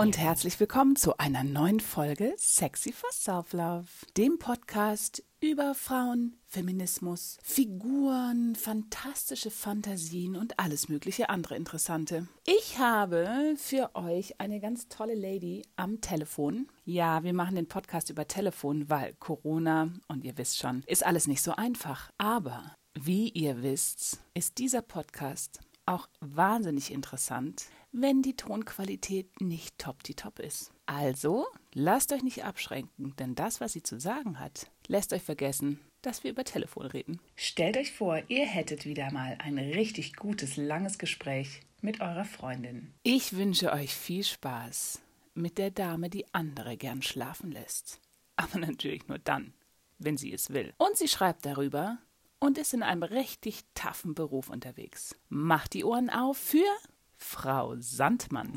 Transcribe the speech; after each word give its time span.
Und 0.00 0.16
herzlich 0.16 0.58
willkommen 0.58 0.96
zu 0.96 1.18
einer 1.18 1.44
neuen 1.44 1.78
Folge 1.78 2.32
Sexy 2.38 2.92
for 2.92 3.10
Self-Love, 3.12 3.86
dem 4.16 4.38
Podcast 4.38 5.22
über 5.38 5.74
Frauen, 5.74 6.38
Feminismus, 6.46 7.36
Figuren, 7.42 8.56
fantastische 8.56 9.50
Fantasien 9.50 10.36
und 10.36 10.58
alles 10.58 10.88
mögliche 10.88 11.28
andere 11.28 11.56
Interessante. 11.56 12.26
Ich 12.46 12.78
habe 12.78 13.54
für 13.58 13.90
euch 13.94 14.40
eine 14.40 14.60
ganz 14.60 14.88
tolle 14.88 15.14
Lady 15.14 15.62
am 15.76 16.00
Telefon. 16.00 16.68
Ja, 16.86 17.22
wir 17.22 17.34
machen 17.34 17.56
den 17.56 17.68
Podcast 17.68 18.08
über 18.08 18.26
Telefon, 18.26 18.88
weil 18.88 19.12
Corona 19.20 19.92
und 20.08 20.24
ihr 20.24 20.38
wisst 20.38 20.58
schon, 20.58 20.82
ist 20.86 21.04
alles 21.04 21.26
nicht 21.26 21.42
so 21.42 21.52
einfach. 21.52 22.10
Aber 22.16 22.74
wie 22.94 23.28
ihr 23.28 23.62
wisst, 23.62 24.20
ist 24.32 24.56
dieser 24.56 24.80
Podcast 24.80 25.60
auch 25.84 26.08
wahnsinnig 26.20 26.92
interessant, 26.92 27.66
wenn 27.92 28.22
die 28.22 28.34
Tonqualität 28.34 29.40
nicht 29.40 29.78
top 29.78 30.02
die 30.02 30.14
top 30.14 30.38
ist. 30.38 30.72
Also 30.86 31.46
lasst 31.74 32.12
euch 32.12 32.22
nicht 32.22 32.44
abschränken, 32.44 33.14
denn 33.18 33.34
das, 33.34 33.60
was 33.60 33.72
sie 33.74 33.82
zu 33.82 34.00
sagen 34.00 34.40
hat, 34.40 34.70
lässt 34.88 35.12
euch 35.12 35.22
vergessen, 35.22 35.78
dass 36.00 36.24
wir 36.24 36.32
über 36.32 36.44
Telefon 36.44 36.86
reden. 36.86 37.20
Stellt 37.36 37.76
euch 37.76 37.92
vor, 37.92 38.20
ihr 38.28 38.46
hättet 38.46 38.86
wieder 38.86 39.12
mal 39.12 39.36
ein 39.38 39.58
richtig 39.58 40.16
gutes, 40.16 40.56
langes 40.56 40.98
Gespräch 40.98 41.60
mit 41.80 42.00
eurer 42.00 42.24
Freundin. 42.24 42.92
Ich 43.02 43.36
wünsche 43.36 43.72
euch 43.72 43.94
viel 43.94 44.24
Spaß 44.24 45.00
mit 45.34 45.58
der 45.58 45.70
Dame, 45.70 46.10
die 46.10 46.26
andere 46.32 46.76
gern 46.76 47.02
schlafen 47.02 47.52
lässt. 47.52 48.00
Aber 48.36 48.58
natürlich 48.58 49.06
nur 49.08 49.18
dann, 49.18 49.52
wenn 49.98 50.16
sie 50.16 50.32
es 50.32 50.50
will. 50.50 50.72
Und 50.78 50.96
sie 50.96 51.08
schreibt 51.08 51.46
darüber 51.46 51.98
und 52.40 52.58
ist 52.58 52.74
in 52.74 52.82
einem 52.82 53.04
richtig 53.04 53.60
taffen 53.74 54.14
Beruf 54.14 54.48
unterwegs. 54.48 55.14
Macht 55.28 55.74
die 55.74 55.84
Ohren 55.84 56.10
auf 56.10 56.36
für 56.36 56.66
Frau 57.22 57.74
Sandmann. 57.78 58.52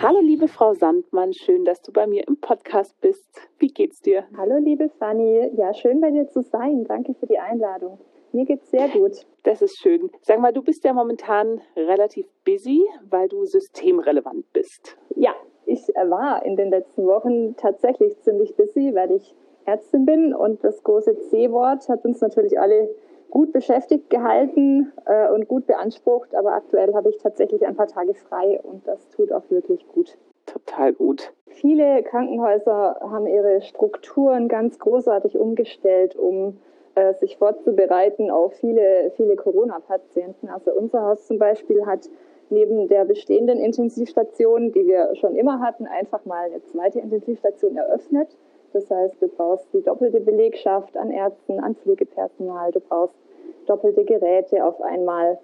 Hallo 0.00 0.20
liebe 0.20 0.48
Frau 0.48 0.74
Sandmann, 0.74 1.32
schön, 1.32 1.64
dass 1.64 1.80
du 1.80 1.92
bei 1.92 2.06
mir 2.06 2.28
im 2.28 2.36
Podcast 2.36 3.00
bist. 3.00 3.48
Wie 3.58 3.68
geht's 3.68 4.02
dir? 4.02 4.24
Hallo 4.36 4.58
liebe 4.58 4.90
Fanny, 4.90 5.50
ja 5.56 5.72
schön 5.72 6.00
bei 6.00 6.10
dir 6.10 6.28
zu 6.28 6.42
sein. 6.42 6.84
Danke 6.84 7.14
für 7.14 7.26
die 7.26 7.38
Einladung. 7.38 7.98
Mir 8.32 8.44
geht's 8.44 8.70
sehr 8.70 8.88
gut. 8.88 9.26
Das 9.44 9.62
ist 9.62 9.78
schön. 9.80 10.10
Sag 10.20 10.40
mal, 10.40 10.52
du 10.52 10.62
bist 10.62 10.84
ja 10.84 10.92
momentan 10.92 11.62
relativ 11.74 12.26
busy, 12.44 12.84
weil 13.08 13.28
du 13.28 13.44
systemrelevant 13.46 14.52
bist. 14.52 14.96
Ja, 15.16 15.34
ich 15.64 15.80
war 15.88 16.44
in 16.44 16.56
den 16.56 16.68
letzten 16.68 17.06
Wochen 17.06 17.56
tatsächlich 17.56 18.20
ziemlich 18.20 18.54
busy, 18.56 18.94
weil 18.94 19.10
ich 19.12 19.34
Ärztin 19.64 20.04
bin 20.04 20.34
und 20.34 20.62
das 20.62 20.82
große 20.82 21.18
C-Wort 21.30 21.88
hat 21.88 22.04
uns 22.04 22.20
natürlich 22.20 22.60
alle 22.60 22.90
gut 23.32 23.50
beschäftigt 23.50 24.10
gehalten 24.10 24.92
äh, 25.06 25.26
und 25.30 25.48
gut 25.48 25.66
beansprucht, 25.66 26.34
aber 26.34 26.52
aktuell 26.52 26.92
habe 26.92 27.08
ich 27.08 27.16
tatsächlich 27.16 27.66
ein 27.66 27.74
paar 27.74 27.86
Tage 27.86 28.12
frei 28.12 28.60
und 28.62 28.86
das 28.86 29.08
tut 29.08 29.32
auch 29.32 29.44
wirklich 29.48 29.88
gut. 29.88 30.18
Total 30.44 30.92
gut. 30.92 31.32
Viele 31.46 32.02
Krankenhäuser 32.02 33.00
haben 33.00 33.26
ihre 33.26 33.62
Strukturen 33.62 34.48
ganz 34.48 34.78
großartig 34.78 35.38
umgestellt, 35.38 36.14
um 36.14 36.58
äh, 36.94 37.14
sich 37.14 37.38
vorzubereiten 37.38 38.30
auf 38.30 38.52
viele, 38.52 39.10
viele 39.16 39.36
Corona-Patienten. 39.36 40.50
Also 40.50 40.70
unser 40.72 41.00
Haus 41.00 41.26
zum 41.26 41.38
Beispiel 41.38 41.86
hat 41.86 42.10
neben 42.50 42.86
der 42.88 43.06
bestehenden 43.06 43.58
Intensivstation, 43.60 44.72
die 44.72 44.86
wir 44.86 45.16
schon 45.16 45.36
immer 45.36 45.60
hatten, 45.60 45.86
einfach 45.86 46.26
mal 46.26 46.50
eine 46.50 46.62
zweite 46.64 47.00
Intensivstation 47.00 47.78
eröffnet. 47.78 48.36
Das 48.74 48.90
heißt, 48.90 49.22
du 49.22 49.28
brauchst 49.28 49.72
die 49.72 49.82
doppelte 49.82 50.20
Belegschaft 50.20 50.98
an 50.98 51.10
Ärzten, 51.10 51.60
an 51.60 51.76
Pflegepersonal, 51.76 52.72
du 52.72 52.80
brauchst 52.80 53.21
doppelte 53.66 54.04
Geräte 54.04 54.64
auf 54.64 54.80
einmal. 54.80 55.38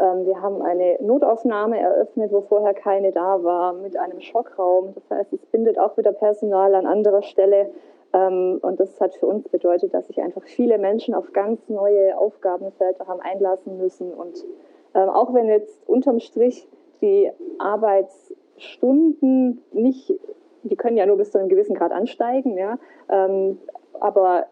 Ähm, 0.00 0.26
wir 0.26 0.42
haben 0.42 0.62
eine 0.62 0.98
Notaufnahme 1.00 1.78
eröffnet, 1.78 2.32
wo 2.32 2.40
vorher 2.42 2.74
keine 2.74 3.12
da 3.12 3.42
war, 3.42 3.72
mit 3.72 3.96
einem 3.96 4.20
Schockraum. 4.20 4.94
Das 4.94 5.10
heißt, 5.10 5.32
es 5.32 5.46
bindet 5.46 5.78
auch 5.78 5.96
wieder 5.96 6.12
Personal 6.12 6.74
an 6.74 6.86
anderer 6.86 7.22
Stelle. 7.22 7.70
Ähm, 8.12 8.58
und 8.62 8.80
das 8.80 9.00
hat 9.00 9.14
für 9.14 9.26
uns 9.26 9.48
bedeutet, 9.48 9.94
dass 9.94 10.08
sich 10.08 10.20
einfach 10.20 10.42
viele 10.42 10.78
Menschen 10.78 11.14
auf 11.14 11.32
ganz 11.32 11.68
neue 11.68 12.18
Aufgabenfelder 12.18 13.06
haben 13.06 13.20
einlassen 13.20 13.78
müssen. 13.78 14.12
Und 14.12 14.44
ähm, 14.94 15.08
auch 15.08 15.32
wenn 15.34 15.48
jetzt 15.48 15.88
unterm 15.88 16.20
Strich 16.20 16.68
die 17.00 17.30
Arbeitsstunden 17.58 19.62
nicht, 19.72 20.12
die 20.62 20.76
können 20.76 20.96
ja 20.96 21.06
nur 21.06 21.16
bis 21.16 21.30
zu 21.30 21.38
einem 21.38 21.48
gewissen 21.48 21.74
Grad 21.74 21.92
ansteigen, 21.92 22.56
ja, 22.56 22.78
aber 24.00 24.46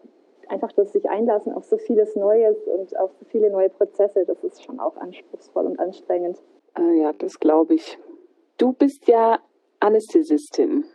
einfach 0.49 0.71
das 0.73 0.91
sich 0.93 1.09
einlassen 1.09 1.53
auf 1.53 1.65
so 1.65 1.77
vieles 1.77 2.15
Neues 2.15 2.57
und 2.67 2.97
auf 2.97 3.11
so 3.19 3.25
viele 3.25 3.49
neue 3.49 3.69
Prozesse, 3.69 4.25
das 4.25 4.43
ist 4.43 4.63
schon 4.63 4.79
auch 4.79 4.97
anspruchsvoll 4.97 5.65
und 5.65 5.79
anstrengend. 5.79 6.41
Äh, 6.77 6.99
ja, 6.99 7.13
das 7.13 7.39
glaube 7.39 7.75
ich. 7.75 7.97
Du 8.57 8.73
bist 8.73 9.07
ja 9.07 9.39
Anästhesistin. 9.79 10.85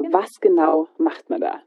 Ja. 0.00 0.08
Was 0.12 0.40
genau 0.40 0.86
macht 0.96 1.28
man 1.28 1.40
da? 1.40 1.60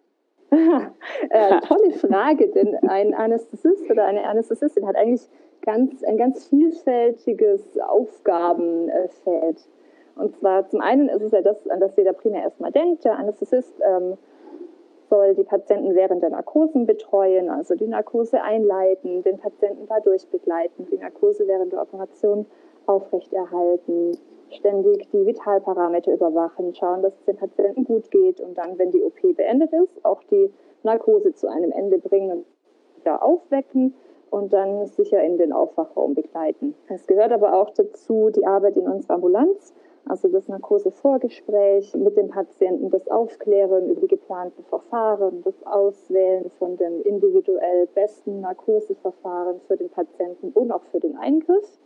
äh, 1.30 1.60
tolle 1.68 1.92
Frage, 1.94 2.50
denn 2.50 2.76
ein 2.88 3.14
Anästhesist 3.14 3.90
oder 3.90 4.06
eine 4.06 4.24
Anästhesistin 4.24 4.88
hat 4.88 4.96
eigentlich 4.96 5.28
ganz, 5.62 6.04
ein 6.04 6.18
ganz 6.18 6.48
vielfältiges 6.48 7.78
Aufgabenfeld. 7.80 9.68
Und 10.16 10.36
zwar 10.36 10.68
zum 10.70 10.82
einen 10.82 11.10
ist 11.10 11.22
es 11.22 11.32
ja 11.32 11.42
das, 11.42 11.68
an 11.68 11.80
das 11.80 11.96
jeder 11.96 12.14
primär 12.14 12.44
erstmal 12.44 12.72
denkt. 12.72 13.06
Der 13.06 13.18
Anästhesist 13.18 13.74
ähm, 13.82 14.18
soll 15.12 15.36
die 15.36 15.44
Patienten 15.44 15.94
während 15.94 16.24
der 16.24 16.30
Narkosen 16.30 16.86
betreuen, 16.86 17.50
also 17.50 17.76
die 17.76 17.88
Narkose 17.88 18.42
einleiten, 18.42 19.24
den 19.24 19.38
Patienten 19.38 19.86
dadurch 19.88 20.26
begleiten, 20.30 20.88
die 20.90 20.98
Narkose 20.98 21.46
während 21.48 21.74
der 21.74 21.82
Operation 21.82 22.46
aufrechterhalten, 22.86 24.18
ständig 24.52 25.10
die 25.12 25.26
Vitalparameter 25.26 26.14
überwachen, 26.14 26.74
schauen, 26.74 27.02
dass 27.02 27.14
es 27.14 27.26
den 27.26 27.36
Patienten 27.36 27.84
gut 27.84 28.10
geht 28.10 28.40
und 28.40 28.58
dann, 28.58 28.80
wenn 28.80 28.92
die 28.92 29.04
OP 29.04 29.22
beendet 29.36 29.74
ist, 29.74 30.04
auch 30.06 30.24
die 30.32 30.50
Narkose 30.84 31.34
zu 31.34 31.50
einem 31.50 31.74
Ende 31.74 32.00
bringen 32.00 32.32
und 32.32 32.46
wieder 33.02 33.22
aufwecken 33.22 33.94
und 34.30 34.54
dann 34.54 34.88
sicher 34.88 35.22
in 35.22 35.38
den 35.38 35.52
Aufwachraum 35.52 36.14
begleiten. 36.14 36.74
Es 36.88 37.06
gehört 37.06 37.34
aber 37.34 37.54
auch 37.54 37.72
dazu 37.72 38.30
die 38.30 38.46
Arbeit 38.46 38.78
in 38.78 38.88
unserer 38.88 39.16
Ambulanz, 39.16 39.74
also 40.06 40.28
das 40.28 40.48
Narkosevorgespräch 40.48 41.94
mit 41.96 42.18
dem 42.18 42.30
Patienten, 42.30 42.90
das 42.90 43.08
Aufklären 43.08 43.90
über 43.90 44.02
die 44.02 44.08
geplanten 44.08 44.64
Verfahren, 44.66 45.42
das 45.44 45.56
Auswählen 45.66 46.50
von 46.58 46.78
dem 46.78 47.02
individuell 47.04 47.88
besten 47.88 48.42
Narkoseverfahren 48.42 49.62
für 49.68 49.78
den 49.78 49.90
Patienten 49.90 50.52
und 50.54 50.72
auch 50.72 50.84
für 50.92 51.00
den 51.00 51.18
Eingriff. 51.18 51.80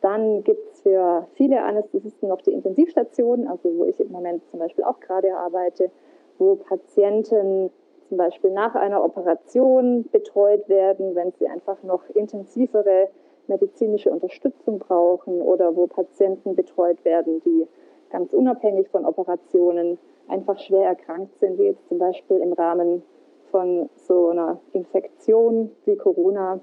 Dann 0.00 0.42
gibt 0.42 0.72
es 0.72 0.80
für 0.82 1.26
viele 1.34 1.62
Anästhesisten 1.62 2.28
noch 2.28 2.42
die 2.42 2.52
Intensivstationen, 2.52 3.46
also 3.46 3.76
wo 3.76 3.84
ich 3.84 4.00
im 4.00 4.10
Moment 4.10 4.42
zum 4.50 4.58
Beispiel 4.58 4.84
auch 4.84 5.00
gerade 5.00 5.36
arbeite, 5.36 5.90
wo 6.38 6.56
Patienten 6.56 7.70
zum 8.08 8.18
Beispiel 8.18 8.50
nach 8.50 8.74
einer 8.74 9.04
Operation 9.04 10.04
betreut 10.10 10.68
werden, 10.68 11.14
wenn 11.14 11.32
sie 11.32 11.48
einfach 11.48 11.82
noch 11.82 12.08
intensivere 12.10 13.08
medizinische 13.48 14.10
Unterstützung 14.10 14.78
brauchen 14.78 15.40
oder 15.42 15.76
wo 15.76 15.86
Patienten 15.86 16.54
betreut 16.54 17.04
werden, 17.04 17.42
die 17.44 17.66
ganz 18.10 18.32
unabhängig 18.32 18.88
von 18.88 19.04
Operationen 19.04 19.98
einfach 20.28 20.58
schwer 20.58 20.86
erkrankt 20.86 21.38
sind, 21.40 21.58
wie 21.58 21.64
jetzt 21.64 21.86
zum 21.88 21.98
Beispiel 21.98 22.38
im 22.38 22.52
Rahmen 22.52 23.02
von 23.50 23.88
so 23.96 24.28
einer 24.28 24.60
Infektion 24.72 25.70
wie 25.84 25.96
Corona. 25.96 26.60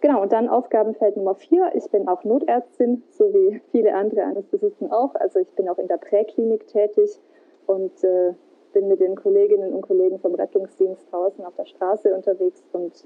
Genau, 0.00 0.22
und 0.22 0.32
dann 0.32 0.48
Aufgabenfeld 0.48 1.16
Nummer 1.16 1.34
vier. 1.34 1.72
Ich 1.74 1.90
bin 1.90 2.06
auch 2.06 2.22
Notärztin, 2.22 3.02
so 3.10 3.32
wie 3.34 3.60
viele 3.72 3.94
andere 3.94 4.22
Anästhesisten 4.22 4.92
auch. 4.92 5.14
Also 5.16 5.40
ich 5.40 5.50
bin 5.54 5.68
auch 5.68 5.78
in 5.78 5.88
der 5.88 5.96
Präklinik 5.96 6.68
tätig 6.68 7.20
und 7.66 8.04
äh, 8.04 8.32
bin 8.72 8.88
mit 8.88 9.00
den 9.00 9.16
Kolleginnen 9.16 9.74
und 9.74 9.82
Kollegen 9.82 10.20
vom 10.20 10.34
Rettungsdienst 10.34 11.12
draußen 11.12 11.44
auf 11.44 11.54
der 11.56 11.64
Straße 11.64 12.14
unterwegs 12.14 12.62
und 12.72 13.04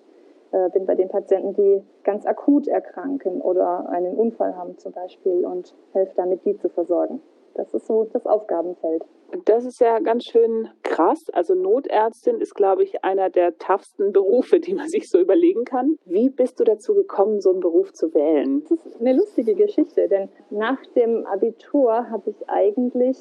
bin 0.73 0.87
bei 0.87 0.95
den 0.95 1.09
Patienten, 1.09 1.55
die 1.55 1.83
ganz 2.05 2.27
akut 2.27 2.69
erkranken 2.69 3.41
oder 3.41 3.89
einen 3.89 4.15
Unfall 4.15 4.57
haben 4.57 4.77
zum 4.79 4.93
Beispiel 4.93 5.45
und 5.45 5.75
helfe 5.93 6.13
damit, 6.17 6.45
die 6.45 6.57
zu 6.57 6.69
versorgen. 6.69 7.23
Das 7.55 7.75
ist 7.75 7.87
so 7.87 8.05
das 8.13 8.27
Aufgabenfeld. 8.27 9.05
Das 9.45 9.65
ist 9.65 9.81
ja 9.81 9.99
ganz 9.99 10.25
schön 10.25 10.69
krass. 10.83 11.25
Also 11.33 11.55
Notärztin 11.55 12.41
ist, 12.41 12.55
glaube 12.55 12.83
ich, 12.83 13.05
einer 13.05 13.31
der 13.31 13.59
toughsten 13.59 14.13
Berufe, 14.13 14.61
die 14.61 14.75
man 14.75 14.89
sich 14.89 15.09
so 15.09 15.19
überlegen 15.19 15.65
kann. 15.65 15.97
Wie 16.05 16.31
bist 16.31 16.61
du 16.61 16.65
dazu 16.65 16.95
gekommen, 16.95 17.41
so 17.41 17.51
einen 17.51 17.61
Beruf 17.61 17.93
zu 17.93 18.15
wählen? 18.15 18.65
Das 18.69 18.85
ist 18.87 19.01
eine 19.01 19.15
lustige 19.15 19.55
Geschichte, 19.55 20.09
denn 20.09 20.29
nach 20.51 20.85
dem 20.95 21.27
Abitur 21.27 22.11
habe 22.11 22.31
ich 22.31 22.49
eigentlich 22.49 23.19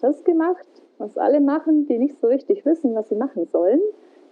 das 0.00 0.24
gemacht, 0.24 0.66
was 0.98 1.16
alle 1.18 1.40
machen, 1.40 1.86
die 1.86 1.98
nicht 1.98 2.18
so 2.20 2.26
richtig 2.26 2.64
wissen, 2.64 2.94
was 2.94 3.08
sie 3.08 3.16
machen 3.16 3.46
sollen. 3.46 3.80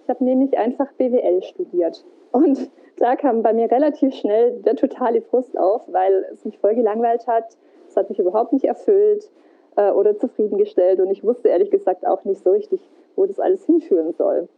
Ich 0.08 0.14
habe 0.14 0.24
nämlich 0.24 0.56
einfach 0.56 0.90
BWL 0.92 1.42
studiert. 1.42 2.02
Und 2.32 2.70
da 2.96 3.14
kam 3.14 3.42
bei 3.42 3.52
mir 3.52 3.70
relativ 3.70 4.14
schnell 4.14 4.52
der 4.62 4.74
totale 4.74 5.20
Frust 5.20 5.58
auf, 5.58 5.82
weil 5.88 6.24
es 6.32 6.46
mich 6.46 6.58
voll 6.58 6.74
gelangweilt 6.74 7.26
hat. 7.26 7.58
Es 7.86 7.94
hat 7.94 8.08
mich 8.08 8.18
überhaupt 8.18 8.54
nicht 8.54 8.64
erfüllt 8.64 9.30
äh, 9.76 9.90
oder 9.90 10.16
zufriedengestellt. 10.16 11.00
Und 11.00 11.10
ich 11.10 11.22
wusste 11.24 11.48
ehrlich 11.48 11.70
gesagt 11.70 12.06
auch 12.06 12.24
nicht 12.24 12.42
so 12.42 12.52
richtig, 12.52 12.80
wo 13.16 13.26
das 13.26 13.38
alles 13.38 13.66
hinführen 13.66 14.14
soll. 14.14 14.48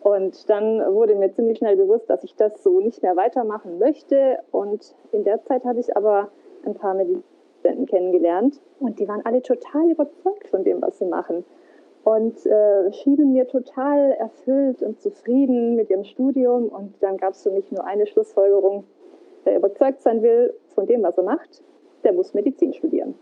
Und 0.00 0.48
dann 0.48 0.78
wurde 0.94 1.14
mir 1.14 1.30
ziemlich 1.30 1.58
schnell 1.58 1.76
bewusst, 1.76 2.08
dass 2.08 2.24
ich 2.24 2.34
das 2.34 2.62
so 2.62 2.80
nicht 2.80 3.02
mehr 3.02 3.16
weitermachen 3.16 3.78
möchte. 3.78 4.38
Und 4.50 4.94
in 5.12 5.24
der 5.24 5.42
Zeit 5.42 5.66
habe 5.66 5.78
ich 5.78 5.94
aber 5.94 6.30
ein 6.64 6.72
paar 6.72 6.94
Medizinen 6.94 7.84
kennengelernt 7.84 8.62
und 8.80 8.98
die 8.98 9.06
waren 9.08 9.20
alle 9.26 9.42
total 9.42 9.90
überzeugt 9.90 10.48
von 10.48 10.64
dem, 10.64 10.80
was 10.80 10.98
sie 10.98 11.04
machen 11.04 11.44
und 12.06 12.46
äh, 12.46 12.92
schienen 12.92 13.32
mir 13.32 13.48
total 13.48 14.12
erfüllt 14.12 14.80
und 14.80 15.00
zufrieden 15.00 15.74
mit 15.74 15.90
ihrem 15.90 16.04
Studium. 16.04 16.68
Und 16.68 16.94
dann 17.00 17.16
gab 17.16 17.32
es 17.32 17.42
für 17.42 17.50
mich 17.50 17.72
nur 17.72 17.84
eine 17.84 18.06
Schlussfolgerung. 18.06 18.84
Wer 19.42 19.56
überzeugt 19.56 20.02
sein 20.02 20.22
will 20.22 20.54
von 20.76 20.86
dem, 20.86 21.02
was 21.02 21.18
er 21.18 21.24
macht, 21.24 21.64
der 22.04 22.12
muss 22.12 22.32
Medizin 22.32 22.72
studieren. 22.74 23.16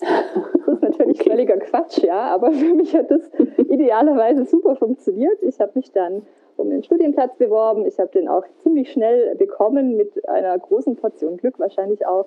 Das 0.00 0.74
ist 0.74 0.82
natürlich 0.82 1.20
okay. 1.20 1.30
völliger 1.30 1.58
Quatsch, 1.58 1.98
ja, 1.98 2.34
aber 2.34 2.50
für 2.52 2.74
mich 2.74 2.96
hat 2.96 3.10
das 3.10 3.20
idealerweise 3.58 4.46
super 4.46 4.74
funktioniert. 4.76 5.42
Ich 5.42 5.60
habe 5.60 5.72
mich 5.74 5.92
dann 5.92 6.22
um 6.56 6.70
den 6.70 6.82
Studienplatz 6.82 7.36
beworben. 7.36 7.84
Ich 7.84 7.98
habe 7.98 8.10
den 8.12 8.28
auch 8.28 8.44
ziemlich 8.62 8.90
schnell 8.90 9.34
bekommen, 9.36 9.98
mit 9.98 10.26
einer 10.30 10.58
großen 10.58 10.96
Portion 10.96 11.36
Glück 11.36 11.58
wahrscheinlich 11.58 12.06
auch. 12.06 12.24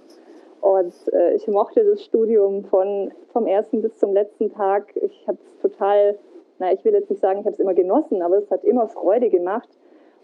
Und 0.61 0.93
äh, 1.13 1.33
ich 1.35 1.47
mochte 1.47 1.83
das 1.83 2.03
Studium 2.03 2.65
von, 2.65 3.11
vom 3.31 3.47
ersten 3.47 3.81
bis 3.81 3.97
zum 3.97 4.13
letzten 4.13 4.51
Tag. 4.51 4.95
Ich 4.95 5.27
habe 5.27 5.37
es 5.43 5.57
total, 5.59 6.17
na, 6.59 6.73
ich 6.73 6.83
will 6.83 6.93
jetzt 6.93 7.09
nicht 7.09 7.21
sagen, 7.21 7.39
ich 7.39 7.45
habe 7.45 7.53
es 7.53 7.59
immer 7.59 7.73
genossen, 7.73 8.21
aber 8.21 8.37
es 8.37 8.49
hat 8.49 8.63
immer 8.63 8.87
Freude 8.87 9.29
gemacht. 9.29 9.69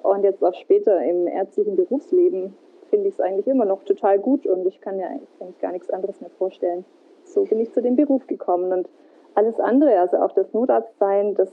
Und 0.02 0.24
jetzt 0.24 0.44
auch 0.44 0.54
später 0.54 1.02
im 1.04 1.28
ärztlichen 1.28 1.76
Berufsleben 1.76 2.56
finde 2.90 3.08
ich 3.08 3.16
es 3.16 3.22
eigentlich 3.22 3.48
immer 3.48 3.66
noch 3.66 3.84
total 3.84 4.20
gut 4.20 4.46
und 4.46 4.66
ich 4.68 4.82
kann 4.82 4.98
mir 4.98 5.08
eigentlich 5.08 5.60
gar 5.60 5.72
nichts 5.72 5.90
anderes 5.90 6.20
mehr 6.22 6.30
vorstellen. 6.30 6.86
So 7.24 7.44
bin 7.46 7.60
ich 7.60 7.72
zu 7.72 7.82
dem 7.82 7.96
Beruf 7.96 8.28
gekommen 8.28 8.72
und 8.72 8.90
alles 9.34 9.60
andere, 9.60 10.00
also 10.00 10.18
auch 10.18 10.34
das 10.34 10.54
Notarztsein, 10.54 11.36
das 11.36 11.50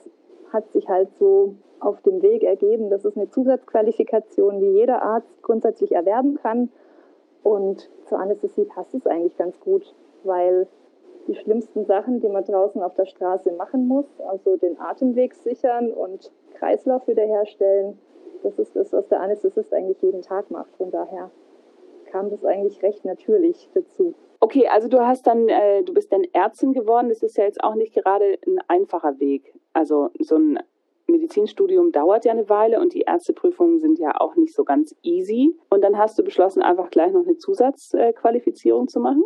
hat 0.52 0.70
sich 0.72 0.88
halt 0.88 1.08
so 1.18 1.54
auf 1.78 2.02
dem 2.02 2.22
Weg 2.22 2.42
ergeben. 2.42 2.90
Das 2.90 3.04
ist 3.04 3.16
eine 3.16 3.30
Zusatzqualifikation, 3.30 4.60
die 4.60 4.72
jeder 4.72 5.02
Arzt 5.02 5.42
grundsätzlich 5.42 5.92
erwerben 5.92 6.38
kann. 6.42 6.70
Und 7.42 7.90
zur 8.06 8.18
Anästhesie 8.18 8.64
passt 8.64 8.94
es 8.94 9.06
eigentlich 9.06 9.36
ganz 9.36 9.58
gut, 9.60 9.94
weil 10.24 10.66
die 11.26 11.34
schlimmsten 11.34 11.84
Sachen, 11.84 12.20
die 12.20 12.28
man 12.28 12.44
draußen 12.44 12.82
auf 12.82 12.94
der 12.94 13.06
Straße 13.06 13.52
machen 13.52 13.86
muss, 13.86 14.06
also 14.20 14.56
den 14.56 14.78
Atemweg 14.80 15.34
sichern 15.34 15.92
und 15.92 16.32
Kreislauf 16.54 17.06
wiederherstellen, 17.06 17.98
das 18.42 18.58
ist 18.58 18.74
das, 18.74 18.92
was 18.92 19.08
der 19.08 19.20
Anästhesist 19.20 19.72
eigentlich 19.72 20.00
jeden 20.02 20.22
Tag 20.22 20.50
macht. 20.50 20.74
Von 20.76 20.90
daher 20.90 21.30
kam 22.10 22.30
das 22.30 22.44
eigentlich 22.44 22.82
recht 22.82 23.04
natürlich 23.04 23.68
dazu. 23.74 24.14
Okay, 24.40 24.66
also 24.68 24.88
du 24.88 24.98
hast 25.00 25.26
dann, 25.26 25.48
äh, 25.48 25.82
du 25.82 25.92
bist 25.92 26.12
dann 26.12 26.24
Ärztin 26.32 26.72
geworden. 26.72 27.10
Das 27.10 27.22
ist 27.22 27.36
ja 27.36 27.44
jetzt 27.44 27.62
auch 27.62 27.74
nicht 27.74 27.94
gerade 27.94 28.38
ein 28.46 28.58
einfacher 28.68 29.20
Weg. 29.20 29.54
Also 29.74 30.08
so 30.18 30.36
ein 30.36 30.58
Medizinstudium 31.10 31.92
dauert 31.92 32.24
ja 32.24 32.32
eine 32.32 32.48
Weile 32.48 32.80
und 32.80 32.94
die 32.94 33.02
Ärzteprüfungen 33.02 33.80
sind 33.80 33.98
ja 33.98 34.20
auch 34.20 34.36
nicht 34.36 34.54
so 34.54 34.64
ganz 34.64 34.94
easy. 35.02 35.56
Und 35.70 35.82
dann 35.82 35.98
hast 35.98 36.18
du 36.18 36.22
beschlossen, 36.22 36.62
einfach 36.62 36.90
gleich 36.90 37.12
noch 37.12 37.24
eine 37.24 37.36
Zusatzqualifizierung 37.36 38.88
zu 38.88 39.00
machen? 39.00 39.24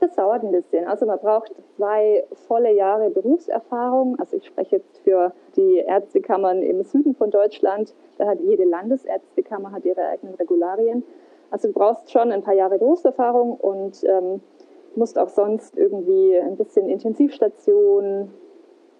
Das 0.00 0.14
dauert 0.14 0.42
ein 0.42 0.52
bisschen. 0.52 0.86
Also 0.86 1.06
man 1.06 1.18
braucht 1.18 1.52
zwei 1.76 2.24
volle 2.46 2.72
Jahre 2.72 3.10
Berufserfahrung. 3.10 4.18
Also 4.18 4.36
ich 4.36 4.46
spreche 4.46 4.76
jetzt 4.76 4.98
für 4.98 5.32
die 5.56 5.76
Ärztekammern 5.76 6.62
im 6.62 6.82
Süden 6.82 7.14
von 7.14 7.30
Deutschland. 7.30 7.94
Da 8.18 8.26
hat 8.26 8.40
jede 8.40 8.64
Landesärztekammer 8.64 9.72
hat 9.72 9.84
ihre 9.84 10.06
eigenen 10.06 10.34
Regularien. 10.34 11.04
Also 11.50 11.68
du 11.68 11.74
brauchst 11.74 12.10
schon 12.10 12.32
ein 12.32 12.42
paar 12.42 12.54
Jahre 12.54 12.78
Berufserfahrung 12.78 13.56
und 13.56 14.02
ähm, 14.04 14.40
musst 14.96 15.18
auch 15.18 15.28
sonst 15.28 15.76
irgendwie 15.76 16.38
ein 16.38 16.56
bisschen 16.56 16.88
Intensivstation 16.88 18.30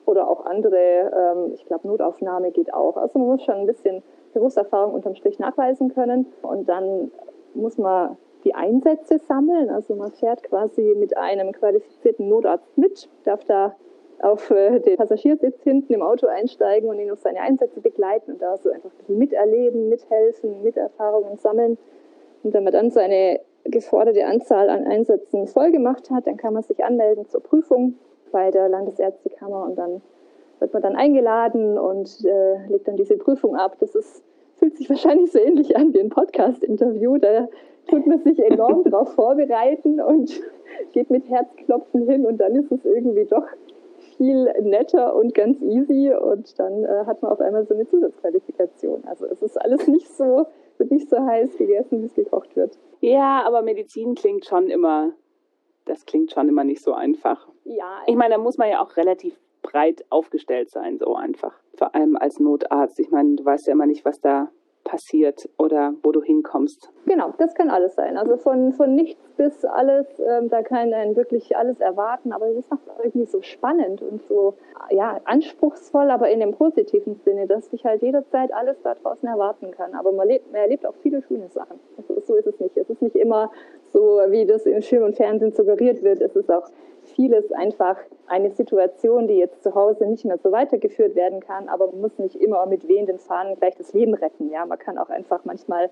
oder 0.06 0.28
auch 0.28 0.44
andere, 0.46 0.76
ähm, 0.76 1.52
ich 1.54 1.64
glaube 1.66 1.88
Notaufnahme 1.88 2.50
geht 2.50 2.72
auch. 2.74 2.96
Also 2.96 3.18
man 3.18 3.28
muss 3.28 3.44
schon 3.44 3.54
ein 3.54 3.66
bisschen 3.66 4.02
Berufserfahrung 4.32 4.94
unterm 4.94 5.14
Strich 5.14 5.38
nachweisen 5.38 5.92
können 5.94 6.26
und 6.42 6.68
dann 6.68 7.10
muss 7.54 7.78
man 7.78 8.16
die 8.44 8.54
Einsätze 8.54 9.18
sammeln. 9.18 9.70
Also 9.70 9.94
man 9.94 10.12
fährt 10.12 10.42
quasi 10.42 10.94
mit 10.98 11.16
einem 11.16 11.52
qualifizierten 11.52 12.28
Notarzt 12.28 12.76
mit, 12.76 13.08
darf 13.24 13.44
da 13.44 13.76
auf 14.20 14.50
äh, 14.50 14.78
den 14.80 14.96
Passagiersitz 14.96 15.62
hinten 15.62 15.92
im 15.92 16.02
Auto 16.02 16.26
einsteigen 16.26 16.88
und 16.88 16.98
ihn 16.98 17.10
auf 17.10 17.18
seine 17.18 17.40
Einsätze 17.40 17.80
begleiten 17.80 18.32
und 18.32 18.42
da 18.42 18.56
so 18.56 18.70
einfach 18.70 18.90
ein 18.90 18.98
bisschen 18.98 19.18
miterleben, 19.18 19.88
mithelfen, 19.88 20.62
Miterfahrungen 20.62 21.36
sammeln. 21.38 21.76
Und 22.42 22.54
wenn 22.54 22.64
man 22.64 22.72
dann 22.72 22.90
seine 22.90 23.40
geforderte 23.64 24.24
Anzahl 24.24 24.70
an 24.70 24.86
Einsätzen 24.86 25.46
voll 25.46 25.70
gemacht 25.70 26.10
hat, 26.10 26.26
dann 26.26 26.36
kann 26.36 26.54
man 26.54 26.62
sich 26.62 26.84
anmelden 26.84 27.26
zur 27.26 27.42
Prüfung 27.42 27.94
bei 28.32 28.50
der 28.50 28.68
Landesärztekammer 28.68 29.64
und 29.64 29.76
dann 29.76 30.02
wird 30.58 30.72
man 30.72 30.82
dann 30.82 30.96
eingeladen 30.96 31.78
und 31.78 32.24
äh, 32.24 32.66
legt 32.68 32.88
dann 32.88 32.96
diese 32.96 33.16
Prüfung 33.16 33.56
ab. 33.56 33.76
Das 33.80 33.94
ist, 33.94 34.22
fühlt 34.56 34.76
sich 34.76 34.88
wahrscheinlich 34.88 35.32
so 35.32 35.38
ähnlich 35.38 35.76
an 35.76 35.92
wie 35.92 36.00
ein 36.00 36.08
Podcast-Interview. 36.08 37.18
Da 37.18 37.48
tut 37.88 38.06
man 38.06 38.22
sich 38.22 38.38
enorm 38.38 38.84
darauf 38.90 39.12
vorbereiten 39.14 40.00
und 40.00 40.40
geht 40.92 41.10
mit 41.10 41.28
Herzklopfen 41.28 42.08
hin 42.08 42.24
und 42.24 42.38
dann 42.38 42.54
ist 42.54 42.70
es 42.72 42.84
irgendwie 42.84 43.24
doch 43.24 43.44
viel 44.16 44.44
netter 44.62 45.16
und 45.16 45.34
ganz 45.34 45.60
easy 45.62 46.12
und 46.14 46.58
dann 46.58 46.84
äh, 46.84 47.04
hat 47.06 47.22
man 47.22 47.32
auf 47.32 47.40
einmal 47.40 47.66
so 47.66 47.74
eine 47.74 47.86
Zusatzqualifikation. 47.88 49.02
Also 49.06 49.26
es 49.26 49.42
ist 49.42 49.60
alles 49.60 49.86
nicht 49.88 50.08
so, 50.08 50.46
wird 50.78 50.90
nicht 50.90 51.10
so 51.10 51.18
heiß 51.18 51.56
gegessen, 51.56 52.02
wie 52.02 52.06
es 52.06 52.14
gekocht 52.14 52.54
wird. 52.56 52.78
Ja, 53.00 53.42
aber 53.44 53.62
Medizin 53.62 54.14
klingt 54.14 54.44
schon 54.44 54.68
immer 54.68 55.12
das 55.84 56.06
klingt 56.06 56.32
schon 56.32 56.48
immer 56.48 56.64
nicht 56.64 56.82
so 56.82 56.94
einfach. 56.94 57.48
Ja. 57.64 58.02
Ich 58.06 58.16
meine, 58.16 58.34
da 58.34 58.40
muss 58.40 58.58
man 58.58 58.68
ja 58.68 58.82
auch 58.82 58.96
relativ 58.96 59.38
breit 59.62 60.04
aufgestellt 60.10 60.70
sein, 60.70 60.98
so 60.98 61.14
einfach. 61.14 61.54
Vor 61.76 61.94
allem 61.94 62.16
als 62.16 62.40
Notarzt. 62.40 62.98
Ich 62.98 63.10
meine, 63.10 63.36
du 63.36 63.44
weißt 63.44 63.66
ja 63.66 63.72
immer 63.72 63.86
nicht, 63.86 64.04
was 64.04 64.20
da 64.20 64.50
passiert 64.84 65.48
oder 65.58 65.94
wo 66.02 66.12
du 66.12 66.22
hinkommst. 66.22 66.90
Genau, 67.06 67.32
das 67.38 67.54
kann 67.54 67.70
alles 67.70 67.94
sein. 67.94 68.16
Also 68.16 68.36
von, 68.36 68.72
von 68.72 68.94
nichts 68.94 69.22
bis 69.36 69.64
alles, 69.64 70.06
ähm, 70.18 70.48
da 70.48 70.62
kann 70.62 70.92
einen 70.92 71.16
wirklich 71.16 71.56
alles 71.56 71.80
erwarten, 71.80 72.32
aber 72.32 72.52
das 72.52 72.68
macht 72.68 72.82
es 72.86 73.04
irgendwie 73.04 73.26
so 73.26 73.42
spannend 73.42 74.02
und 74.02 74.22
so 74.26 74.54
ja, 74.90 75.20
anspruchsvoll, 75.24 76.10
aber 76.10 76.30
in 76.30 76.40
dem 76.40 76.52
positiven 76.52 77.14
Sinne, 77.24 77.46
dass 77.46 77.70
sich 77.70 77.84
halt 77.84 78.02
jederzeit 78.02 78.52
alles 78.52 78.76
da 78.82 78.94
draußen 78.94 79.28
erwarten 79.28 79.70
kann. 79.70 79.94
Aber 79.94 80.12
man, 80.12 80.28
lebt, 80.28 80.50
man 80.52 80.62
erlebt 80.62 80.84
auch 80.84 80.94
viele 81.02 81.22
schöne 81.22 81.48
Sachen. 81.48 81.78
Also 81.96 82.20
so 82.20 82.34
ist 82.34 82.46
es 82.46 82.58
nicht. 82.60 82.76
Es 82.76 82.90
ist 82.90 83.02
nicht 83.02 83.16
immer 83.16 83.50
so, 83.92 84.20
wie 84.28 84.46
das 84.46 84.66
im 84.66 84.82
Film 84.82 85.04
und 85.04 85.16
Fernsehen 85.16 85.52
suggeriert 85.52 86.02
wird. 86.02 86.20
Es 86.20 86.34
ist 86.34 86.50
auch 86.50 86.68
vieles 87.14 87.52
einfach 87.52 87.96
eine 88.26 88.50
Situation, 88.50 89.26
die 89.26 89.36
jetzt 89.36 89.62
zu 89.62 89.74
Hause 89.74 90.06
nicht 90.06 90.24
mehr 90.24 90.38
so 90.38 90.52
weitergeführt 90.52 91.14
werden 91.14 91.40
kann, 91.40 91.68
aber 91.68 91.88
man 91.88 92.00
muss 92.00 92.18
nicht 92.18 92.36
immer 92.36 92.64
mit 92.66 92.88
wehenden 92.88 93.18
Fahnen 93.18 93.56
gleich 93.56 93.74
das 93.76 93.92
Leben 93.92 94.14
retten. 94.14 94.50
Ja, 94.50 94.64
man 94.66 94.78
kann 94.78 94.98
auch 94.98 95.10
einfach 95.10 95.44
manchmal 95.44 95.90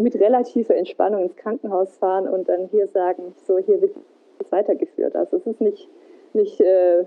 mit 0.00 0.14
relativer 0.16 0.74
Entspannung 0.74 1.22
ins 1.22 1.36
Krankenhaus 1.36 1.96
fahren 1.96 2.28
und 2.28 2.48
dann 2.48 2.66
hier 2.68 2.86
sagen, 2.86 3.34
so 3.46 3.58
hier 3.58 3.80
wird 3.80 3.96
es 4.38 4.52
weitergeführt. 4.52 5.16
Also 5.16 5.36
es 5.36 5.46
ist 5.46 5.60
nicht, 5.60 5.88
nicht 6.32 6.60
äh, 6.60 7.04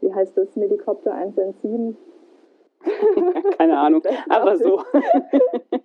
wie 0.00 0.12
heißt 0.12 0.36
das, 0.36 0.56
Medikopter 0.56 1.14
117. 1.14 1.96
Keine 3.58 3.78
Ahnung, 3.78 4.02
aber 4.28 4.56
so. 4.56 4.82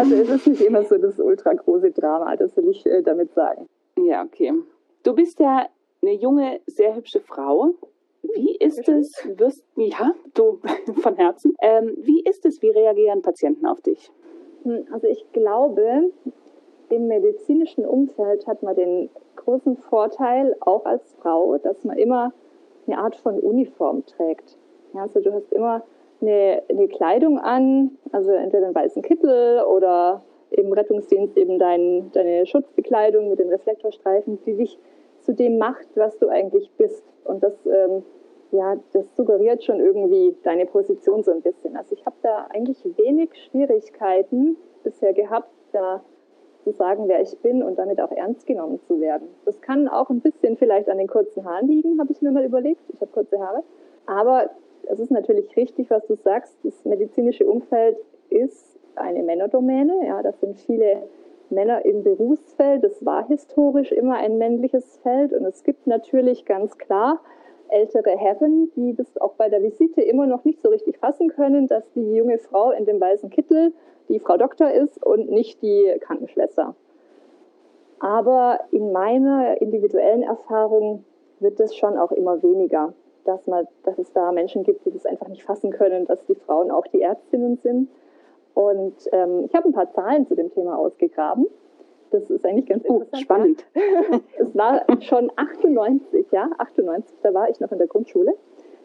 Also 0.00 0.14
es 0.14 0.30
ist 0.30 0.46
nicht 0.46 0.62
immer 0.62 0.82
so 0.82 0.96
das 0.96 1.20
ultra 1.20 1.52
große 1.52 1.90
Drama, 1.90 2.34
das 2.34 2.56
will 2.56 2.70
ich 2.70 2.86
äh, 2.86 3.02
damit 3.02 3.34
sagen. 3.34 3.66
Ja, 3.98 4.24
okay. 4.24 4.54
Du 5.02 5.14
bist 5.14 5.38
ja 5.38 5.66
eine 6.00 6.14
junge, 6.14 6.62
sehr 6.66 6.96
hübsche 6.96 7.20
Frau. 7.20 7.74
Wie 8.22 8.56
ist 8.56 8.88
es, 8.88 9.12
wirst, 9.36 9.62
ja, 9.76 10.14
du 10.32 10.58
von 11.02 11.16
Herzen, 11.16 11.54
ähm, 11.60 11.92
wie 11.98 12.22
ist 12.22 12.46
es, 12.46 12.62
wie 12.62 12.70
reagieren 12.70 13.20
Patienten 13.20 13.66
auf 13.66 13.82
dich? 13.82 14.10
Hm, 14.62 14.86
also 14.90 15.06
ich 15.06 15.30
glaube, 15.32 16.10
im 16.88 17.06
medizinischen 17.06 17.84
Umfeld 17.84 18.46
hat 18.46 18.62
man 18.62 18.76
den 18.76 19.10
großen 19.36 19.76
Vorteil, 19.76 20.56
auch 20.60 20.86
als 20.86 21.12
Frau, 21.20 21.58
dass 21.58 21.84
man 21.84 21.98
immer 21.98 22.32
eine 22.86 22.96
Art 22.96 23.16
von 23.16 23.38
Uniform 23.38 24.06
trägt. 24.06 24.56
Ja, 24.94 25.02
also 25.02 25.20
du 25.20 25.30
hast 25.30 25.52
immer 25.52 25.82
eine, 26.20 26.62
eine 26.68 26.88
Kleidung 26.88 27.38
an, 27.38 27.98
also 28.12 28.30
entweder 28.30 28.66
einen 28.66 28.74
weißen 28.74 29.02
Kittel 29.02 29.62
oder 29.64 30.22
im 30.50 30.72
Rettungsdienst 30.72 31.36
eben 31.36 31.58
dein, 31.58 32.10
deine 32.12 32.46
Schutzbekleidung 32.46 33.28
mit 33.28 33.38
den 33.38 33.48
Reflektorstreifen, 33.48 34.40
die 34.44 34.56
dich 34.56 34.78
zu 35.20 35.34
dem 35.34 35.58
macht, 35.58 35.86
was 35.94 36.18
du 36.18 36.28
eigentlich 36.28 36.70
bist. 36.76 37.04
Und 37.24 37.42
das, 37.42 37.54
ähm, 37.66 38.02
ja, 38.50 38.76
das 38.92 39.14
suggeriert 39.16 39.62
schon 39.62 39.80
irgendwie 39.80 40.34
deine 40.42 40.66
Position 40.66 41.22
so 41.22 41.30
ein 41.30 41.42
bisschen. 41.42 41.76
Also 41.76 41.94
ich 41.94 42.04
habe 42.04 42.16
da 42.22 42.48
eigentlich 42.50 42.84
wenig 42.96 43.30
Schwierigkeiten 43.34 44.56
bisher 44.82 45.12
gehabt, 45.12 45.50
da 45.72 46.02
zu 46.64 46.72
sagen, 46.72 47.04
wer 47.06 47.22
ich 47.22 47.36
bin 47.38 47.62
und 47.62 47.78
damit 47.78 48.00
auch 48.00 48.12
ernst 48.12 48.46
genommen 48.46 48.80
zu 48.86 49.00
werden. 49.00 49.28
Das 49.44 49.60
kann 49.60 49.88
auch 49.88 50.10
ein 50.10 50.20
bisschen 50.20 50.56
vielleicht 50.56 50.88
an 50.90 50.98
den 50.98 51.08
kurzen 51.08 51.44
Haaren 51.44 51.68
liegen, 51.68 51.98
habe 51.98 52.12
ich 52.12 52.20
mir 52.20 52.32
mal 52.32 52.44
überlegt. 52.44 52.82
Ich 52.92 53.00
habe 53.00 53.10
kurze 53.12 53.38
Haare. 53.38 53.62
Aber 54.06 54.50
es 54.88 54.98
ist 54.98 55.10
natürlich 55.10 55.56
richtig, 55.56 55.90
was 55.90 56.06
du 56.06 56.14
sagst. 56.16 56.56
Das 56.62 56.84
medizinische 56.84 57.46
Umfeld 57.46 57.96
ist 58.28 58.78
eine 58.96 59.22
Männerdomäne. 59.22 60.06
Ja, 60.06 60.22
das 60.22 60.40
sind 60.40 60.58
viele 60.58 61.02
Männer 61.50 61.84
im 61.84 62.02
Berufsfeld. 62.02 62.84
Das 62.84 63.04
war 63.04 63.26
historisch 63.26 63.92
immer 63.92 64.16
ein 64.16 64.38
männliches 64.38 64.98
Feld. 64.98 65.32
Und 65.32 65.44
es 65.44 65.62
gibt 65.64 65.86
natürlich 65.86 66.44
ganz 66.44 66.78
klar 66.78 67.20
ältere 67.68 68.16
Herren, 68.16 68.70
die 68.74 68.94
das 68.94 69.16
auch 69.18 69.34
bei 69.34 69.48
der 69.48 69.62
Visite 69.62 70.00
immer 70.02 70.26
noch 70.26 70.44
nicht 70.44 70.60
so 70.60 70.68
richtig 70.68 70.98
fassen 70.98 71.28
können, 71.28 71.68
dass 71.68 71.84
die 71.92 72.14
junge 72.14 72.38
Frau 72.38 72.72
in 72.72 72.84
dem 72.84 73.00
weißen 73.00 73.30
Kittel 73.30 73.72
die 74.08 74.18
Frau 74.18 74.36
Doktor 74.36 74.70
ist 74.70 75.04
und 75.04 75.30
nicht 75.30 75.62
die 75.62 75.94
Krankenschwester. 76.00 76.74
Aber 78.00 78.60
in 78.72 78.92
meiner 78.92 79.60
individuellen 79.60 80.22
Erfahrung 80.22 81.04
wird 81.38 81.60
es 81.60 81.76
schon 81.76 81.96
auch 81.96 82.12
immer 82.12 82.42
weniger, 82.42 82.92
dass, 83.24 83.46
man, 83.46 83.66
dass 83.84 83.98
es 83.98 84.12
da 84.12 84.32
Menschen 84.32 84.62
gibt, 84.62 84.84
die 84.84 84.90
das 84.90 85.06
einfach 85.06 85.28
nicht 85.28 85.42
fassen 85.42 85.70
können, 85.70 86.06
dass 86.06 86.24
die 86.26 86.34
Frauen 86.34 86.70
auch 86.70 86.86
die 86.88 87.02
Ärztinnen 87.02 87.58
sind. 87.62 87.88
Und 88.54 88.94
ähm, 89.12 89.44
ich 89.46 89.54
habe 89.54 89.68
ein 89.68 89.72
paar 89.72 89.92
Zahlen 89.92 90.26
zu 90.26 90.34
dem 90.34 90.52
Thema 90.52 90.76
ausgegraben. 90.76 91.46
Das 92.10 92.28
ist 92.28 92.44
eigentlich 92.44 92.66
ganz 92.66 92.84
oh, 92.88 92.94
interessant. 92.94 93.22
Spannend. 93.22 93.64
Ja. 93.74 94.20
Es 94.38 94.56
war 94.56 94.84
schon 95.00 95.30
98, 95.36 96.26
ja, 96.32 96.50
98, 96.58 97.16
da 97.22 97.32
war 97.32 97.48
ich 97.48 97.60
noch 97.60 97.70
in 97.70 97.78
der 97.78 97.86
Grundschule. 97.86 98.34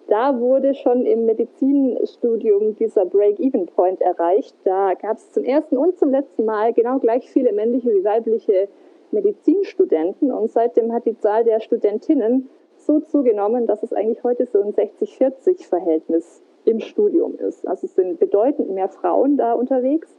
Da 0.07 0.39
wurde 0.39 0.75
schon 0.75 1.05
im 1.05 1.25
Medizinstudium 1.25 2.75
dieser 2.75 3.05
Break-Even-Point 3.05 4.01
erreicht. 4.01 4.55
Da 4.63 4.93
gab 4.93 5.17
es 5.17 5.31
zum 5.31 5.43
ersten 5.43 5.77
und 5.77 5.97
zum 5.97 6.11
letzten 6.11 6.45
Mal 6.45 6.73
genau 6.73 6.99
gleich 6.99 7.27
viele 7.31 7.51
männliche 7.53 7.89
wie 7.89 8.03
weibliche 8.03 8.67
Medizinstudenten. 9.11 10.31
Und 10.31 10.51
seitdem 10.51 10.93
hat 10.93 11.05
die 11.05 11.17
Zahl 11.17 11.43
der 11.43 11.59
Studentinnen 11.59 12.49
so 12.85 12.99
zugenommen, 12.99 13.67
dass 13.67 13.83
es 13.83 13.93
eigentlich 13.93 14.23
heute 14.23 14.45
so 14.45 14.61
ein 14.61 14.73
60-40-Verhältnis 14.73 16.41
im 16.65 16.79
Studium 16.79 17.35
ist. 17.35 17.67
Also 17.67 17.85
es 17.85 17.95
sind 17.95 18.19
bedeutend 18.19 18.69
mehr 18.71 18.89
Frauen 18.89 19.37
da 19.37 19.53
unterwegs. 19.53 20.09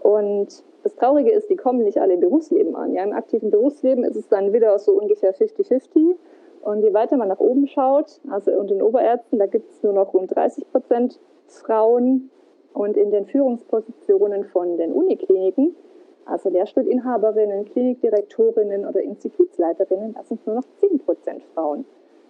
Und 0.00 0.62
das 0.82 0.94
Traurige 0.96 1.30
ist, 1.32 1.48
die 1.48 1.56
kommen 1.56 1.82
nicht 1.82 1.98
alle 1.98 2.14
im 2.14 2.20
Berufsleben 2.20 2.76
an. 2.76 2.92
Ja, 2.92 3.02
Im 3.04 3.12
aktiven 3.12 3.50
Berufsleben 3.50 4.04
ist 4.04 4.16
es 4.16 4.28
dann 4.28 4.52
wieder 4.52 4.78
so 4.78 4.92
ungefähr 4.92 5.34
50-50. 5.34 6.14
Und 6.62 6.82
je 6.82 6.92
weiter 6.94 7.16
man 7.16 7.28
nach 7.28 7.40
oben 7.40 7.66
schaut, 7.66 8.20
also 8.30 8.50
unter 8.52 8.74
den 8.74 8.82
Oberärzten, 8.82 9.38
da 9.38 9.46
gibt 9.46 9.70
es 9.70 9.82
nur 9.82 9.92
noch 9.92 10.12
rund 10.14 10.34
30 10.34 10.70
Prozent 10.70 11.20
Frauen. 11.46 12.30
Und 12.72 12.96
in 12.96 13.10
den 13.10 13.26
Führungspositionen 13.26 14.44
von 14.46 14.76
den 14.76 14.92
Unikliniken, 14.92 15.76
also 16.26 16.48
Lehrstuhlinhaberinnen, 16.48 17.64
Klinikdirektorinnen 17.66 18.86
oder 18.86 19.00
Institutsleiterinnen, 19.00 20.14
da 20.14 20.22
sind 20.24 20.46
nur 20.46 20.56
noch 20.56 20.64
10 20.80 20.98
Prozent 21.00 21.42
Frauen. 21.54 21.84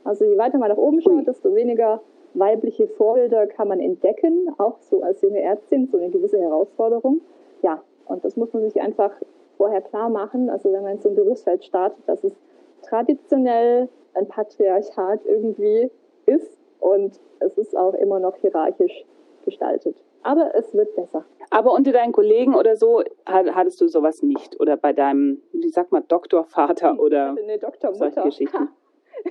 Also 0.05 0.25
je 0.25 0.37
weiter 0.37 0.59
man 0.59 0.69
nach 0.69 0.77
oben 0.77 1.01
schaut, 1.01 1.27
desto 1.27 1.55
weniger 1.55 2.01
weibliche 2.35 2.89
Vorbilder 2.89 3.47
kann 3.47 3.69
man 3.69 3.81
entdecken, 3.81 4.53
auch 4.59 4.79
so 4.81 5.03
als 5.03 5.23
junge 5.23 5.41
Ärztin, 5.41 5.87
so 5.87 5.97
eine 5.97 6.11
gewisse 6.11 6.41
Herausforderung. 6.41 7.21
Ja, 7.63 7.83
und 8.07 8.25
das 8.25 8.37
muss 8.37 8.53
man 8.53 8.63
sich 8.65 8.81
einfach 8.81 9.13
vorher 9.57 9.81
klar 9.81 10.11
machen. 10.11 10.51
Also 10.51 10.73
wenn 10.73 10.83
man 10.83 10.93
in 10.93 11.01
so 11.01 11.09
ein 11.09 11.15
Berufsfeld 11.15 11.65
startet, 11.65 12.07
dass 12.07 12.25
es 12.25 12.35
traditionell 12.83 13.89
ein 14.15 14.29
Patriarchat 14.29 15.25
irgendwie 15.25 15.91
ist 16.27 16.59
und 16.81 17.19
es 17.41 17.57
ist 17.57 17.77
auch 17.77 17.95
immer 17.95 18.21
noch 18.21 18.37
hierarchisch 18.37 19.05
gestaltet. 19.45 19.97
Aber 20.25 20.55
es 20.55 20.75
wird 20.75 20.97
besser. 20.97 21.25
Aber 21.51 21.73
unter 21.73 21.93
deinen 21.93 22.13
Kollegen 22.13 22.55
oder 22.55 22.77
so 22.77 23.03
hattest 23.27 23.81
du 23.81 23.89
sowas 23.89 24.23
nicht? 24.23 24.59
Oder 24.59 24.77
bei 24.77 24.93
deinem, 24.93 25.43
wie 25.53 25.69
sagt 25.69 25.93
man, 25.93 26.09
Doktorvater 26.09 26.99
oder 26.99 27.37
eine 27.39 27.59
Doktormutter. 27.59 28.11
solche 28.11 28.23
Geschichten? 28.23 28.69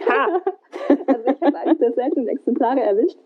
Ha. 0.08 0.42
also 1.08 1.22
ich 1.26 1.42
habe 1.42 1.58
eigentlich 1.58 1.80
der 1.80 1.94
seltenen 1.94 2.28
Exemplare 2.28 2.82
erwischt. 2.82 3.18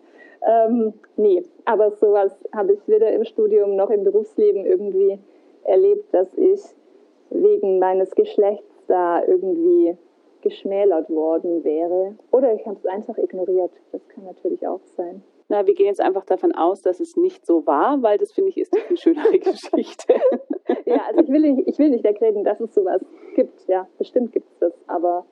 Ähm, 0.48 0.94
nee, 1.18 1.44
aber 1.66 1.92
sowas 1.92 2.34
habe 2.56 2.74
ich 2.74 2.88
weder 2.88 3.12
im 3.12 3.26
Studium 3.26 3.76
noch 3.76 3.90
im 3.90 4.04
Berufsleben 4.04 4.66
irgendwie 4.66 5.20
erlebt, 5.64 6.14
dass 6.14 6.34
ich 6.36 6.62
wegen 7.30 7.80
meines 7.80 8.16
Geschlechts 8.16 8.86
da 8.88 9.24
irgendwie 9.26 9.98
geschmälert 10.42 11.10
worden 11.10 11.66
wäre. 11.66 12.16
Oder 12.32 12.54
ich 12.54 12.66
habe 12.66 12.78
es 12.78 12.86
einfach 12.86 13.18
ignoriert. 13.18 13.72
Das 13.92 14.08
kann 14.08 14.24
natürlich 14.24 14.66
auch 14.66 14.82
sein. 14.96 15.22
Na, 15.50 15.66
wir 15.66 15.74
gehen 15.76 15.86
jetzt 15.86 16.02
einfach 16.02 16.26
davon 16.26 16.54
aus, 16.54 16.82
dass 16.82 17.00
es 17.00 17.16
nicht 17.16 17.46
so 17.46 17.66
war, 17.66 18.02
weil 18.04 18.18
das 18.18 18.34
finde 18.34 18.50
ich 18.50 18.58
ist 18.58 18.74
eine 18.76 18.98
schönere 18.98 19.40
Geschichte. 19.40 20.14
ja, 20.86 21.02
also 21.08 21.22
ich 21.22 21.30
will 21.30 21.42
nicht, 21.42 21.68
ich 21.68 21.80
will 21.80 21.90
nicht 21.90 22.04
wegreden, 22.04 22.44
dass 22.44 22.60
es 22.60 22.74
sowas 22.74 23.02
gibt. 23.36 23.68
Ja, 23.68 23.88
bestimmt 23.98 24.34
gibt 24.34 24.50
es 24.52 24.58
das, 24.60 24.74
aber 24.88 25.26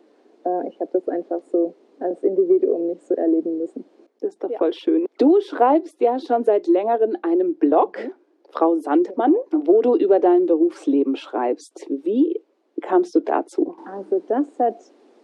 äh, 0.46 0.68
ich 0.70 0.80
habe 0.80 0.90
das 0.94 1.10
einfach 1.10 1.42
so 1.52 1.74
als 2.00 2.24
Individuum 2.24 2.88
nicht 2.88 3.06
so 3.06 3.14
erleben 3.14 3.58
müssen. 3.58 3.84
Das 4.22 4.34
ist 4.34 4.44
doch 4.44 4.50
ja. 4.50 4.58
voll 4.58 4.74
schön. 4.74 5.06
Du 5.18 5.40
schreibst 5.42 6.00
ja 6.00 6.18
schon 6.20 6.46
seit 6.46 6.68
längerem 6.68 7.18
einen 7.22 7.56
Blog, 7.56 7.98
mhm. 8.04 8.14
Frau 8.52 8.78
Sandmann, 8.78 9.36
wo 9.52 9.82
du 9.82 9.96
über 9.96 10.20
dein 10.20 10.46
Berufsleben 10.46 11.18
schreibst. 11.18 11.88
Wie 11.90 12.42
kamst 12.82 13.14
du 13.16 13.20
dazu? 13.20 13.76
Also 13.86 14.22
das 14.28 14.58
hat 14.60 14.78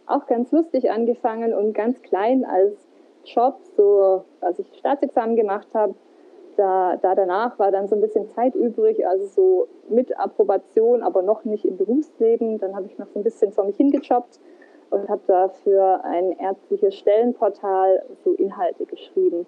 auch 0.05 0.25
ganz 0.25 0.51
lustig 0.51 0.91
angefangen 0.91 1.53
und 1.53 1.71
ganz 1.73 2.01
klein 2.01 2.43
als 2.43 2.90
Job, 3.25 3.59
so 3.75 4.23
als 4.41 4.59
ich 4.59 4.67
Staatsexamen 4.77 5.35
gemacht 5.35 5.67
habe. 5.73 5.95
Da, 6.57 6.97
da 6.97 7.15
danach 7.15 7.57
war 7.59 7.71
dann 7.71 7.87
so 7.87 7.95
ein 7.95 8.01
bisschen 8.01 8.27
Zeit 8.27 8.55
übrig, 8.55 9.07
also 9.07 9.25
so 9.25 9.67
mit 9.89 10.17
Approbation, 10.19 11.01
aber 11.01 11.21
noch 11.21 11.45
nicht 11.45 11.65
im 11.65 11.77
Berufsleben. 11.77 12.59
Dann 12.59 12.75
habe 12.75 12.87
ich 12.87 12.97
noch 12.97 13.07
so 13.07 13.19
ein 13.19 13.23
bisschen 13.23 13.51
vor 13.53 13.63
mich 13.63 13.77
hingejobbt 13.77 14.39
und 14.89 15.07
habe 15.07 15.21
dafür 15.27 16.03
ein 16.03 16.37
ärztliches 16.37 16.95
Stellenportal 16.95 18.03
so 18.23 18.33
Inhalte 18.33 18.85
geschrieben. 18.85 19.47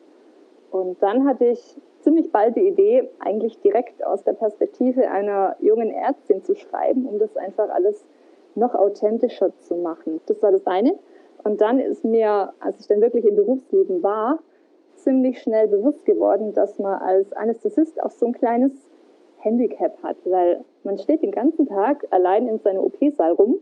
Und 0.72 1.04
dann 1.04 1.28
hatte 1.28 1.46
ich 1.46 1.78
ziemlich 2.00 2.32
bald 2.32 2.56
die 2.56 2.68
Idee, 2.68 3.10
eigentlich 3.20 3.60
direkt 3.60 4.04
aus 4.06 4.24
der 4.24 4.34
Perspektive 4.34 5.10
einer 5.12 5.56
jungen 5.60 5.92
Ärztin 5.92 6.42
zu 6.42 6.56
schreiben, 6.56 7.06
um 7.06 7.20
das 7.20 7.38
einfach 7.38 7.70
alles 7.70 8.06
noch 8.56 8.74
authentischer 8.76 9.52
zu 9.60 9.76
machen. 9.76 10.22
Das 10.26 10.42
war 10.42 10.52
das 10.52 10.66
eine. 10.66 10.98
Und 11.44 11.62
dann 11.62 11.80
ist 11.80 12.04
mir, 12.04 12.54
als 12.60 12.80
ich 12.80 12.88
dann 12.88 13.02
wirklich 13.02 13.26
im 13.26 13.36
Berufsleben 13.36 14.02
war, 14.02 14.40
ziemlich 14.96 15.42
schnell 15.42 15.68
bewusst 15.68 16.06
geworden, 16.06 16.54
dass 16.54 16.80
man 16.80 17.02
als 17.02 17.34
Anästhesist 17.34 18.02
auch 18.02 18.12
so 18.12 18.28
ein 18.28 18.34
kleines 18.34 18.72
Handicap 19.40 20.02
hat, 20.02 20.18
weil 20.26 20.64
man 20.84 20.98
steht 20.98 21.22
den 21.22 21.32
ganzen 21.32 21.68
Tag 21.68 22.06
allein 22.12 22.48
in 22.48 22.60
seinem 22.60 22.84
OP-Saal 22.84 23.34
rum 23.34 23.60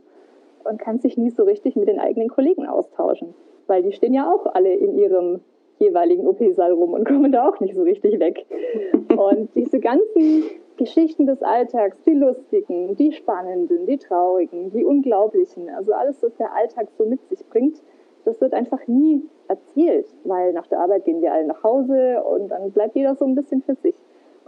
und 0.63 0.79
kann 0.79 0.99
sich 0.99 1.17
nie 1.17 1.31
so 1.31 1.43
richtig 1.43 1.75
mit 1.75 1.87
den 1.87 1.99
eigenen 1.99 2.29
Kollegen 2.29 2.67
austauschen, 2.67 3.33
weil 3.65 3.81
die 3.81 3.91
stehen 3.93 4.13
ja 4.13 4.31
auch 4.31 4.45
alle 4.53 4.73
in 4.73 4.95
ihrem 4.95 5.39
jeweiligen 5.79 6.27
OP-Saal 6.27 6.73
rum 6.73 6.93
und 6.93 7.07
kommen 7.07 7.31
da 7.31 7.49
auch 7.49 7.59
nicht 7.59 7.75
so 7.75 7.81
richtig 7.81 8.19
weg. 8.19 8.45
Und 9.17 9.49
diese 9.55 9.79
ganzen 9.79 10.43
Geschichten 10.81 11.27
des 11.27 11.43
Alltags, 11.43 12.01
die 12.07 12.15
lustigen, 12.15 12.95
die 12.95 13.11
spannenden, 13.11 13.85
die 13.85 13.99
traurigen, 13.99 14.71
die 14.71 14.83
unglaublichen, 14.83 15.69
also 15.69 15.93
alles, 15.93 16.23
was 16.23 16.35
der 16.37 16.55
Alltag 16.55 16.87
so 16.97 17.05
mit 17.05 17.23
sich 17.29 17.47
bringt, 17.49 17.79
das 18.25 18.41
wird 18.41 18.55
einfach 18.55 18.87
nie 18.87 19.21
erzählt, 19.47 20.07
weil 20.23 20.53
nach 20.53 20.65
der 20.65 20.79
Arbeit 20.79 21.05
gehen 21.05 21.21
wir 21.21 21.33
alle 21.33 21.45
nach 21.45 21.63
Hause 21.63 22.23
und 22.23 22.49
dann 22.49 22.71
bleibt 22.71 22.95
jeder 22.95 23.13
so 23.15 23.25
ein 23.25 23.35
bisschen 23.35 23.61
für 23.61 23.75
sich. 23.75 23.93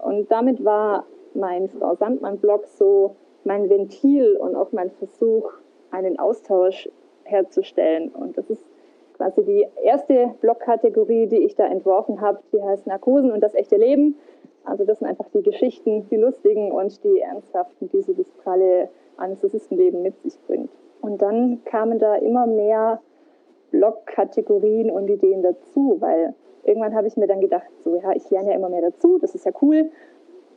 Und 0.02 0.32
damit 0.32 0.66
war 0.66 1.06
mein 1.36 1.70
Frau 1.70 1.94
Sandmann-Blog 1.94 2.66
so 2.66 3.16
mein 3.44 3.70
Ventil 3.70 4.36
und 4.38 4.56
auch 4.56 4.72
mein 4.72 4.90
Versuch, 4.90 5.52
einen 5.92 6.18
Austausch 6.18 6.90
herzustellen. 7.26 8.10
Und 8.10 8.40
das 8.40 8.50
ist 8.50 8.66
quasi 9.18 9.44
die 9.44 9.68
erste 9.84 10.34
Blogkategorie, 10.42 11.28
die 11.28 11.44
ich 11.44 11.56
da 11.56 11.66
entworfen 11.66 12.22
habe. 12.22 12.40
Die 12.52 12.62
heißt 12.62 12.88
Narkosen 12.88 13.32
und 13.32 13.42
das 13.42 13.54
echte 13.54 13.78
Leben. 13.78 14.16
Also 14.66 14.86
das 14.86 15.00
sind 15.00 15.08
einfach 15.08 15.28
die 15.34 15.44
Geschichten, 15.44 16.08
die 16.10 16.16
lustigen 16.16 16.72
und 16.72 17.04
die 17.04 17.20
ernsthaften, 17.20 17.90
die 17.92 18.02
so 18.02 18.14
das 18.14 18.30
pralle 18.44 18.90
Anästhesistenleben 19.18 20.02
mit 20.02 20.20
sich 20.22 20.40
bringt. 20.48 20.70
Und 21.02 21.22
dann 21.22 21.64
kamen 21.66 22.00
da 22.00 22.16
immer 22.16 22.48
mehr 22.48 23.02
Blog-Kategorien 23.72 24.90
und 24.90 25.10
Ideen 25.10 25.42
dazu, 25.42 25.98
weil 26.00 26.34
irgendwann 26.64 26.96
habe 26.96 27.08
ich 27.08 27.18
mir 27.18 27.28
dann 27.28 27.42
gedacht, 27.42 27.68
so 27.84 27.96
ja, 27.96 28.12
ich 28.14 28.30
lerne 28.30 28.52
ja 28.52 28.56
immer 28.56 28.70
mehr 28.70 28.82
dazu, 28.82 29.18
das 29.18 29.36
ist 29.36 29.46
ja 29.46 29.52
cool, 29.62 29.90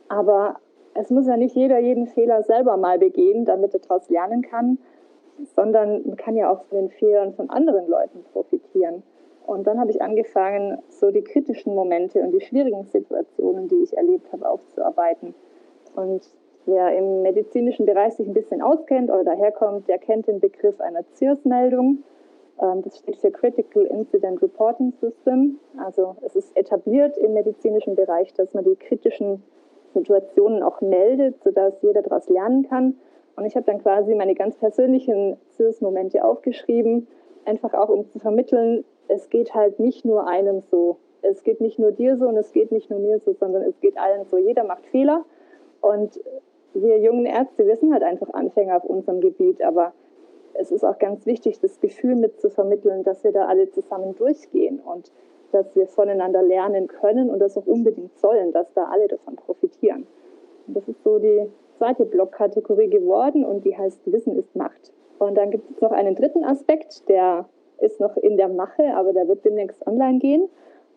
aber 0.07 0.57
es 0.93 1.09
muss 1.09 1.27
ja 1.27 1.35
nicht 1.35 1.55
jeder 1.55 1.79
jeden 1.79 2.07
Fehler 2.07 2.43
selber 2.43 2.77
mal 2.77 2.97
begehen, 2.97 3.45
damit 3.45 3.73
er 3.73 3.81
daraus 3.81 4.09
lernen 4.09 4.41
kann, 4.41 4.77
sondern 5.55 6.07
man 6.07 6.15
kann 6.15 6.35
ja 6.35 6.49
auch 6.49 6.63
von 6.65 6.77
den 6.77 6.89
Fehlern 6.89 7.33
von 7.33 7.49
anderen 7.49 7.87
Leuten 7.87 8.23
profitieren. 8.31 9.03
Und 9.47 9.65
dann 9.65 9.79
habe 9.79 9.91
ich 9.91 10.01
angefangen, 10.01 10.77
so 10.89 11.09
die 11.09 11.23
kritischen 11.23 11.73
Momente 11.73 12.19
und 12.19 12.31
die 12.31 12.41
schwierigen 12.41 12.83
Situationen, 12.83 13.69
die 13.69 13.81
ich 13.81 13.95
erlebt 13.95 14.29
habe, 14.33 14.47
aufzuarbeiten. 14.47 15.33
Und 15.95 16.29
wer 16.65 16.93
im 16.97 17.21
medizinischen 17.21 17.85
Bereich 17.85 18.15
sich 18.15 18.27
ein 18.27 18.33
bisschen 18.33 18.61
auskennt 18.61 19.09
oder 19.09 19.23
daherkommt, 19.23 19.87
der 19.87 19.99
kennt 19.99 20.27
den 20.27 20.41
Begriff 20.41 20.81
einer 20.81 21.03
CIRS-Meldung. 21.13 22.03
Ähm, 22.61 22.81
das 22.81 22.97
steht 22.97 23.15
für 23.15 23.31
Critical 23.31 23.85
Incident 23.85 24.41
Reporting 24.41 24.91
System. 24.99 25.59
Also 25.77 26.17
es 26.23 26.35
ist 26.35 26.55
etabliert 26.57 27.17
im 27.17 27.33
medizinischen 27.33 27.95
Bereich, 27.95 28.33
dass 28.33 28.53
man 28.53 28.65
die 28.65 28.75
kritischen 28.75 29.41
Situationen 29.93 30.61
auch 30.61 30.81
meldet, 30.81 31.41
sodass 31.41 31.81
jeder 31.81 32.01
daraus 32.01 32.27
lernen 32.27 32.67
kann. 32.67 32.97
Und 33.37 33.45
ich 33.45 33.55
habe 33.55 33.65
dann 33.65 33.81
quasi 33.81 34.13
meine 34.13 34.35
ganz 34.35 34.57
persönlichen 34.57 35.37
CIRS-Momente 35.55 36.25
aufgeschrieben, 36.25 37.07
einfach 37.45 37.73
auch 37.73 37.87
um 37.87 38.05
zu 38.09 38.19
vermitteln, 38.19 38.83
es 39.07 39.29
geht 39.29 39.53
halt 39.53 39.79
nicht 39.79 40.05
nur 40.05 40.27
einem 40.27 40.61
so. 40.61 40.97
Es 41.21 41.43
geht 41.43 41.61
nicht 41.61 41.79
nur 41.79 41.91
dir 41.91 42.17
so 42.17 42.27
und 42.27 42.37
es 42.37 42.51
geht 42.51 42.71
nicht 42.71 42.89
nur 42.89 42.99
mir 42.99 43.19
so, 43.19 43.33
sondern 43.33 43.63
es 43.63 43.79
geht 43.79 43.97
allen 43.97 44.25
so. 44.25 44.37
Jeder 44.37 44.63
macht 44.63 44.85
Fehler 44.85 45.25
und 45.81 46.19
wir 46.73 46.99
jungen 46.99 47.25
Ärzte, 47.25 47.65
wir 47.65 47.75
sind 47.75 47.91
halt 47.91 48.03
einfach 48.03 48.29
Anfänger 48.33 48.77
auf 48.77 48.83
unserem 48.83 49.19
Gebiet, 49.19 49.63
aber 49.63 49.93
es 50.53 50.71
ist 50.71 50.83
auch 50.83 50.99
ganz 50.99 51.25
wichtig, 51.25 51.59
das 51.59 51.79
Gefühl 51.79 52.15
mitzuvermitteln, 52.15 53.03
dass 53.03 53.23
wir 53.23 53.31
da 53.31 53.45
alle 53.45 53.69
zusammen 53.69 54.15
durchgehen 54.15 54.79
und 54.79 55.11
dass 55.51 55.75
wir 55.75 55.87
voneinander 55.87 56.41
lernen 56.43 56.87
können 56.87 57.29
und 57.29 57.39
das 57.39 57.57
auch 57.57 57.65
unbedingt 57.65 58.17
sollen, 58.19 58.51
dass 58.51 58.71
da 58.73 58.85
alle 58.85 59.07
davon 59.07 59.35
profitieren. 59.35 60.07
Und 60.67 60.75
das 60.75 60.87
ist 60.87 61.03
so 61.03 61.19
die 61.19 61.47
zweite 61.77 62.05
Blogkategorie 62.05 62.89
geworden 62.89 63.45
und 63.45 63.65
die 63.65 63.77
heißt 63.77 64.11
Wissen 64.11 64.37
ist 64.37 64.55
Macht. 64.55 64.91
Und 65.19 65.35
dann 65.35 65.51
gibt 65.51 65.71
es 65.71 65.81
noch 65.81 65.91
einen 65.91 66.15
dritten 66.15 66.43
Aspekt, 66.43 67.07
der 67.07 67.47
ist 67.79 67.99
noch 67.99 68.17
in 68.17 68.37
der 68.37 68.49
Mache, 68.49 68.95
aber 68.95 69.13
der 69.13 69.27
wird 69.27 69.45
demnächst 69.45 69.85
online 69.85 70.19
gehen. 70.19 70.49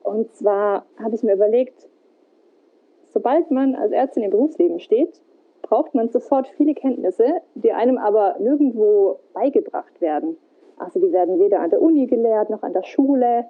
Und 0.03 0.35
zwar 0.35 0.85
habe 1.03 1.15
ich 1.15 1.23
mir 1.23 1.35
überlegt, 1.35 1.89
sobald 3.13 3.51
man 3.51 3.75
als 3.75 3.93
Ärztin 3.93 4.23
im 4.23 4.31
Berufsleben 4.31 4.81
steht, 4.81 5.21
braucht 5.63 5.95
man 5.95 6.09
sofort 6.09 6.49
viele 6.49 6.75
Kenntnisse, 6.75 7.27
die 7.55 7.73
einem 7.73 7.99
aber 7.99 8.37
nirgendwo 8.39 9.21
beigebracht 9.35 10.01
werden. 10.01 10.37
Also 10.79 10.99
die 10.99 11.13
werden 11.13 11.39
weder 11.39 11.61
an 11.61 11.71
der 11.71 11.83
Uni 11.83 12.07
gelehrt 12.07 12.51
noch 12.51 12.63
an 12.63 12.73
der 12.73 12.83
Schule. 12.83 13.45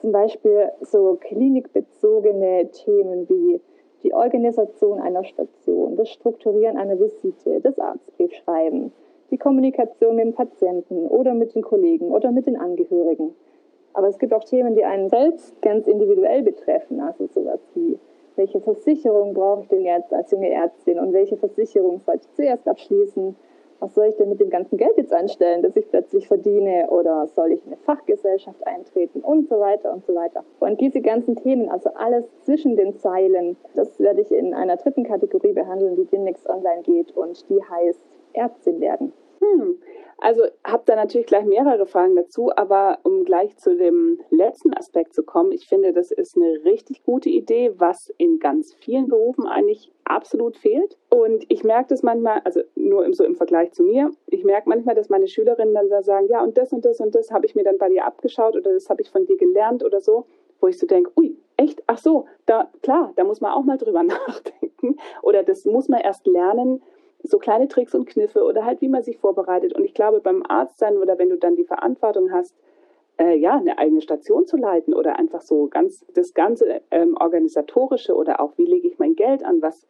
Zum 0.00 0.12
Beispiel 0.12 0.70
so 0.80 1.16
klinikbezogene 1.20 2.70
Themen 2.70 3.28
wie 3.28 3.60
die 4.02 4.12
Organisation 4.12 5.00
einer 5.00 5.24
Station, 5.24 5.96
das 5.96 6.10
Strukturieren 6.10 6.76
einer 6.76 6.98
Visite, 6.98 7.60
das 7.60 7.78
Arztbriefschreiben, 7.78 8.92
die 9.32 9.38
Kommunikation 9.38 10.14
mit 10.14 10.26
dem 10.26 10.34
Patienten 10.34 11.08
oder 11.08 11.34
mit 11.34 11.54
den 11.54 11.62
Kollegen 11.62 12.12
oder 12.12 12.30
mit 12.30 12.46
den 12.46 12.56
Angehörigen. 12.56 13.34
Aber 13.94 14.08
es 14.08 14.18
gibt 14.18 14.32
auch 14.32 14.44
Themen, 14.44 14.74
die 14.74 14.84
einen 14.84 15.08
selbst 15.08 15.60
ganz 15.62 15.86
individuell 15.86 16.42
betreffen, 16.42 17.00
also 17.00 17.26
sowas 17.26 17.60
wie 17.74 17.98
welche 18.36 18.60
Versicherung 18.60 19.34
brauche 19.34 19.62
ich 19.62 19.68
denn 19.68 19.84
jetzt 19.84 20.12
als 20.12 20.30
junge 20.30 20.50
Ärztin 20.50 20.98
und 20.98 21.12
welche 21.12 21.36
Versicherung 21.36 22.00
sollte 22.00 22.26
ich 22.26 22.34
zuerst 22.34 22.66
abschließen? 22.66 23.36
Was 23.80 23.94
soll 23.94 24.06
ich 24.06 24.16
denn 24.16 24.28
mit 24.28 24.40
dem 24.40 24.48
ganzen 24.48 24.78
Geld 24.78 24.96
jetzt 24.96 25.12
anstellen, 25.12 25.60
das 25.60 25.76
ich 25.76 25.88
plötzlich 25.90 26.28
verdiene? 26.28 26.88
Oder 26.90 27.26
soll 27.26 27.52
ich 27.52 27.66
in 27.66 27.72
eine 27.72 27.82
Fachgesellschaft 27.82 28.64
eintreten 28.64 29.20
und 29.20 29.48
so 29.48 29.58
weiter 29.58 29.92
und 29.92 30.06
so 30.06 30.14
weiter? 30.14 30.44
Und 30.60 30.80
diese 30.80 31.00
ganzen 31.00 31.34
Themen, 31.34 31.68
also 31.68 31.90
alles 31.94 32.24
zwischen 32.44 32.76
den 32.76 32.96
Zeilen, 32.96 33.56
das 33.74 33.98
werde 33.98 34.20
ich 34.20 34.30
in 34.30 34.54
einer 34.54 34.76
dritten 34.76 35.02
Kategorie 35.02 35.52
behandeln, 35.52 35.96
die 35.96 36.04
demnächst 36.04 36.48
online 36.48 36.82
geht 36.82 37.14
und 37.16 37.48
die 37.50 37.60
heißt 37.62 38.00
Ärztin 38.34 38.80
werden. 38.80 39.12
Hm. 39.42 39.78
Also 40.18 40.44
habe 40.62 40.84
da 40.86 40.94
natürlich 40.94 41.26
gleich 41.26 41.44
mehrere 41.44 41.84
Fragen 41.84 42.14
dazu, 42.14 42.52
aber 42.54 42.98
um 43.02 43.24
gleich 43.24 43.56
zu 43.56 43.76
dem 43.76 44.20
letzten 44.30 44.72
Aspekt 44.72 45.14
zu 45.14 45.24
kommen, 45.24 45.50
ich 45.50 45.66
finde, 45.66 45.92
das 45.92 46.12
ist 46.12 46.36
eine 46.36 46.64
richtig 46.64 47.02
gute 47.02 47.28
Idee, 47.28 47.72
was 47.78 48.12
in 48.18 48.38
ganz 48.38 48.72
vielen 48.72 49.08
Berufen 49.08 49.48
eigentlich 49.48 49.90
absolut 50.04 50.56
fehlt. 50.56 50.96
Und 51.10 51.44
ich 51.48 51.64
merke 51.64 51.88
das 51.88 52.04
manchmal, 52.04 52.40
also 52.44 52.60
nur 52.76 53.04
im, 53.04 53.14
so 53.14 53.24
im 53.24 53.34
Vergleich 53.34 53.72
zu 53.72 53.82
mir, 53.82 54.12
ich 54.28 54.44
merke 54.44 54.68
manchmal, 54.68 54.94
dass 54.94 55.08
meine 55.08 55.26
Schülerinnen 55.26 55.74
dann 55.74 56.04
sagen, 56.04 56.28
ja, 56.30 56.40
und 56.40 56.56
das 56.56 56.72
und 56.72 56.84
das 56.84 57.00
und 57.00 57.16
das 57.16 57.32
habe 57.32 57.46
ich 57.46 57.56
mir 57.56 57.64
dann 57.64 57.78
bei 57.78 57.88
dir 57.88 58.04
abgeschaut 58.04 58.54
oder 58.54 58.72
das 58.72 58.88
habe 58.88 59.02
ich 59.02 59.10
von 59.10 59.26
dir 59.26 59.36
gelernt 59.36 59.84
oder 59.84 60.00
so, 60.00 60.26
wo 60.60 60.68
ich 60.68 60.78
so 60.78 60.86
denke, 60.86 61.10
ui, 61.16 61.36
echt, 61.56 61.82
ach 61.88 61.98
so, 61.98 62.26
da, 62.46 62.70
klar, 62.82 63.12
da 63.16 63.24
muss 63.24 63.40
man 63.40 63.50
auch 63.50 63.64
mal 63.64 63.76
drüber 63.76 64.02
nachdenken 64.04 64.98
oder 65.22 65.42
das 65.42 65.64
muss 65.64 65.88
man 65.88 66.00
erst 66.00 66.28
lernen, 66.28 66.80
so 67.22 67.38
kleine 67.38 67.68
Tricks 67.68 67.94
und 67.94 68.06
Kniffe 68.06 68.42
oder 68.42 68.64
halt 68.64 68.80
wie 68.80 68.88
man 68.88 69.02
sich 69.02 69.18
vorbereitet. 69.18 69.74
Und 69.74 69.84
ich 69.84 69.94
glaube, 69.94 70.20
beim 70.20 70.42
Arzt 70.48 70.78
sein 70.78 70.96
oder 70.96 71.18
wenn 71.18 71.30
du 71.30 71.36
dann 71.36 71.56
die 71.56 71.64
Verantwortung 71.64 72.32
hast, 72.32 72.54
äh, 73.18 73.36
ja, 73.36 73.56
eine 73.56 73.78
eigene 73.78 74.00
Station 74.00 74.46
zu 74.46 74.56
leiten 74.56 74.94
oder 74.94 75.18
einfach 75.18 75.42
so 75.42 75.68
ganz 75.68 76.04
das 76.14 76.34
ganze 76.34 76.80
ähm, 76.90 77.16
organisatorische 77.18 78.14
oder 78.14 78.40
auch 78.40 78.56
wie 78.56 78.64
lege 78.64 78.88
ich 78.88 78.98
mein 78.98 79.14
Geld 79.14 79.44
an, 79.44 79.62
was 79.62 79.86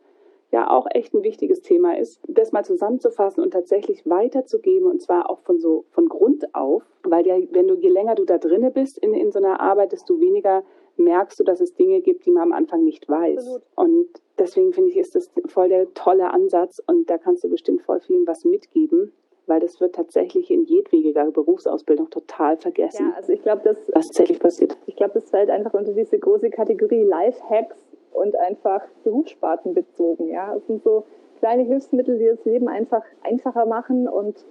ja 0.50 0.70
auch 0.70 0.86
echt 0.92 1.14
ein 1.14 1.22
wichtiges 1.22 1.62
Thema 1.62 1.96
ist, 1.96 2.20
das 2.28 2.52
mal 2.52 2.64
zusammenzufassen 2.64 3.42
und 3.42 3.52
tatsächlich 3.52 4.04
weiterzugeben 4.04 4.86
und 4.86 5.00
zwar 5.00 5.30
auch 5.30 5.40
von 5.40 5.58
so 5.58 5.84
von 5.90 6.08
Grund 6.08 6.54
auf, 6.54 6.82
weil 7.04 7.26
ja, 7.26 7.36
wenn 7.52 7.68
du 7.68 7.74
je 7.74 7.88
länger 7.88 8.14
du 8.14 8.24
da 8.24 8.38
drinne 8.38 8.70
bist 8.70 8.98
in, 8.98 9.14
in 9.14 9.32
so 9.32 9.38
einer 9.38 9.60
Arbeit, 9.60 9.92
desto 9.92 10.20
weniger 10.20 10.62
merkst 10.96 11.40
du, 11.40 11.44
dass 11.44 11.60
es 11.60 11.74
Dinge 11.74 12.00
gibt, 12.00 12.26
die 12.26 12.30
man 12.30 12.44
am 12.44 12.52
Anfang 12.52 12.84
nicht 12.84 13.08
weiß. 13.08 13.38
Absolut. 13.38 13.62
Und 13.74 14.08
deswegen 14.38 14.72
finde 14.72 14.90
ich, 14.90 14.96
ist 14.96 15.14
das 15.14 15.30
voll 15.46 15.68
der 15.68 15.92
tolle 15.94 16.30
Ansatz 16.32 16.82
und 16.86 17.08
da 17.08 17.18
kannst 17.18 17.44
du 17.44 17.48
bestimmt 17.48 17.82
voll 17.82 18.00
vielen 18.00 18.26
was 18.26 18.44
mitgeben 18.44 19.12
weil 19.46 19.60
das 19.60 19.80
wird 19.80 19.94
tatsächlich 19.94 20.50
in 20.50 20.64
jedwediger 20.64 21.30
Berufsausbildung 21.30 22.10
total 22.10 22.56
vergessen. 22.56 23.08
Ja, 23.10 23.16
also 23.16 23.32
ich 23.32 23.42
glaube, 23.42 23.62
das 23.64 23.76
was 23.92 24.06
tatsächlich 24.06 24.38
passiert. 24.38 24.76
Ich 24.86 24.96
glaube, 24.96 25.14
das 25.14 25.30
fällt 25.30 25.50
einfach 25.50 25.74
unter 25.74 25.92
diese 25.92 26.18
große 26.18 26.50
Kategorie 26.50 27.02
Lifehacks 27.02 27.76
und 28.12 28.36
einfach 28.36 28.82
Berufssparten 29.04 29.74
bezogen. 29.74 30.28
Ja, 30.28 30.54
es 30.56 30.66
sind 30.66 30.82
so 30.82 31.04
kleine 31.38 31.64
Hilfsmittel, 31.64 32.18
die 32.18 32.26
das 32.26 32.44
Leben 32.44 32.68
einfach 32.68 33.02
einfacher 33.22 33.66
machen 33.66 34.08
und 34.08 34.44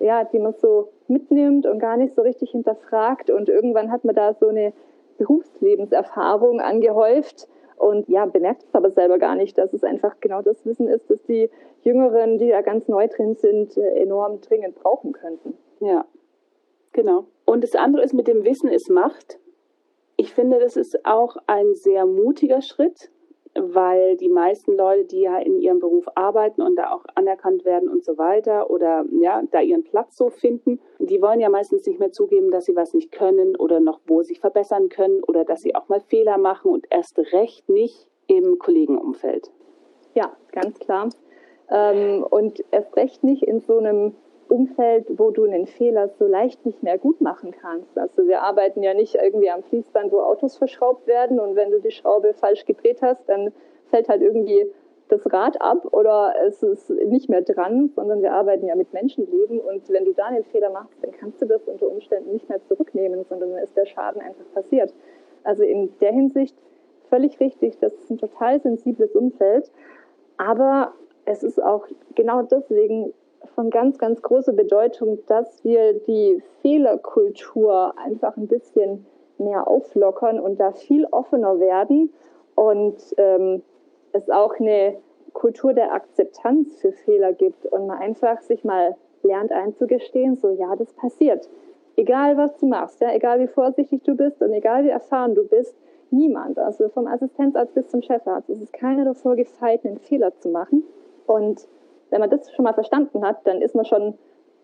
ja, 0.00 0.24
die 0.24 0.38
man 0.38 0.54
so 0.54 0.88
mitnimmt 1.08 1.66
und 1.66 1.78
gar 1.78 1.96
nicht 1.96 2.14
so 2.14 2.22
richtig 2.22 2.50
hinterfragt 2.50 3.30
und 3.30 3.48
irgendwann 3.48 3.90
hat 3.90 4.04
man 4.04 4.14
da 4.14 4.34
so 4.34 4.48
eine 4.48 4.72
Berufslebenserfahrung 5.16 6.60
angehäuft 6.60 7.48
und 7.76 8.08
ja, 8.08 8.24
bemerkt 8.26 8.62
es 8.64 8.74
aber 8.74 8.90
selber 8.90 9.18
gar 9.18 9.34
nicht, 9.34 9.58
dass 9.58 9.72
es 9.72 9.84
einfach 9.84 10.20
genau 10.20 10.42
das 10.42 10.64
Wissen 10.64 10.88
ist, 10.88 11.10
dass 11.10 11.22
die 11.24 11.50
Jüngeren, 11.82 12.38
die 12.38 12.48
da 12.48 12.62
ganz 12.62 12.88
neu 12.88 13.08
drin 13.08 13.34
sind, 13.34 13.76
äh, 13.76 14.00
enorm 14.00 14.40
dringend 14.40 14.76
brauchen 14.76 15.12
könnten. 15.12 15.54
Ja, 15.80 16.06
genau. 16.92 17.26
Und 17.44 17.62
das 17.62 17.74
andere 17.74 18.02
ist 18.02 18.14
mit 18.14 18.28
dem 18.28 18.44
Wissen 18.44 18.70
ist 18.70 18.90
Macht. 18.90 19.38
Ich 20.16 20.32
finde, 20.32 20.60
das 20.60 20.76
ist 20.76 21.04
auch 21.04 21.36
ein 21.46 21.74
sehr 21.74 22.06
mutiger 22.06 22.62
Schritt, 22.62 23.10
weil 23.58 24.16
die 24.16 24.28
meisten 24.28 24.76
Leute, 24.76 25.04
die 25.04 25.20
ja 25.20 25.38
in 25.38 25.60
ihrem 25.60 25.78
Beruf 25.78 26.06
arbeiten 26.14 26.62
und 26.62 26.76
da 26.76 26.92
auch 26.92 27.04
anerkannt 27.14 27.64
werden 27.64 27.88
und 27.88 28.04
so 28.04 28.18
weiter 28.18 28.70
oder 28.70 29.04
ja, 29.12 29.42
da 29.50 29.60
ihren 29.60 29.84
Platz 29.84 30.16
so 30.16 30.30
finden, 30.30 30.80
die 30.98 31.22
wollen 31.22 31.40
ja 31.40 31.48
meistens 31.48 31.86
nicht 31.86 32.00
mehr 32.00 32.12
zugeben, 32.12 32.50
dass 32.50 32.64
sie 32.64 32.76
was 32.76 32.94
nicht 32.94 33.12
können 33.12 33.56
oder 33.56 33.80
noch 33.80 34.00
wo 34.06 34.22
sich 34.22 34.40
verbessern 34.40 34.88
können 34.88 35.22
oder 35.22 35.44
dass 35.44 35.62
sie 35.62 35.74
auch 35.74 35.88
mal 35.88 36.00
Fehler 36.00 36.38
machen 36.38 36.70
und 36.70 36.86
erst 36.90 37.18
recht 37.32 37.68
nicht 37.68 38.08
im 38.26 38.58
Kollegenumfeld. 38.58 39.50
Ja, 40.14 40.36
ganz 40.52 40.78
klar. 40.78 41.08
Ähm, 41.70 42.24
und 42.28 42.64
erst 42.70 42.96
recht 42.96 43.24
nicht 43.24 43.42
in 43.42 43.60
so 43.60 43.78
einem 43.78 44.14
Umfeld, 44.48 45.06
wo 45.18 45.30
du 45.30 45.44
einen 45.44 45.66
Fehler 45.66 46.08
so 46.08 46.26
leicht 46.26 46.64
nicht 46.66 46.82
mehr 46.82 46.98
gut 46.98 47.20
machen 47.20 47.52
kannst. 47.52 47.98
Also 47.98 48.26
wir 48.26 48.42
arbeiten 48.42 48.82
ja 48.82 48.94
nicht 48.94 49.14
irgendwie 49.14 49.50
am 49.50 49.62
Fließband, 49.62 50.12
wo 50.12 50.20
Autos 50.20 50.56
verschraubt 50.56 51.06
werden 51.06 51.40
und 51.40 51.56
wenn 51.56 51.70
du 51.70 51.80
die 51.80 51.90
Schraube 51.90 52.34
falsch 52.34 52.64
gedreht 52.64 53.02
hast, 53.02 53.28
dann 53.28 53.52
fällt 53.90 54.08
halt 54.08 54.22
irgendwie 54.22 54.66
das 55.08 55.30
Rad 55.32 55.60
ab 55.60 55.86
oder 55.92 56.34
es 56.46 56.62
ist 56.62 56.90
nicht 56.90 57.28
mehr 57.28 57.42
dran, 57.42 57.90
sondern 57.94 58.22
wir 58.22 58.32
arbeiten 58.32 58.66
ja 58.66 58.74
mit 58.74 58.92
Menschenleben 58.92 59.60
und 59.60 59.88
wenn 59.90 60.04
du 60.04 60.12
da 60.12 60.26
einen 60.26 60.44
Fehler 60.44 60.70
machst, 60.70 60.96
dann 61.02 61.12
kannst 61.12 61.42
du 61.42 61.46
das 61.46 61.62
unter 61.68 61.88
Umständen 61.88 62.32
nicht 62.32 62.48
mehr 62.48 62.62
zurücknehmen, 62.62 63.24
sondern 63.28 63.52
dann 63.52 63.62
ist 63.62 63.76
der 63.76 63.86
Schaden 63.86 64.22
einfach 64.22 64.44
passiert. 64.54 64.94
Also 65.42 65.62
in 65.62 65.92
der 66.00 66.12
Hinsicht 66.12 66.56
völlig 67.10 67.38
richtig, 67.38 67.78
das 67.78 67.92
ist 67.94 68.10
ein 68.10 68.18
total 68.18 68.60
sensibles 68.60 69.14
Umfeld, 69.14 69.70
aber 70.38 70.94
es 71.26 71.42
ist 71.42 71.62
auch 71.62 71.86
genau 72.14 72.42
deswegen 72.42 73.12
von 73.54 73.70
ganz, 73.70 73.98
ganz 73.98 74.22
großer 74.22 74.52
Bedeutung, 74.52 75.18
dass 75.26 75.64
wir 75.64 75.94
die 75.94 76.42
Fehlerkultur 76.62 77.94
einfach 77.98 78.36
ein 78.36 78.48
bisschen 78.48 79.06
mehr 79.38 79.66
auflockern 79.68 80.38
und 80.40 80.60
da 80.60 80.72
viel 80.72 81.06
offener 81.06 81.58
werden 81.58 82.12
und 82.54 82.96
ähm, 83.16 83.62
es 84.12 84.30
auch 84.30 84.58
eine 84.58 84.96
Kultur 85.32 85.72
der 85.72 85.92
Akzeptanz 85.92 86.80
für 86.80 86.92
Fehler 86.92 87.32
gibt 87.32 87.66
und 87.66 87.86
man 87.86 87.98
einfach 87.98 88.40
sich 88.40 88.64
mal 88.64 88.96
lernt 89.22 89.52
einzugestehen, 89.52 90.36
so 90.36 90.50
ja, 90.50 90.76
das 90.76 90.92
passiert. 90.92 91.48
Egal 91.96 92.36
was 92.36 92.56
du 92.58 92.66
machst, 92.66 93.00
ja, 93.00 93.12
egal 93.12 93.40
wie 93.40 93.48
vorsichtig 93.48 94.02
du 94.04 94.14
bist 94.14 94.40
und 94.40 94.52
egal 94.52 94.84
wie 94.84 94.90
erfahren 94.90 95.34
du 95.34 95.44
bist, 95.44 95.74
niemand, 96.10 96.58
also 96.58 96.88
vom 96.88 97.06
Assistenzarzt 97.06 97.74
bis 97.74 97.88
zum 97.88 98.02
Chefarzt, 98.02 98.48
es 98.50 98.60
ist 98.60 98.72
keiner 98.72 99.04
davor 99.04 99.36
gefeit, 99.36 99.84
einen 99.84 99.98
Fehler 99.98 100.32
zu 100.38 100.48
machen. 100.48 100.84
Und 101.26 101.66
wenn 102.10 102.20
man 102.20 102.30
das 102.30 102.52
schon 102.52 102.64
mal 102.64 102.74
verstanden 102.74 103.24
hat, 103.24 103.46
dann 103.46 103.62
ist 103.62 103.74
man 103.74 103.84
schon 103.84 104.14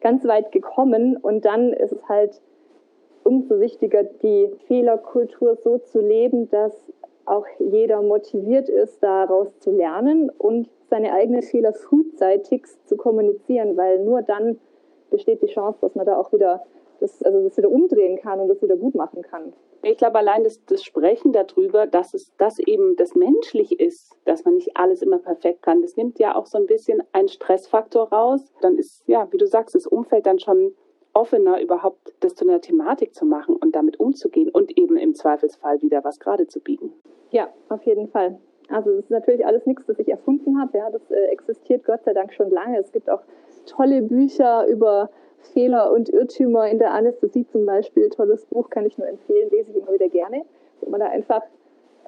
ganz 0.00 0.24
weit 0.24 0.52
gekommen 0.52 1.16
und 1.16 1.44
dann 1.44 1.72
ist 1.72 1.92
es 1.92 2.08
halt 2.08 2.40
umso 3.24 3.60
wichtiger, 3.60 4.04
die 4.04 4.50
Fehlerkultur 4.66 5.56
so 5.56 5.78
zu 5.78 6.00
leben, 6.00 6.48
dass 6.50 6.74
auch 7.26 7.46
jeder 7.58 8.02
motiviert 8.02 8.68
ist, 8.68 9.02
daraus 9.02 9.58
zu 9.58 9.70
lernen 9.70 10.30
und 10.30 10.68
seine 10.88 11.12
eigenen 11.12 11.42
Fehler 11.42 11.72
frühzeitig 11.72 12.66
zu 12.86 12.96
kommunizieren, 12.96 13.76
weil 13.76 14.04
nur 14.04 14.22
dann 14.22 14.58
besteht 15.10 15.42
die 15.42 15.46
Chance, 15.46 15.78
dass 15.80 15.94
man 15.94 16.06
da 16.06 16.16
auch 16.16 16.32
wieder 16.32 16.62
das, 16.98 17.22
also 17.22 17.42
das 17.42 17.56
wieder 17.56 17.70
umdrehen 17.70 18.18
kann 18.18 18.40
und 18.40 18.48
das 18.48 18.62
wieder 18.62 18.76
gut 18.76 18.94
machen 18.94 19.22
kann. 19.22 19.52
Ich 19.82 19.96
glaube, 19.96 20.18
allein 20.18 20.44
das, 20.44 20.64
das 20.66 20.84
Sprechen 20.84 21.32
darüber, 21.32 21.86
dass 21.86 22.12
es 22.12 22.32
das 22.36 22.58
eben 22.58 22.96
das 22.96 23.14
menschlich 23.14 23.80
ist, 23.80 24.14
dass 24.26 24.44
man 24.44 24.54
nicht 24.54 24.76
alles 24.76 25.00
immer 25.00 25.18
perfekt 25.18 25.62
kann, 25.62 25.80
das 25.80 25.96
nimmt 25.96 26.18
ja 26.18 26.34
auch 26.36 26.46
so 26.46 26.58
ein 26.58 26.66
bisschen 26.66 27.02
einen 27.12 27.28
Stressfaktor 27.28 28.10
raus. 28.12 28.52
Dann 28.60 28.76
ist, 28.76 29.02
ja, 29.06 29.26
wie 29.30 29.38
du 29.38 29.46
sagst, 29.46 29.74
das 29.74 29.86
Umfeld 29.86 30.26
dann 30.26 30.38
schon 30.38 30.74
offener, 31.12 31.60
überhaupt 31.60 32.14
das 32.20 32.34
zu 32.34 32.44
einer 32.44 32.60
Thematik 32.60 33.14
zu 33.14 33.24
machen 33.24 33.56
und 33.56 33.74
damit 33.74 33.98
umzugehen 33.98 34.48
und 34.50 34.76
eben 34.78 34.96
im 34.96 35.14
Zweifelsfall 35.14 35.80
wieder 35.82 36.04
was 36.04 36.20
gerade 36.20 36.46
zu 36.46 36.60
biegen. 36.60 36.92
Ja, 37.30 37.48
auf 37.68 37.82
jeden 37.84 38.08
Fall. 38.08 38.38
Also 38.68 38.90
es 38.90 39.04
ist 39.04 39.10
natürlich 39.10 39.44
alles 39.44 39.66
nichts, 39.66 39.86
das 39.86 39.98
ich 39.98 40.08
erfunden 40.08 40.60
habe. 40.60 40.78
Ja, 40.78 40.90
das 40.90 41.10
äh, 41.10 41.24
existiert 41.26 41.84
Gott 41.84 42.04
sei 42.04 42.12
Dank 42.12 42.32
schon 42.32 42.50
lange. 42.50 42.78
Es 42.78 42.92
gibt 42.92 43.10
auch 43.10 43.22
tolle 43.66 44.02
Bücher 44.02 44.66
über 44.66 45.10
Fehler 45.52 45.92
und 45.92 46.08
Irrtümer 46.08 46.68
in 46.68 46.78
der 46.78 46.92
Anästhesie 46.92 47.46
zum 47.46 47.66
Beispiel. 47.66 48.08
Tolles 48.10 48.44
Buch, 48.46 48.70
kann 48.70 48.86
ich 48.86 48.98
nur 48.98 49.08
empfehlen, 49.08 49.50
lese 49.50 49.70
ich 49.70 49.76
immer 49.76 49.92
wieder 49.92 50.08
gerne, 50.08 50.44
wo 50.80 50.90
man 50.90 51.00
da 51.00 51.06
einfach 51.06 51.42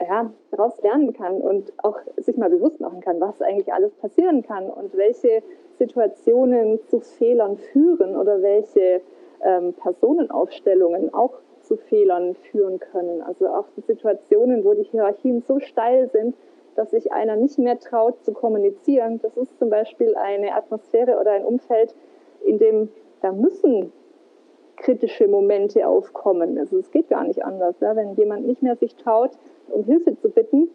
ja, 0.00 0.32
daraus 0.50 0.80
lernen 0.82 1.12
kann 1.12 1.40
und 1.40 1.72
auch 1.78 1.98
sich 2.16 2.36
mal 2.36 2.50
bewusst 2.50 2.80
machen 2.80 3.00
kann, 3.00 3.20
was 3.20 3.40
eigentlich 3.42 3.72
alles 3.72 3.92
passieren 3.94 4.42
kann 4.42 4.68
und 4.68 4.96
welche 4.96 5.42
Situationen 5.78 6.80
zu 6.88 7.00
Fehlern 7.00 7.56
führen 7.56 8.16
oder 8.16 8.42
welche 8.42 9.00
ähm, 9.44 9.74
Personenaufstellungen 9.74 11.12
auch 11.14 11.34
zu 11.60 11.76
Fehlern 11.76 12.34
führen 12.34 12.80
können. 12.80 13.22
Also 13.22 13.48
auch 13.48 13.66
Situationen, 13.86 14.64
wo 14.64 14.74
die 14.74 14.84
Hierarchien 14.84 15.42
so 15.42 15.60
steil 15.60 16.08
sind, 16.10 16.36
dass 16.74 16.90
sich 16.90 17.12
einer 17.12 17.36
nicht 17.36 17.58
mehr 17.58 17.78
traut 17.78 18.22
zu 18.24 18.32
kommunizieren. 18.32 19.20
Das 19.22 19.36
ist 19.36 19.58
zum 19.58 19.70
Beispiel 19.70 20.14
eine 20.16 20.54
Atmosphäre 20.54 21.20
oder 21.20 21.32
ein 21.32 21.44
Umfeld, 21.44 21.94
in 22.44 22.58
dem 22.58 22.88
da 23.22 23.32
müssen 23.32 23.92
kritische 24.76 25.28
Momente 25.28 25.86
aufkommen. 25.86 26.58
Also 26.58 26.78
es 26.78 26.90
geht 26.90 27.08
gar 27.08 27.24
nicht 27.24 27.44
anders. 27.44 27.76
Ja? 27.80 27.96
Wenn 27.96 28.14
jemand 28.14 28.46
nicht 28.46 28.62
mehr 28.62 28.76
sich 28.76 28.96
traut, 28.96 29.30
um 29.68 29.84
Hilfe 29.84 30.16
zu 30.16 30.28
bitten, 30.28 30.68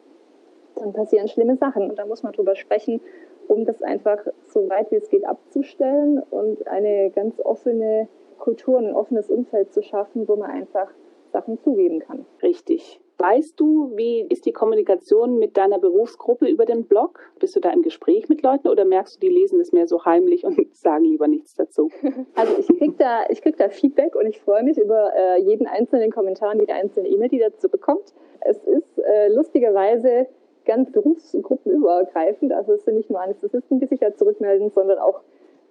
dann 0.75 0.93
passieren 0.93 1.27
schlimme 1.27 1.57
Sachen. 1.57 1.89
Und 1.89 1.99
da 1.99 2.05
muss 2.05 2.23
man 2.23 2.33
drüber 2.33 2.55
sprechen, 2.55 3.01
um 3.47 3.65
das 3.65 3.81
einfach 3.81 4.19
so 4.45 4.69
weit 4.69 4.91
wie 4.91 4.95
es 4.95 5.09
geht 5.09 5.25
abzustellen 5.25 6.21
und 6.29 6.67
eine 6.67 7.11
ganz 7.11 7.39
offene 7.39 8.07
Kultur, 8.37 8.79
ein 8.79 8.93
offenes 8.93 9.29
Umfeld 9.29 9.73
zu 9.73 9.81
schaffen, 9.81 10.27
wo 10.27 10.35
man 10.35 10.51
einfach 10.51 10.89
Sachen 11.31 11.59
zugeben 11.59 11.99
kann. 11.99 12.25
Richtig. 12.41 12.99
Weißt 13.19 13.59
du, 13.59 13.91
wie 13.95 14.21
ist 14.29 14.45
die 14.45 14.53
Kommunikation 14.53 15.39
mit 15.39 15.57
deiner 15.57 15.79
Berufsgruppe 15.79 16.47
über 16.47 16.65
den 16.65 16.85
Blog? 16.85 17.19
Bist 17.39 17.55
du 17.55 17.59
da 17.59 17.71
im 17.71 17.81
Gespräch 17.81 18.29
mit 18.29 18.43
Leuten 18.43 18.67
oder 18.67 18.85
merkst 18.85 19.15
du, 19.15 19.19
die 19.19 19.33
lesen 19.33 19.59
es 19.59 19.71
mehr 19.71 19.87
so 19.87 20.05
heimlich 20.05 20.45
und 20.45 20.55
sagen 20.75 21.05
lieber 21.05 21.27
nichts 21.27 21.55
dazu? 21.55 21.89
Also 22.35 22.55
ich 22.59 22.67
kriege 22.67 22.93
da, 22.97 23.23
krieg 23.41 23.57
da 23.57 23.69
Feedback 23.69 24.15
und 24.15 24.27
ich 24.27 24.39
freue 24.39 24.63
mich 24.63 24.77
über 24.77 25.11
äh, 25.15 25.41
jeden 25.41 25.65
einzelnen 25.65 26.11
Kommentar 26.11 26.51
und 26.51 26.59
jede 26.59 26.73
einzelne 26.73 27.07
E-Mail, 27.07 27.29
die 27.29 27.39
dazu 27.39 27.69
bekommt. 27.69 28.13
Es 28.41 28.57
ist 28.63 28.99
äh, 28.99 29.29
lustigerweise 29.29 30.27
ganz 30.65 30.91
berufsgruppenübergreifend. 30.91 32.53
Also 32.53 32.73
es 32.73 32.85
sind 32.85 32.97
nicht 32.97 33.09
nur 33.09 33.21
Anästhesisten, 33.21 33.79
die 33.79 33.87
sich 33.87 33.99
da 33.99 34.13
zurückmelden, 34.13 34.69
sondern 34.69 34.99
auch 34.99 35.21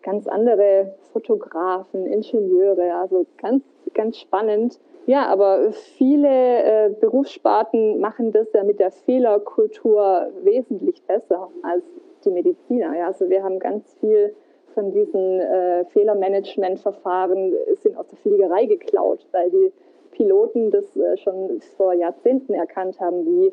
ganz 0.03 0.27
andere 0.27 0.95
Fotografen, 1.13 2.07
Ingenieure. 2.07 2.95
Also 2.95 3.27
ganz, 3.37 3.63
ganz 3.95 4.19
spannend 4.19 4.81
ja, 5.07 5.27
aber 5.27 5.73
viele 5.73 6.29
äh, 6.29 6.91
Berufssparten 6.91 8.01
machen 8.01 8.33
das 8.33 8.53
ja 8.53 8.65
mit 8.65 8.81
der 8.81 8.91
Fehlerkultur 8.91 10.33
wesentlich 10.43 11.01
besser 11.05 11.49
als 11.63 11.85
die 12.25 12.31
Mediziner. 12.31 12.97
Ja? 12.97 13.07
Also 13.07 13.31
wir 13.31 13.45
haben 13.45 13.61
ganz 13.61 13.95
viel 14.01 14.35
von 14.75 14.91
diesen 14.91 15.41
äh, 15.41 15.85
Fehlermanagementverfahren 15.87 17.55
sind 17.83 17.97
aus 17.97 18.09
der 18.09 18.19
Fliegerei 18.19 18.67
geklaut, 18.67 19.25
weil 19.31 19.51
die 19.51 19.73
Piloten 20.11 20.71
das 20.71 20.97
äh, 20.97 21.17
schon 21.17 21.61
vor 21.77 21.95
Jahrzehnten 21.95 22.55
erkannt 22.55 22.99
haben, 23.01 23.25
wie 23.25 23.53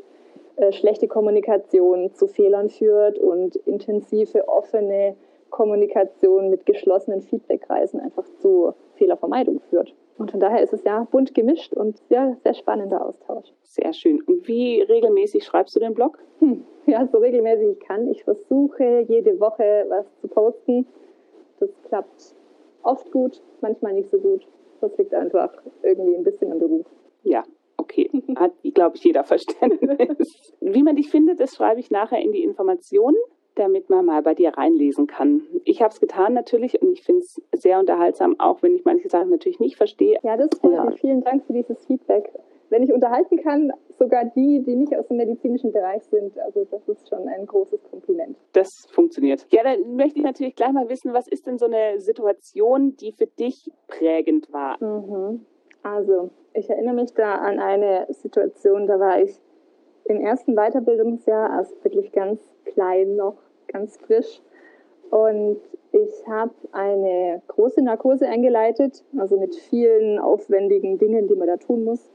äh, 0.55 0.71
schlechte 0.71 1.07
Kommunikation 1.07 2.13
zu 2.13 2.27
Fehlern 2.27 2.69
führt 2.69 3.19
und 3.19 3.55
intensive, 3.57 4.47
offene 4.47 5.15
Kommunikation 5.51 6.49
mit 6.49 6.65
geschlossenen 6.65 7.21
Feedbackkreisen 7.21 7.99
einfach 7.99 8.25
zu 8.39 8.73
Fehlervermeidung 8.95 9.59
führt. 9.69 9.93
Und 10.17 10.31
von 10.31 10.39
daher 10.39 10.61
ist 10.61 10.73
es 10.73 10.83
ja 10.83 11.07
bunt 11.09 11.33
gemischt 11.33 11.73
und 11.73 11.97
sehr, 12.09 12.37
sehr 12.43 12.53
spannender 12.53 13.05
Austausch. 13.05 13.51
Sehr 13.63 13.93
schön. 13.93 14.21
Und 14.21 14.47
wie 14.47 14.81
regelmäßig 14.81 15.43
schreibst 15.43 15.75
du 15.75 15.79
den 15.79 15.93
Blog? 15.93 16.19
Hm, 16.39 16.63
ja, 16.85 17.07
so 17.07 17.17
regelmäßig 17.17 17.77
ich 17.77 17.79
kann. 17.79 18.07
Ich 18.09 18.23
versuche 18.23 19.05
jede 19.07 19.39
Woche 19.39 19.85
was 19.89 20.05
zu 20.21 20.27
posten. 20.27 20.85
Das 21.59 21.69
klappt 21.87 22.35
oft 22.83 23.11
gut, 23.11 23.41
manchmal 23.61 23.93
nicht 23.93 24.11
so 24.11 24.19
gut. 24.19 24.45
Das 24.81 24.95
liegt 24.97 25.13
einfach 25.13 25.51
irgendwie 25.81 26.15
ein 26.15 26.23
bisschen 26.23 26.51
am 26.51 26.59
Beruf. 26.59 26.85
Ja, 27.23 27.43
okay. 27.77 28.09
Hat, 28.35 28.51
glaube 28.73 28.97
ich, 28.97 29.03
jeder 29.03 29.23
Verständnis. 29.23 30.53
Wie 30.59 30.83
man 30.83 30.95
dich 30.95 31.09
findet, 31.09 31.39
das 31.39 31.55
schreibe 31.55 31.79
ich 31.79 31.89
nachher 31.89 32.21
in 32.21 32.31
die 32.31 32.43
Informationen 32.43 33.17
damit 33.55 33.89
man 33.89 34.05
mal 34.05 34.21
bei 34.21 34.33
dir 34.33 34.49
reinlesen 34.49 35.07
kann. 35.07 35.43
Ich 35.63 35.81
habe 35.81 35.93
es 35.93 35.99
getan 35.99 36.33
natürlich 36.33 36.81
und 36.81 36.91
ich 36.91 37.03
finde 37.03 37.21
es 37.21 37.41
sehr 37.53 37.79
unterhaltsam, 37.79 38.39
auch 38.39 38.61
wenn 38.63 38.75
ich 38.75 38.85
manche 38.85 39.09
Sachen 39.09 39.29
natürlich 39.29 39.59
nicht 39.59 39.77
verstehe. 39.77 40.19
Ja, 40.23 40.37
das 40.37 40.49
freut 40.59 40.73
ja. 40.73 40.85
mich. 40.85 40.99
Vielen 40.99 41.23
Dank 41.23 41.45
für 41.45 41.53
dieses 41.53 41.85
Feedback. 41.85 42.31
Wenn 42.69 42.81
ich 42.81 42.91
unterhalten 42.91 43.37
kann, 43.37 43.71
sogar 43.99 44.25
die, 44.25 44.63
die 44.63 44.75
nicht 44.75 44.95
aus 44.97 45.07
dem 45.07 45.17
medizinischen 45.17 45.71
Bereich 45.71 46.03
sind, 46.05 46.39
also 46.39 46.65
das 46.71 46.87
ist 46.87 47.07
schon 47.07 47.27
ein 47.27 47.45
großes 47.45 47.83
Kompliment. 47.83 48.35
Das 48.53 48.87
funktioniert. 48.89 49.45
Ja, 49.51 49.61
dann 49.63 49.95
möchte 49.95 50.17
ich 50.17 50.25
natürlich 50.25 50.55
gleich 50.55 50.71
mal 50.71 50.89
wissen, 50.89 51.13
was 51.13 51.27
ist 51.27 51.45
denn 51.45 51.59
so 51.59 51.65
eine 51.65 51.99
Situation, 51.99 52.95
die 52.95 53.11
für 53.11 53.27
dich 53.27 53.71
prägend 53.87 54.51
war? 54.51 54.83
Mhm. 54.83 55.45
Also, 55.83 56.31
ich 56.53 56.69
erinnere 56.69 56.95
mich 56.95 57.13
da 57.13 57.35
an 57.35 57.59
eine 57.59 58.07
Situation, 58.09 58.87
da 58.87 58.99
war 58.99 59.21
ich 59.21 59.39
im 60.05 60.19
ersten 60.19 60.55
Weiterbildungsjahr, 60.55 61.51
also 61.51 61.75
wirklich 61.83 62.11
ganz 62.11 62.41
klein 62.65 63.15
noch, 63.15 63.37
ganz 63.67 63.97
frisch. 63.97 64.41
Und 65.09 65.57
ich 65.91 66.27
habe 66.27 66.53
eine 66.71 67.41
große 67.47 67.81
Narkose 67.81 68.27
eingeleitet, 68.27 69.03
also 69.17 69.37
mit 69.37 69.55
vielen 69.55 70.17
aufwendigen 70.17 70.97
Dingen, 70.97 71.27
die 71.27 71.35
man 71.35 71.47
da 71.47 71.57
tun 71.57 71.83
muss, 71.83 72.09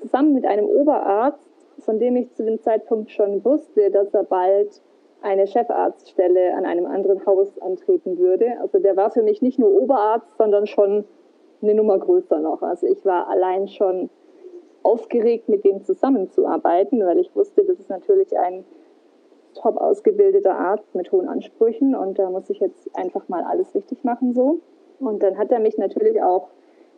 zusammen 0.00 0.32
mit 0.32 0.46
einem 0.46 0.66
Oberarzt, 0.66 1.50
von 1.80 1.98
dem 1.98 2.14
ich 2.16 2.32
zu 2.34 2.44
dem 2.44 2.60
Zeitpunkt 2.60 3.10
schon 3.10 3.44
wusste, 3.44 3.90
dass 3.90 4.14
er 4.14 4.22
bald 4.22 4.80
eine 5.22 5.46
Chefarztstelle 5.46 6.54
an 6.54 6.66
einem 6.66 6.86
anderen 6.86 7.24
Haus 7.26 7.58
antreten 7.58 8.18
würde. 8.18 8.60
Also 8.60 8.78
der 8.78 8.96
war 8.96 9.10
für 9.10 9.22
mich 9.22 9.42
nicht 9.42 9.58
nur 9.58 9.72
Oberarzt, 9.72 10.36
sondern 10.36 10.66
schon 10.66 11.04
eine 11.62 11.74
Nummer 11.74 11.98
größer 11.98 12.38
noch. 12.38 12.62
Also 12.62 12.86
ich 12.86 13.04
war 13.04 13.28
allein 13.28 13.66
schon 13.68 14.10
aufgeregt, 14.82 15.48
mit 15.48 15.64
dem 15.64 15.82
zusammenzuarbeiten, 15.82 17.04
weil 17.04 17.18
ich 17.18 17.34
wusste, 17.34 17.64
das 17.64 17.78
ist 17.78 17.88
natürlich 17.88 18.36
ein 18.38 18.64
top 19.64 19.78
ausgebildeter 19.78 20.56
Arzt 20.56 20.94
mit 20.94 21.10
hohen 21.10 21.26
Ansprüchen 21.26 21.94
und 21.94 22.18
da 22.18 22.28
muss 22.28 22.50
ich 22.50 22.60
jetzt 22.60 22.94
einfach 22.94 23.28
mal 23.28 23.42
alles 23.44 23.74
richtig 23.74 24.04
machen 24.04 24.34
so. 24.34 24.60
Und 25.00 25.22
dann 25.22 25.38
hat 25.38 25.50
er 25.50 25.58
mich 25.58 25.78
natürlich 25.78 26.22
auch 26.22 26.48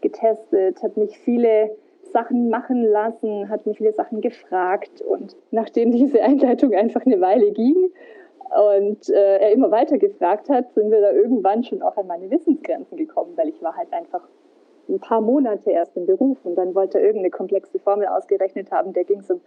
getestet, 0.00 0.82
hat 0.82 0.96
mich 0.96 1.16
viele 1.18 1.70
Sachen 2.12 2.50
machen 2.50 2.82
lassen, 2.82 3.48
hat 3.48 3.66
mich 3.66 3.78
viele 3.78 3.92
Sachen 3.92 4.20
gefragt 4.20 5.00
und 5.00 5.36
nachdem 5.52 5.92
diese 5.92 6.22
Einleitung 6.22 6.74
einfach 6.74 7.06
eine 7.06 7.20
Weile 7.20 7.52
ging 7.52 7.92
und 8.74 9.08
äh, 9.10 9.38
er 9.38 9.52
immer 9.52 9.70
weiter 9.70 9.98
gefragt 9.98 10.48
hat, 10.48 10.72
sind 10.74 10.90
wir 10.90 11.00
da 11.00 11.12
irgendwann 11.12 11.62
schon 11.62 11.82
auch 11.82 11.96
an 11.96 12.08
meine 12.08 12.30
Wissensgrenzen 12.30 12.96
gekommen, 12.96 13.32
weil 13.36 13.48
ich 13.48 13.62
war 13.62 13.76
halt 13.76 13.92
einfach 13.92 14.22
ein 14.88 15.00
paar 15.00 15.20
Monate 15.20 15.70
erst 15.70 15.96
im 15.96 16.06
Beruf 16.06 16.38
und 16.44 16.56
dann 16.56 16.74
wollte 16.74 16.98
er 16.98 17.04
irgendeine 17.04 17.30
komplexe 17.30 17.78
Formel 17.78 18.06
ausgerechnet 18.06 18.70
haben, 18.70 18.92
der 18.92 19.04
ging 19.04 19.22
um 19.28 19.40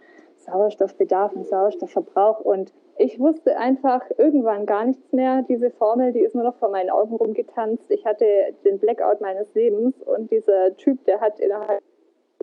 Sauerstoffbedarf 0.50 1.34
und 1.34 1.46
Sauerstoffverbrauch 1.46 2.40
und 2.40 2.72
ich 2.98 3.18
wusste 3.18 3.56
einfach 3.56 4.02
irgendwann 4.18 4.66
gar 4.66 4.84
nichts 4.84 5.10
mehr. 5.12 5.42
Diese 5.48 5.70
Formel, 5.70 6.12
die 6.12 6.20
ist 6.20 6.34
nur 6.34 6.44
noch 6.44 6.56
vor 6.56 6.68
meinen 6.68 6.90
Augen 6.90 7.14
rumgetanzt. 7.16 7.90
Ich 7.90 8.04
hatte 8.04 8.26
den 8.64 8.78
Blackout 8.78 9.22
meines 9.22 9.54
Lebens 9.54 10.02
und 10.02 10.30
dieser 10.30 10.76
Typ, 10.76 11.02
der 11.06 11.20
hat 11.20 11.40
innerhalb 11.40 11.80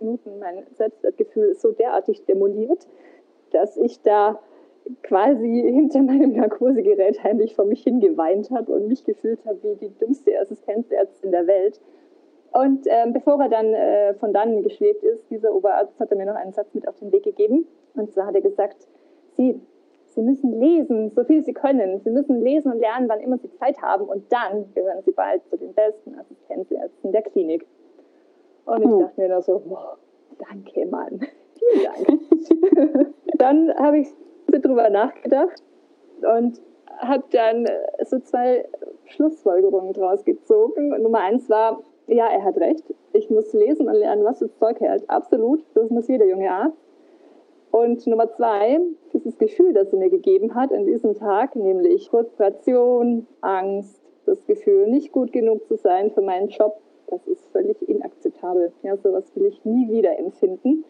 Minuten 0.00 0.38
mein 0.40 0.64
Selbstwertgefühl 0.74 1.54
so 1.54 1.70
derartig 1.70 2.24
demoliert, 2.24 2.86
dass 3.52 3.76
ich 3.76 4.02
da 4.02 4.40
quasi 5.02 5.62
hinter 5.64 6.02
meinem 6.02 6.32
Narkosegerät 6.32 7.22
heimlich 7.22 7.54
vor 7.54 7.64
mich 7.64 7.82
hingeweint 7.82 8.50
habe 8.50 8.72
und 8.72 8.88
mich 8.88 9.04
gefühlt 9.04 9.44
habe 9.44 9.62
wie 9.62 9.76
die 9.76 9.98
dümmste 9.98 10.38
Assistenzärztin 10.40 11.30
der 11.30 11.46
Welt. 11.46 11.80
Und 12.50 12.86
ähm, 12.88 13.12
bevor 13.12 13.40
er 13.42 13.48
dann 13.48 13.74
äh, 13.74 14.14
von 14.14 14.32
dannen 14.32 14.62
geschwebt 14.62 15.04
ist, 15.04 15.30
dieser 15.30 15.54
Oberarzt 15.54 16.00
hat 16.00 16.10
er 16.10 16.16
mir 16.16 16.26
noch 16.26 16.34
einen 16.34 16.52
Satz 16.52 16.72
mit 16.72 16.88
auf 16.88 16.98
den 16.98 17.12
Weg 17.12 17.22
gegeben. 17.22 17.66
Und 17.94 18.12
zwar 18.12 18.26
hat 18.26 18.34
er 18.34 18.40
gesagt, 18.40 18.86
Sie, 19.36 19.60
Sie 20.06 20.22
müssen 20.22 20.58
lesen, 20.60 21.10
so 21.14 21.24
viel 21.24 21.44
Sie 21.44 21.52
können. 21.52 22.00
Sie 22.00 22.10
müssen 22.10 22.40
lesen 22.42 22.72
und 22.72 22.80
lernen, 22.80 23.08
wann 23.08 23.20
immer 23.20 23.38
Sie 23.38 23.50
Zeit 23.58 23.80
haben. 23.82 24.04
Und 24.04 24.32
dann 24.32 24.72
gehören 24.74 25.02
Sie 25.04 25.12
bald 25.12 25.42
zu 25.48 25.56
den 25.56 25.72
besten 25.74 26.14
Assistenzärzten 26.18 27.12
der 27.12 27.22
Klinik. 27.22 27.66
Und 28.64 28.82
ich 28.82 28.90
hm. 28.90 28.98
dachte 29.00 29.20
mir 29.20 29.28
nur 29.28 29.42
so, 29.42 29.62
boah, 29.66 29.96
danke, 30.38 30.86
Mann. 30.86 31.20
Vielen 31.54 31.84
Dank. 31.84 33.14
dann 33.38 33.74
habe 33.76 33.98
ich 33.98 34.08
darüber 34.48 34.90
nachgedacht 34.90 35.62
und 36.36 36.60
habe 36.98 37.24
dann 37.30 37.66
so 38.04 38.18
zwei 38.20 38.68
Schlussfolgerungen 39.06 39.92
draus 39.92 40.24
gezogen. 40.24 40.90
Nummer 41.02 41.20
eins 41.20 41.48
war, 41.48 41.80
ja, 42.06 42.26
er 42.26 42.44
hat 42.44 42.56
recht. 42.58 42.84
Ich 43.12 43.30
muss 43.30 43.52
lesen 43.52 43.88
und 43.88 43.94
lernen, 43.94 44.24
was 44.24 44.38
das 44.38 44.56
Zeug 44.58 44.80
hält. 44.80 45.08
Absolut. 45.08 45.64
Das 45.74 45.90
muss 45.90 46.08
jeder 46.08 46.26
junge 46.26 46.50
Arzt. 46.50 46.76
Und 47.70 48.06
Nummer 48.06 48.30
zwei, 48.30 48.80
dieses 49.12 49.38
Gefühl, 49.38 49.72
das 49.74 49.92
er 49.92 49.98
mir 49.98 50.10
gegeben 50.10 50.54
hat 50.54 50.72
an 50.72 50.86
diesem 50.86 51.14
Tag, 51.14 51.54
nämlich 51.54 52.08
Frustration, 52.08 53.26
Angst, 53.40 54.00
das 54.24 54.44
Gefühl, 54.46 54.88
nicht 54.88 55.12
gut 55.12 55.32
genug 55.32 55.66
zu 55.66 55.76
sein 55.76 56.10
für 56.10 56.22
meinen 56.22 56.48
Job, 56.48 56.80
das 57.08 57.26
ist 57.26 57.46
völlig 57.52 57.76
inakzeptabel. 57.88 58.72
Ja, 58.82 58.96
sowas 58.96 59.34
will 59.34 59.46
ich 59.46 59.64
nie 59.64 59.90
wieder 59.90 60.18
empfinden. 60.18 60.84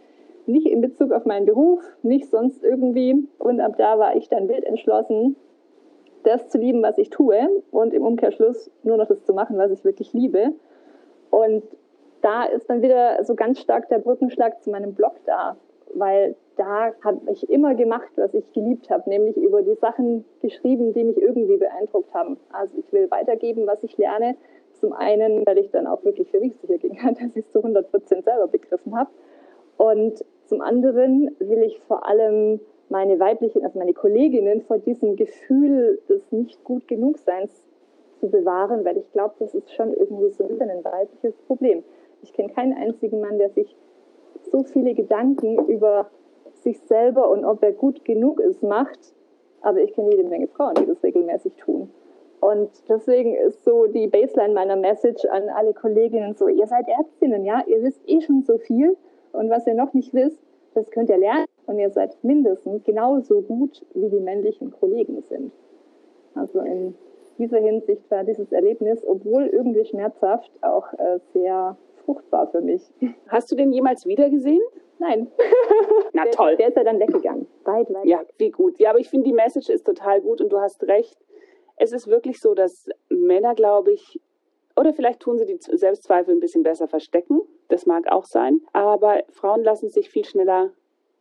Nicht 0.46 0.66
in 0.66 0.80
Bezug 0.80 1.12
auf 1.12 1.24
meinen 1.24 1.46
Beruf, 1.46 1.80
nicht 2.02 2.28
sonst 2.30 2.64
irgendwie. 2.64 3.28
Und 3.38 3.60
ab 3.60 3.76
da 3.76 3.98
war 3.98 4.16
ich 4.16 4.28
dann 4.28 4.48
wild 4.48 4.64
entschlossen, 4.64 5.36
das 6.24 6.48
zu 6.48 6.58
lieben, 6.58 6.82
was 6.82 6.98
ich 6.98 7.10
tue 7.10 7.48
und 7.70 7.94
im 7.94 8.02
Umkehrschluss 8.02 8.70
nur 8.82 8.96
noch 8.96 9.06
das 9.06 9.24
zu 9.24 9.32
machen, 9.32 9.58
was 9.58 9.70
ich 9.70 9.84
wirklich 9.84 10.12
liebe. 10.12 10.52
Und 11.30 11.62
da 12.22 12.44
ist 12.44 12.68
dann 12.68 12.82
wieder 12.82 13.22
so 13.24 13.34
ganz 13.34 13.60
stark 13.60 13.88
der 13.88 13.98
Brückenschlag 13.98 14.62
zu 14.62 14.70
meinem 14.70 14.94
Blog 14.94 15.14
da. 15.24 15.56
Weil 15.94 16.34
da 16.56 16.92
habe 17.02 17.20
ich 17.30 17.48
immer 17.48 17.74
gemacht, 17.74 18.10
was 18.16 18.34
ich 18.34 18.52
geliebt 18.52 18.90
habe, 18.90 19.08
nämlich 19.08 19.36
über 19.36 19.62
die 19.62 19.76
Sachen 19.76 20.24
geschrieben, 20.42 20.92
die 20.92 21.04
mich 21.04 21.16
irgendwie 21.16 21.56
beeindruckt 21.56 22.12
haben. 22.12 22.36
Also 22.52 22.76
ich 22.78 22.92
will 22.92 23.10
weitergeben, 23.10 23.66
was 23.66 23.82
ich 23.84 23.96
lerne. 23.96 24.36
Zum 24.74 24.92
einen, 24.92 25.46
weil 25.46 25.58
ich 25.58 25.70
dann 25.70 25.86
auch 25.86 26.04
wirklich 26.04 26.30
für 26.30 26.40
mich 26.40 26.54
sicher 26.60 26.78
gehen 26.78 26.96
kann, 26.96 27.14
dass 27.20 27.36
ich 27.36 27.44
es 27.44 27.50
zu 27.50 27.58
100 27.58 27.90
Prozent 27.90 28.24
selber 28.24 28.48
begriffen 28.48 28.96
habe. 28.96 29.10
Und 29.76 30.24
zum 30.46 30.60
anderen 30.60 31.34
will 31.38 31.62
ich 31.62 31.78
vor 31.80 32.06
allem 32.06 32.60
meine 32.88 33.20
weiblichen, 33.20 33.64
also 33.64 33.78
meine 33.78 33.94
Kolleginnen 33.94 34.62
vor 34.62 34.78
diesem 34.78 35.16
Gefühl 35.16 36.00
des 36.08 36.32
nicht 36.32 36.64
gut 36.64 36.88
genug 36.88 37.18
Seins 37.18 37.62
zu 38.18 38.28
bewahren, 38.28 38.84
weil 38.84 38.96
ich 38.96 39.12
glaube, 39.12 39.34
das 39.38 39.54
ist 39.54 39.72
schon 39.72 39.92
irgendwie 39.92 40.30
so 40.30 40.44
ein 40.44 40.84
weibliches 40.84 41.36
Problem. 41.46 41.84
Ich 42.22 42.32
kenne 42.32 42.52
keinen 42.52 42.72
einzigen 42.72 43.20
Mann, 43.20 43.38
der 43.38 43.50
sich 43.50 43.76
so 44.50 44.62
viele 44.62 44.94
Gedanken 44.94 45.66
über 45.68 46.10
sich 46.62 46.80
selber 46.80 47.30
und 47.30 47.44
ob 47.44 47.62
er 47.62 47.72
gut 47.72 48.04
genug 48.04 48.40
ist, 48.40 48.62
macht. 48.62 49.14
Aber 49.60 49.80
ich 49.80 49.92
kenne 49.92 50.10
jede 50.10 50.28
Menge 50.28 50.48
Frauen, 50.48 50.74
die 50.74 50.86
das 50.86 51.02
regelmäßig 51.02 51.54
tun. 51.56 51.90
Und 52.40 52.70
deswegen 52.88 53.34
ist 53.34 53.64
so 53.64 53.86
die 53.86 54.06
Baseline 54.06 54.54
meiner 54.54 54.76
Message 54.76 55.24
an 55.26 55.48
alle 55.48 55.74
Kolleginnen 55.74 56.34
so, 56.34 56.46
ihr 56.48 56.66
seid 56.66 56.86
Ärztinnen, 56.88 57.44
ja, 57.44 57.62
ihr 57.66 57.82
wisst 57.82 58.00
eh 58.06 58.20
schon 58.20 58.42
so 58.42 58.58
viel 58.58 58.96
und 59.32 59.50
was 59.50 59.66
ihr 59.66 59.74
noch 59.74 59.92
nicht 59.92 60.14
wisst, 60.14 60.38
das 60.74 60.88
könnt 60.90 61.10
ihr 61.10 61.18
lernen 61.18 61.46
und 61.66 61.78
ihr 61.78 61.90
seid 61.90 62.16
mindestens 62.22 62.84
genauso 62.84 63.42
gut, 63.42 63.84
wie 63.94 64.08
die 64.08 64.20
männlichen 64.20 64.70
Kollegen 64.70 65.20
sind. 65.22 65.52
Also 66.34 66.60
in 66.60 66.94
dieser 67.38 67.58
Hinsicht 67.58 68.08
war 68.10 68.22
dieses 68.22 68.52
Erlebnis, 68.52 69.04
obwohl 69.06 69.46
irgendwie 69.46 69.84
schmerzhaft, 69.84 70.50
auch 70.60 70.92
äh, 70.94 71.18
sehr 71.32 71.76
fruchtbar 72.08 72.46
für 72.50 72.62
mich. 72.62 72.82
Hast 73.28 73.52
du 73.52 73.54
den 73.54 73.70
jemals 73.70 74.06
wiedergesehen? 74.06 74.62
Nein. 74.98 75.30
Na 76.14 76.24
toll. 76.30 76.56
Der 76.56 76.68
ist 76.68 76.76
ja 76.76 76.84
dann 76.84 76.98
weggegangen. 76.98 77.46
Weit, 77.64 77.92
weit. 77.92 78.06
Ja, 78.06 78.22
wie 78.38 78.50
gut. 78.50 78.78
Ja, 78.78 78.90
aber 78.90 78.98
ich 78.98 79.10
finde, 79.10 79.26
die 79.26 79.34
Message 79.34 79.68
ist 79.68 79.84
total 79.84 80.22
gut 80.22 80.40
und 80.40 80.50
du 80.50 80.58
hast 80.58 80.82
recht. 80.84 81.18
Es 81.76 81.92
ist 81.92 82.08
wirklich 82.08 82.40
so, 82.40 82.54
dass 82.54 82.88
Männer, 83.10 83.54
glaube 83.54 83.92
ich, 83.92 84.20
oder 84.74 84.94
vielleicht 84.94 85.20
tun 85.20 85.38
sie 85.38 85.44
die 85.44 85.58
Selbstzweifel 85.60 86.34
ein 86.34 86.40
bisschen 86.40 86.62
besser 86.62 86.88
verstecken. 86.88 87.42
Das 87.68 87.84
mag 87.84 88.10
auch 88.10 88.24
sein. 88.24 88.62
Aber 88.72 89.22
Frauen 89.28 89.62
lassen 89.62 89.90
sich 89.90 90.08
viel 90.08 90.24
schneller, 90.24 90.72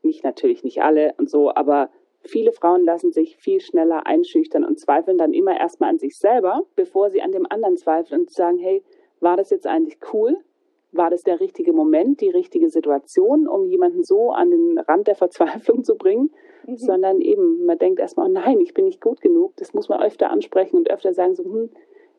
nicht 0.04 0.24
natürlich 0.24 0.64
nicht 0.64 0.82
alle 0.82 1.16
und 1.18 1.30
so, 1.30 1.54
aber 1.54 1.90
viele 2.22 2.54
Frauen 2.54 2.86
lassen 2.86 3.12
sich 3.12 3.36
viel 3.36 3.60
schneller 3.60 4.08
einschüchtern 4.08 4.64
und 4.64 4.80
zweifeln 4.80 5.18
dann 5.18 5.34
immer 5.34 5.60
erstmal 5.60 5.90
an 5.90 6.00
sich 6.00 6.18
selber, 6.18 6.64
bevor 6.76 7.10
sie 7.10 7.22
an 7.22 7.34
dem 7.34 7.46
anderen 7.50 7.76
zweifeln 7.76 8.22
und 8.22 8.32
sagen, 8.32 8.58
hey, 8.58 8.84
war 9.20 9.36
das 9.36 9.50
jetzt 9.50 9.68
eigentlich 9.68 9.98
cool? 10.14 10.38
War 10.92 11.10
das 11.10 11.24
der 11.24 11.40
richtige 11.40 11.74
Moment, 11.74 12.22
die 12.22 12.30
richtige 12.30 12.70
Situation, 12.70 13.48
um 13.48 13.66
jemanden 13.66 14.04
so 14.04 14.32
an 14.32 14.52
den 14.52 14.80
Rand 14.80 15.08
der 15.08 15.16
Verzweiflung 15.16 15.84
zu 15.84 15.96
bringen? 15.96 16.32
Mhm. 16.66 16.78
Sondern 16.78 17.22
eben, 17.22 17.66
man 17.66 17.78
denkt 17.78 18.00
erstmal, 18.00 18.28
oh 18.28 18.32
nein, 18.32 18.60
ich 18.60 18.74
bin 18.74 18.86
nicht 18.86 19.02
gut 19.02 19.22
genug. 19.22 19.54
Das 19.58 19.74
muss 19.74 19.90
man 19.90 20.02
öfter 20.02 20.30
ansprechen 20.30 20.78
und 20.78 20.90
öfter 20.90 21.14
sagen, 21.14 21.36
so, 21.36 21.44
hm, 21.44 21.70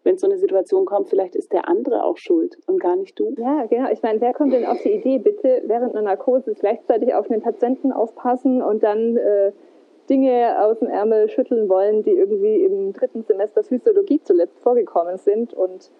wenn 0.05 0.17
so 0.17 0.27
eine 0.27 0.39
Situation 0.39 0.87
kommt, 0.87 1.09
vielleicht 1.09 1.35
ist 1.35 1.53
der 1.53 1.69
andere 1.69 2.05
auch 2.05 2.17
schuld 2.17 2.59
und 2.67 2.81
gar 2.81 2.97
nicht 2.97 3.19
du. 3.19 3.35
Ja, 3.37 3.67
genau. 3.67 3.91
Ich 3.91 4.03
meine, 4.03 4.21
wer 4.21 4.33
kommt 4.33 4.53
denn 4.53 4.65
auf 4.65 4.81
die 4.83 4.93
Idee, 4.93 5.19
bitte 5.19 5.63
während 5.67 5.95
einer 5.95 6.03
Narkose 6.03 6.55
gleichzeitig 6.55 7.15
auf 7.15 7.29
den 7.29 7.43
Patienten 7.43 7.93
aufpassen 7.93 8.63
und 8.63 8.83
dann 8.83 9.17
äh, 9.17 9.53
Dinge 10.09 10.65
aus 10.65 10.79
dem 10.79 10.89
Ärmel 10.89 11.29
schütteln 11.29 11.69
wollen, 11.69 12.03
die 12.03 12.13
irgendwie 12.13 12.65
im 12.65 12.93
dritten 12.93 13.23
Semester 13.25 13.63
Physiologie 13.63 14.21
zuletzt 14.23 14.59
vorgekommen 14.61 15.19
sind 15.19 15.53
und 15.53 15.91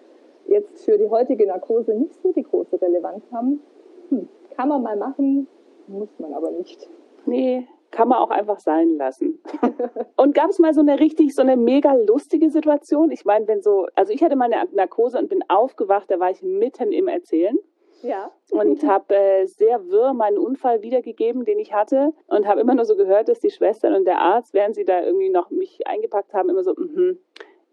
jetzt 0.49 0.85
für 0.85 0.97
die 0.97 1.09
heutige 1.09 1.47
Narkose 1.47 1.93
nicht 1.93 2.21
so 2.21 2.31
die 2.31 2.43
große 2.43 2.81
Relevanz 2.81 3.23
haben? 3.31 3.61
Hm, 4.09 4.27
kann 4.55 4.69
man 4.69 4.81
mal 4.81 4.97
machen, 4.97 5.47
muss 5.87 6.09
man 6.19 6.33
aber 6.33 6.51
nicht. 6.51 6.89
Nee, 7.25 7.67
kann 7.91 8.07
man 8.07 8.19
auch 8.19 8.29
einfach 8.29 8.59
sein 8.59 8.97
lassen. 8.97 9.39
und 10.15 10.33
gab 10.35 10.49
es 10.49 10.59
mal 10.59 10.73
so 10.73 10.81
eine 10.81 10.99
richtig, 10.99 11.33
so 11.33 11.41
eine 11.41 11.57
mega 11.57 11.93
lustige 11.93 12.49
Situation? 12.49 13.11
Ich 13.11 13.25
meine, 13.25 13.47
wenn 13.47 13.61
so, 13.61 13.87
also 13.95 14.13
ich 14.13 14.23
hatte 14.23 14.35
mal 14.35 14.51
eine 14.51 14.69
Narkose 14.73 15.17
und 15.17 15.29
bin 15.29 15.43
aufgewacht, 15.47 16.09
da 16.09 16.19
war 16.19 16.29
ich 16.29 16.41
mitten 16.41 16.91
im 16.91 17.07
Erzählen. 17.07 17.57
Ja. 18.01 18.31
Und 18.51 18.83
habe 18.87 19.15
äh, 19.15 19.45
sehr 19.45 19.89
wirr 19.89 20.13
meinen 20.13 20.37
Unfall 20.37 20.81
wiedergegeben, 20.81 21.45
den 21.45 21.59
ich 21.59 21.73
hatte. 21.73 22.13
Und 22.27 22.47
habe 22.47 22.61
immer 22.61 22.75
nur 22.75 22.85
so 22.85 22.95
gehört, 22.95 23.27
dass 23.27 23.39
die 23.39 23.49
Schwestern 23.49 23.93
und 23.93 24.05
der 24.05 24.19
Arzt, 24.19 24.53
während 24.53 24.75
sie 24.75 24.85
da 24.85 25.01
irgendwie 25.03 25.29
noch 25.29 25.49
mich 25.49 25.87
eingepackt 25.87 26.33
haben, 26.33 26.49
immer 26.49 26.63
so, 26.63 26.73
mhm, 26.75 27.19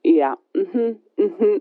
ja, 0.02 0.38
mhm, 0.72 0.98
mhm. 1.16 1.60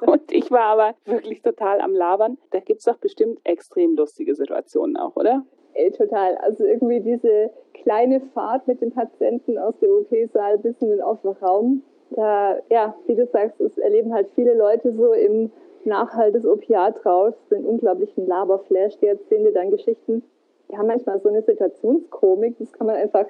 und 0.06 0.32
ich 0.32 0.50
war 0.50 0.78
aber 0.78 0.94
wirklich 1.04 1.42
total 1.42 1.80
am 1.80 1.92
Labern. 1.92 2.38
Da 2.50 2.60
gibt 2.60 2.80
es 2.80 2.84
doch 2.84 2.98
bestimmt 2.98 3.40
extrem 3.44 3.96
lustige 3.96 4.34
Situationen 4.34 4.96
auch, 4.96 5.16
oder? 5.16 5.44
Ey, 5.74 5.90
total. 5.92 6.36
Also 6.38 6.64
irgendwie 6.64 7.00
diese 7.00 7.50
kleine 7.74 8.20
Fahrt 8.34 8.66
mit 8.66 8.80
dem 8.80 8.90
Patienten 8.90 9.58
aus 9.58 9.78
dem 9.78 9.90
OP-Saal 9.90 10.58
bis 10.58 10.80
in 10.82 10.90
den 10.90 11.00
Aufwachraum. 11.00 11.82
Da, 12.10 12.56
ja, 12.70 12.94
wie 13.06 13.14
du 13.14 13.26
sagst, 13.26 13.60
es 13.60 13.76
erleben 13.78 14.14
halt 14.14 14.28
viele 14.34 14.54
Leute 14.54 14.92
so 14.94 15.12
im 15.12 15.50
Nachhalt 15.84 16.34
des 16.34 16.46
Opiatraus, 16.46 17.34
den 17.50 17.64
unglaublichen 17.64 18.26
Laberflash, 18.26 18.98
die 18.98 19.06
erzählen 19.06 19.44
dir 19.44 19.52
dann 19.52 19.70
Geschichten. 19.70 20.22
Die 20.70 20.76
haben 20.76 20.86
manchmal 20.86 21.20
so 21.20 21.28
eine 21.28 21.42
Situationskomik, 21.42 22.56
das 22.58 22.72
kann 22.72 22.86
man 22.86 22.96
einfach, 22.96 23.26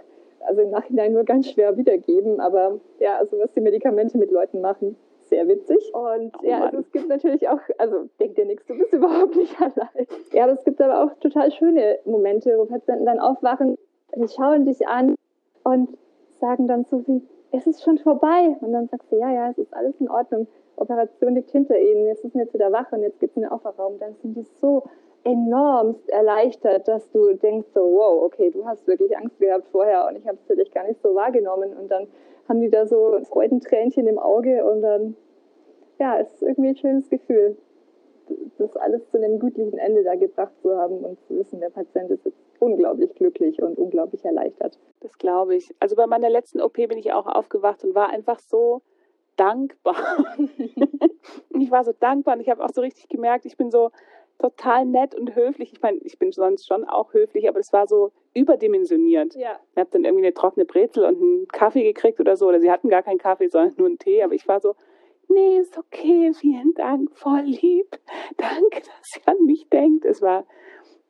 also 0.47 0.63
im 0.63 0.71
Nachhinein 0.71 1.13
nur 1.13 1.25
ganz 1.25 1.51
schwer 1.51 1.77
wiedergeben. 1.77 2.41
Aber 2.41 2.81
ja, 2.99 3.17
also 3.17 3.39
was 3.39 3.53
die 3.53 3.61
Medikamente 3.61 4.19
mit 4.19 4.31
Leuten 4.31 4.61
machen, 4.61 4.97
sehr 5.29 5.47
witzig. 5.47 5.79
Und 5.95 6.33
oh 6.43 6.47
ja, 6.47 6.65
also 6.65 6.79
es 6.79 6.91
gibt 6.93 7.09
natürlich 7.09 7.49
auch, 7.49 7.61
also 7.79 8.09
denk 8.19 8.37
dir 8.37 8.45
nichts, 8.45 8.67
du 8.67 8.77
bist 8.77 8.93
überhaupt 8.93 9.37
nicht 9.37 9.61
allein. 9.61 10.07
Ja, 10.33 10.45
aber 10.45 10.53
es 10.53 10.65
gibt 10.65 10.81
aber 10.81 11.05
auch 11.05 11.15
total 11.21 11.51
schöne 11.53 11.99
Momente, 12.05 12.57
wo 12.59 12.65
Patienten 12.65 13.07
dann 13.07 13.19
aufwachen, 13.19 13.79
die 14.15 14.29
schauen 14.29 14.65
dich 14.65 14.87
an 14.87 15.15
und 15.65 15.97
sagen 16.41 16.67
dann 16.67 16.85
so 16.85 17.07
wie, 17.07 17.23
es 17.53 17.67
ist 17.67 17.83
schon 17.83 17.99
vorbei. 17.99 18.57
Und 18.61 18.73
dann 18.73 18.89
sagst 18.89 19.11
du, 19.13 19.17
ja, 19.17 19.33
ja, 19.33 19.51
es 19.51 19.59
ist 19.59 19.75
alles 19.75 19.95
in 20.01 20.11
Ordnung. 20.11 20.47
Operation 20.77 21.35
liegt 21.35 21.51
hinter 21.51 21.79
ihnen, 21.79 22.07
jetzt 22.07 22.23
sind 22.23 22.33
sie 22.33 22.39
jetzt 22.39 22.55
wieder 22.55 22.73
wach 22.73 22.91
und 22.93 23.03
jetzt 23.03 23.19
gibt 23.21 23.37
es 23.37 23.43
einen 23.43 23.53
Aufwachraum. 23.53 23.99
Dann 23.99 24.15
sind 24.23 24.37
die 24.37 24.47
so 24.61 24.85
enormst 25.25 26.09
erleichtert, 26.11 26.89
dass 26.89 27.11
du 27.11 27.35
denkst 27.35 27.69
so, 27.75 27.81
wow, 27.81 28.23
okay, 28.25 28.51
du 28.51 28.65
hast 28.67 28.87
wirklich 28.87 29.17
Angst 29.17 29.39
gehabt 29.39 29.69
vorher 29.71 30.07
und 30.09 30.17
ich 30.17 30.27
habe 30.27 30.39
es 30.39 30.47
vielleicht 30.47 30.75
gar 30.75 30.87
nicht 30.87 31.03
so 31.03 31.15
wahrgenommen. 31.15 31.77
Und 31.77 31.91
dann 31.91 32.07
haben 32.49 32.61
die 32.61 32.71
da 32.71 32.87
so 32.87 33.19
Freudentränchen 33.25 34.07
im 34.07 34.19
Auge 34.19 34.65
und 34.65 34.83
dann, 34.83 35.17
ja, 35.99 36.19
es 36.19 36.33
ist 36.33 36.43
irgendwie 36.43 36.71
ein 36.71 36.77
schönes 36.77 37.09
Gefühl, 37.11 37.57
das 38.59 38.77
alles 38.77 39.09
zu 39.11 39.17
einem 39.17 39.39
gütlichen 39.39 39.79
Ende 39.79 40.05
da 40.05 40.15
gebracht 40.15 40.53
zu 40.63 40.77
haben 40.77 40.99
und 40.99 41.19
zu 41.27 41.39
wissen, 41.39 41.61
der 41.61 41.71
Patient 41.71 42.11
ist 42.11 42.25
jetzt 42.25 42.39
unglaublich 42.59 43.15
glücklich 43.15 43.63
und 43.63 43.79
unglaublich 43.79 44.25
erleichtert. 44.25 44.79
Das 45.01 45.17
glaube 45.19 45.57
ich. 45.57 45.75
Also 45.81 45.97
bei 45.97 46.07
meiner 46.07 46.29
letzten 46.29 46.61
OP 46.61 46.75
bin 46.75 46.99
ich 46.99 47.13
auch 47.13 47.27
aufgewacht 47.27 47.85
und 47.85 47.95
war 47.95 48.11
einfach 48.11 48.41
so 48.41 48.83
dankbar. 49.37 49.97
ich 51.59 51.71
war 51.71 51.85
so 51.85 51.93
dankbar 51.99 52.35
und 52.35 52.41
ich 52.41 52.51
habe 52.51 52.65
auch 52.65 52.71
so 52.73 52.81
richtig 52.81 53.09
gemerkt, 53.09 53.47
ich 53.47 53.57
bin 53.57 53.71
so 53.71 53.91
total 54.39 54.85
nett 54.85 55.15
und 55.15 55.35
höflich. 55.35 55.73
Ich 55.73 55.83
meine, 55.83 55.99
ich 55.99 56.19
bin 56.19 56.33
sonst 56.33 56.67
schon 56.67 56.85
auch 56.85 57.13
höflich, 57.13 57.49
aber 57.49 57.59
es 57.59 57.73
war 57.73 57.87
so 57.87 58.13
überdimensioniert. 58.35 59.35
Ja. 59.35 59.59
Ich 59.73 59.79
habe 59.79 59.91
dann 59.93 60.05
irgendwie 60.05 60.27
eine 60.27 60.35
trockene 60.35 60.65
Brezel 60.65 61.05
und 61.05 61.21
einen 61.21 61.49
Kaffee 61.49 61.83
gekriegt 61.83 62.21
oder 62.21 62.37
so. 62.37 62.49
Oder 62.49 62.61
sie 62.61 62.71
hatten 62.71 62.89
gar 62.89 63.03
keinen 63.03 63.19
Kaffee, 63.19 63.49
sondern 63.49 63.75
nur 63.77 63.89
einen 63.89 63.99
Tee. 63.99 64.23
Aber 64.23 64.35
ich 64.35 64.47
war 64.47 64.61
so, 64.61 64.75
nee, 65.29 65.59
ist 65.59 65.77
okay, 65.77 66.33
vielen 66.35 66.75
Dank, 66.75 67.11
voll 67.17 67.43
lieb. 67.43 67.99
Danke, 68.37 68.81
dass 68.81 69.17
ihr 69.17 69.29
an 69.29 69.45
mich 69.45 69.69
denkt. 69.69 70.05
Es 70.05 70.23
war, 70.23 70.45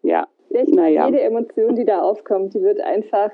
ja, 0.02 0.26
ich 0.48 0.68
naja. 0.68 1.06
Jede 1.06 1.20
Emotion, 1.20 1.74
die 1.74 1.84
da 1.84 2.00
aufkommt, 2.02 2.54
die 2.54 2.62
wird 2.62 2.80
einfach 2.80 3.30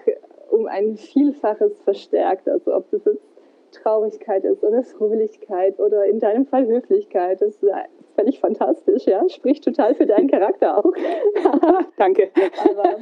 um 0.50 0.66
ein 0.66 0.96
Vielfaches 0.96 1.80
verstärkt. 1.82 2.48
Also 2.48 2.74
ob 2.74 2.90
das 2.90 3.04
jetzt 3.04 3.33
Traurigkeit 3.74 4.44
ist 4.44 4.62
oder 4.62 4.82
Fröhlichkeit 4.82 5.78
oder 5.78 6.04
in 6.06 6.18
deinem 6.18 6.46
Fall 6.46 6.66
Höflichkeit. 6.66 7.40
Das 7.40 7.50
ist 7.50 7.64
völlig 8.14 8.40
fantastisch, 8.40 9.06
ja. 9.06 9.28
Spricht 9.28 9.64
total 9.64 9.94
für 9.94 10.06
deinen 10.06 10.28
Charakter 10.28 10.78
auch. 10.78 10.92
Danke. 11.96 12.30
Aber 12.68 12.96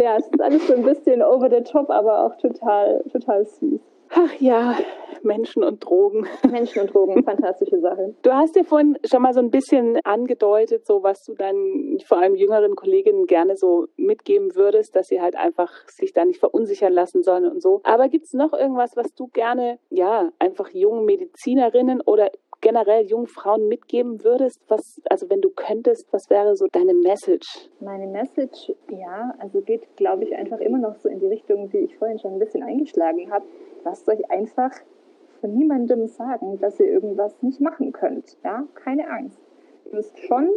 ja, 0.00 0.16
es 0.16 0.26
ist 0.26 0.40
alles 0.40 0.66
so 0.66 0.74
ein 0.74 0.82
bisschen 0.82 1.22
over 1.22 1.48
the 1.50 1.62
top, 1.62 1.90
aber 1.90 2.26
auch 2.26 2.36
total, 2.36 3.02
total 3.12 3.44
süß. 3.44 3.80
Ach 4.14 4.40
ja, 4.40 4.76
Menschen 5.22 5.64
und 5.64 5.84
Drogen. 5.84 6.26
Menschen 6.50 6.82
und 6.82 6.92
Drogen, 6.92 7.22
fantastische 7.24 7.80
Sache. 7.80 8.14
Du 8.22 8.32
hast 8.32 8.54
dir 8.54 8.64
vorhin 8.64 8.98
schon 9.04 9.22
mal 9.22 9.32
so 9.32 9.40
ein 9.40 9.50
bisschen 9.50 9.98
angedeutet, 10.04 10.86
so 10.86 11.02
was 11.02 11.24
du 11.24 11.34
deinen 11.34 11.98
vor 12.00 12.18
allem 12.18 12.34
jüngeren 12.34 12.76
Kolleginnen 12.76 13.26
gerne 13.26 13.56
so 13.56 13.86
mitgeben 13.96 14.54
würdest, 14.54 14.94
dass 14.96 15.06
sie 15.06 15.20
halt 15.20 15.36
einfach 15.36 15.70
sich 15.88 16.12
da 16.12 16.24
nicht 16.24 16.40
verunsichern 16.40 16.92
lassen 16.92 17.22
sollen 17.22 17.46
und 17.46 17.62
so. 17.62 17.80
Aber 17.84 18.08
gibt 18.08 18.26
es 18.26 18.34
noch 18.34 18.52
irgendwas, 18.52 18.96
was 18.96 19.14
du 19.14 19.28
gerne, 19.28 19.78
ja, 19.90 20.30
einfach 20.38 20.68
jungen 20.70 21.06
Medizinerinnen 21.06 22.00
oder 22.02 22.30
generell 22.60 23.04
jungen 23.06 23.26
Frauen 23.26 23.68
mitgeben 23.68 24.22
würdest? 24.24 24.60
Was, 24.68 25.00
also 25.10 25.28
wenn 25.28 25.40
du 25.40 25.50
könntest, 25.50 26.12
was 26.12 26.30
wäre 26.30 26.56
so 26.56 26.66
deine 26.70 26.94
Message? 26.94 27.68
Meine 27.80 28.06
Message, 28.06 28.72
ja, 28.88 29.34
also 29.38 29.60
geht, 29.60 29.96
glaube 29.96 30.24
ich, 30.24 30.34
einfach 30.34 30.60
immer 30.60 30.78
noch 30.78 30.96
so 30.96 31.08
in 31.08 31.18
die 31.18 31.26
Richtung, 31.26 31.70
die 31.70 31.78
ich 31.78 31.96
vorhin 31.96 32.18
schon 32.18 32.34
ein 32.34 32.38
bisschen 32.38 32.62
eingeschlagen 32.62 33.30
habe. 33.32 33.44
Lasst 33.84 34.08
euch 34.08 34.30
einfach 34.30 34.72
von 35.40 35.52
niemandem 35.52 36.06
sagen, 36.06 36.58
dass 36.60 36.78
ihr 36.78 36.86
irgendwas 36.86 37.42
nicht 37.42 37.60
machen 37.60 37.92
könnt. 37.92 38.36
Ja, 38.44 38.64
keine 38.74 39.10
Angst. 39.10 39.40
Ihr 39.86 39.96
müsst 39.96 40.18
schon 40.20 40.48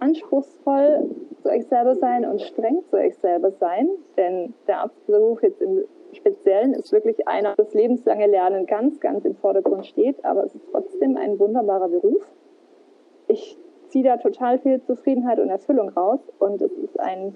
anspruchsvoll 0.00 1.10
zu 1.42 1.48
euch 1.48 1.66
selber 1.66 1.94
sein 1.96 2.24
und 2.24 2.40
streng 2.40 2.82
zu 2.90 2.96
euch 2.96 3.16
selber 3.18 3.50
sein, 3.52 3.88
denn 4.16 4.54
der 4.66 4.80
Arztberuf 4.80 5.42
jetzt 5.42 5.60
im 5.60 5.84
Speziellen 6.12 6.74
ist 6.74 6.92
wirklich 6.92 7.28
einer, 7.28 7.54
das 7.56 7.74
lebenslange 7.74 8.26
Lernen 8.26 8.66
ganz, 8.66 9.00
ganz 9.00 9.24
im 9.24 9.34
Vordergrund 9.34 9.86
steht, 9.86 10.24
aber 10.24 10.44
es 10.44 10.54
ist 10.54 10.66
trotzdem 10.70 11.16
ein 11.16 11.38
wunderbarer 11.38 11.88
Beruf. 11.88 12.22
Ich 13.28 13.58
ziehe 13.88 14.04
da 14.04 14.16
total 14.16 14.58
viel 14.58 14.80
Zufriedenheit 14.82 15.38
und 15.38 15.50
Erfüllung 15.50 15.90
raus 15.90 16.20
und 16.38 16.62
es 16.62 16.72
ist 16.72 16.98
ein, 16.98 17.34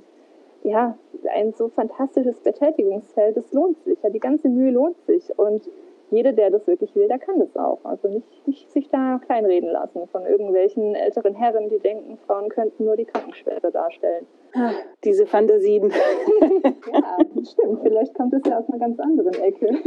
ja, 0.63 0.97
ein 1.35 1.53
so 1.53 1.69
fantastisches 1.69 2.41
Betätigungsfeld, 2.41 3.37
es 3.37 3.53
lohnt 3.53 3.83
sich, 3.85 3.99
ja, 4.03 4.11
die 4.11 4.21
ganze 4.21 4.49
Mühe 4.49 4.71
lohnt 4.71 5.01
sich 5.07 5.37
und 5.39 5.69
jeder, 6.13 6.33
der 6.33 6.51
das 6.51 6.67
wirklich 6.67 6.95
will, 6.95 7.09
der 7.09 7.19
kann 7.19 7.39
das 7.39 7.57
auch. 7.57 7.81
Also 7.85 8.09
nicht, 8.09 8.47
nicht 8.47 8.71
sich 8.71 8.91
da 8.91 9.19
kleinreden 9.25 9.71
lassen 9.71 10.07
von 10.09 10.27
irgendwelchen 10.27 10.95
älteren 10.95 11.35
Herren, 11.35 11.71
die 11.71 11.79
denken, 11.79 12.19
Frauen 12.27 12.51
könnten 12.51 12.85
nur 12.85 12.97
die 12.97 13.07
Krankenschwester 13.07 13.71
darstellen. 13.71 14.27
Ach, 14.55 14.75
diese 15.05 15.25
Fantasien. 15.27 15.91
ja, 16.93 17.17
stimmt. 17.51 17.81
Vielleicht 17.83 18.15
kommt 18.15 18.35
es 18.35 18.43
ja 18.45 18.59
aus 18.59 18.69
einer 18.69 18.79
ganz 18.79 19.01
anderen 19.01 19.35
Ecke. 19.41 19.67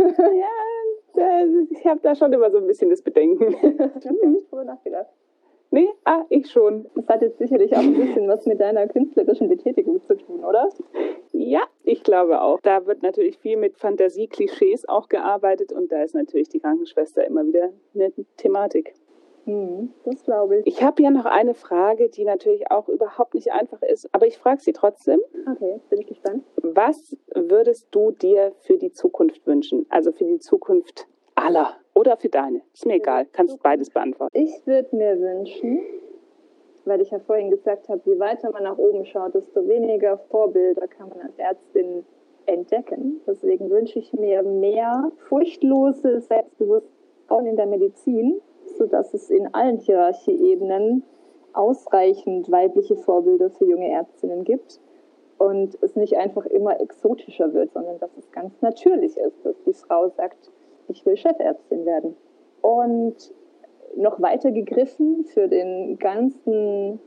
ja, 1.16 1.46
ich 1.70 1.86
habe 1.86 2.00
da 2.02 2.16
schon 2.16 2.34
immer 2.34 2.50
so 2.50 2.58
ein 2.58 2.66
bisschen 2.66 2.90
das 2.90 3.04
Bedenken. 3.04 3.54
Ich 3.54 4.06
habe 4.08 4.28
nicht 4.28 4.52
drüber 4.52 4.64
nachgedacht. 4.64 5.12
Ah, 6.08 6.24
ich 6.30 6.52
schon. 6.52 6.86
Das 6.94 7.08
hat 7.08 7.24
jetzt 7.24 7.40
sicherlich 7.40 7.76
auch 7.76 7.82
ein 7.82 7.96
bisschen 7.96 8.28
was 8.28 8.46
mit 8.46 8.62
deiner 8.62 8.88
künstlerischen 8.88 9.50
Betätigung 9.50 10.00
zu 10.04 10.16
tun, 10.16 10.46
oder? 10.46 10.70
Ja, 11.32 11.62
ich 11.84 12.04
glaube 12.04 12.42
auch. 12.42 12.60
Da 12.62 12.86
wird 12.86 13.02
natürlich 13.02 13.40
viel 13.40 13.58
mit 13.58 13.76
Fantasie-Klischees 13.78 14.88
auch 14.88 15.10
gearbeitet 15.10 15.74
und 15.74 15.92
da 15.92 16.04
ist 16.04 16.14
natürlich 16.14 16.48
die 16.50 16.60
Krankenschwester 16.60 17.26
immer 17.26 17.46
wieder 17.46 17.72
eine 17.96 18.12
Thematik. 18.38 18.94
Hm, 19.46 19.94
das 20.04 20.24
glaube 20.24 20.60
ich. 20.60 20.68
Ich 20.68 20.84
habe 20.84 21.02
ja 21.02 21.10
noch 21.10 21.26
eine 21.26 21.56
Frage, 21.56 22.10
die 22.10 22.24
natürlich 22.24 22.70
auch 22.70 22.88
überhaupt 22.88 23.34
nicht 23.34 23.52
einfach 23.52 23.82
ist, 23.82 24.08
aber 24.12 24.28
ich 24.28 24.38
frage 24.38 24.62
sie 24.62 24.74
trotzdem. 24.74 25.20
Okay, 25.52 25.80
bin 25.90 26.02
ich 26.02 26.08
gespannt. 26.08 26.44
Was 26.58 27.18
würdest 27.34 27.88
du 27.92 28.12
dir 28.12 28.54
für 28.60 28.78
die 28.78 28.92
Zukunft 28.92 29.46
wünschen? 29.48 29.88
Also 29.90 30.12
für 30.12 30.26
die 30.26 30.40
Zukunft 30.40 31.08
aller 31.46 31.76
oder 31.94 32.18
für 32.18 32.30
deine? 32.30 32.62
Ist 32.74 32.86
mir 32.86 32.96
egal, 32.96 33.28
kannst 33.32 33.62
beides 33.62 33.90
beantworten. 33.90 34.36
Ich 34.38 34.66
würde 34.66 34.96
mir 34.96 35.20
wünschen, 35.20 35.80
weil 36.86 37.02
ich 37.02 37.12
ja 37.12 37.20
vorhin 37.20 37.52
gesagt 37.52 37.88
habe, 37.88 38.02
je 38.06 38.20
weiter 38.20 38.52
man 38.52 38.64
nach 38.64 38.78
oben 38.78 39.06
schaut, 39.06 39.36
desto 39.36 39.68
weniger 39.68 40.18
Vorbilder 40.18 40.88
kann 40.88 41.10
man 41.10 41.22
als 41.22 41.38
Ärztin 41.38 42.04
entdecken. 42.48 43.22
Deswegen 43.28 43.70
wünsche 43.70 44.00
ich 44.00 44.12
mir 44.14 44.44
mehr 44.44 45.12
furchtlose 45.30 46.20
Selbstbewusstsein 46.22 47.46
in 47.46 47.56
der 47.56 47.68
Medizin, 47.68 48.42
sodass 48.78 49.14
es 49.14 49.30
in 49.30 49.54
allen 49.54 49.78
Hierarchieebenen 49.78 51.04
ausreichend 51.54 52.52
weibliche 52.52 52.96
Vorbilder 52.96 53.50
für 53.50 53.66
junge 53.66 53.90
Ärztinnen 53.90 54.44
gibt 54.44 54.80
und 55.38 55.78
es 55.82 55.96
nicht 55.96 56.18
einfach 56.18 56.46
immer 56.46 56.80
exotischer 56.80 57.54
wird, 57.54 57.72
sondern 57.72 58.00
dass 58.00 58.16
es 58.18 58.32
ganz 58.32 58.62
natürlich 58.62 59.16
ist, 59.18 59.46
dass 59.46 59.56
die 59.64 59.74
Frau 59.74 60.10
sagt, 60.10 60.52
ich 60.88 61.06
will 61.06 61.18
Chefärztin 61.18 61.86
werden. 61.86 62.16
Und 62.62 63.34
noch 63.96 64.22
weiter 64.22 64.52
gegriffen 64.52 65.26
für 65.26 65.48
den 65.48 65.98
ganzen 66.00 67.00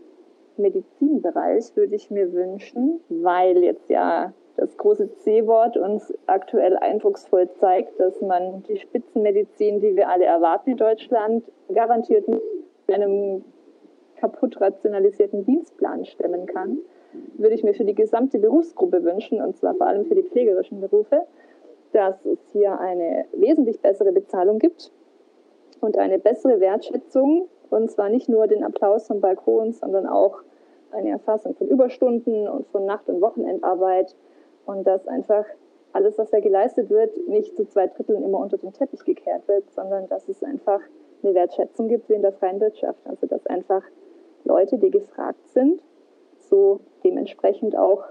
Medizinbereich 0.57 1.77
würde 1.77 1.95
ich 1.95 2.11
mir 2.11 2.33
wünschen, 2.33 3.01
weil 3.09 3.59
jetzt 3.63 3.89
ja 3.89 4.33
das 4.57 4.77
große 4.77 5.15
C-Wort 5.19 5.77
uns 5.77 6.13
aktuell 6.27 6.77
eindrucksvoll 6.77 7.49
zeigt, 7.61 7.99
dass 8.01 8.21
man 8.21 8.65
die 8.65 8.77
Spitzenmedizin, 8.77 9.81
die 9.81 9.95
wir 9.95 10.09
alle 10.09 10.25
erwarten 10.25 10.71
in 10.71 10.77
Deutschland, 10.77 11.45
garantiert 11.73 12.27
mit 12.27 12.43
einem 12.89 13.45
kaputt 14.17 14.61
rationalisierten 14.61 15.45
Dienstplan 15.45 16.05
stemmen 16.05 16.47
kann, 16.47 16.79
würde 17.37 17.55
ich 17.55 17.63
mir 17.63 17.75
für 17.75 17.85
die 17.85 17.95
gesamte 17.95 18.41
Berufsgruppe 18.41 19.05
wünschen, 19.05 19.41
und 19.41 19.57
zwar 19.57 19.75
vor 19.77 19.87
allem 19.87 20.05
für 20.07 20.17
die 20.17 20.25
pflegerischen 20.25 20.81
Berufe, 20.81 21.23
dass 21.93 22.25
es 22.25 22.39
hier 22.53 22.79
eine 22.79 23.27
wesentlich 23.33 23.81
bessere 23.81 24.13
Bezahlung 24.13 24.59
gibt 24.59 24.93
und 25.81 25.97
eine 25.99 26.19
bessere 26.19 26.61
Wertschätzung. 26.61 27.49
Und 27.71 27.91
zwar 27.91 28.09
nicht 28.09 28.29
nur 28.29 28.47
den 28.47 28.65
Applaus 28.65 29.07
vom 29.07 29.21
Balkon, 29.21 29.73
sondern 29.73 30.07
auch 30.07 30.43
eine 30.91 31.11
Erfassung 31.11 31.55
von 31.55 31.69
Überstunden 31.69 32.49
und 32.49 32.67
von 32.69 32.87
Nacht- 32.87 33.09
und 33.09 33.21
Wochenendarbeit. 33.21 34.15
Und 34.65 34.87
dass 34.87 35.07
einfach 35.07 35.45
alles, 35.93 36.19
was 36.19 36.31
da 36.31 36.41
geleistet 36.41 36.91
wird, 36.91 37.17
nicht 37.29 37.57
zu 37.57 37.67
zwei 37.67 37.87
Dritteln 37.87 38.23
immer 38.23 38.39
unter 38.39 38.59
den 38.59 38.73
Teppich 38.73 39.05
gekehrt 39.05 39.47
wird, 39.49 39.71
sondern 39.71 40.09
dass 40.09 40.29
es 40.29 40.43
einfach 40.43 40.81
eine 41.23 41.35
Wertschätzung 41.35 41.89
gibt 41.89 42.09
wie 42.09 42.15
in 42.15 42.23
der 42.23 42.33
freien 42.33 42.61
Wirtschaft. 42.61 43.01
Also 43.07 43.27
dass 43.27 43.47
einfach 43.47 43.83
Leute, 44.45 44.79
die 44.79 44.91
gefragt 44.91 45.49
sind, 45.49 45.83
so 46.39 46.81
dementsprechend 47.05 47.77
auch 47.77 48.05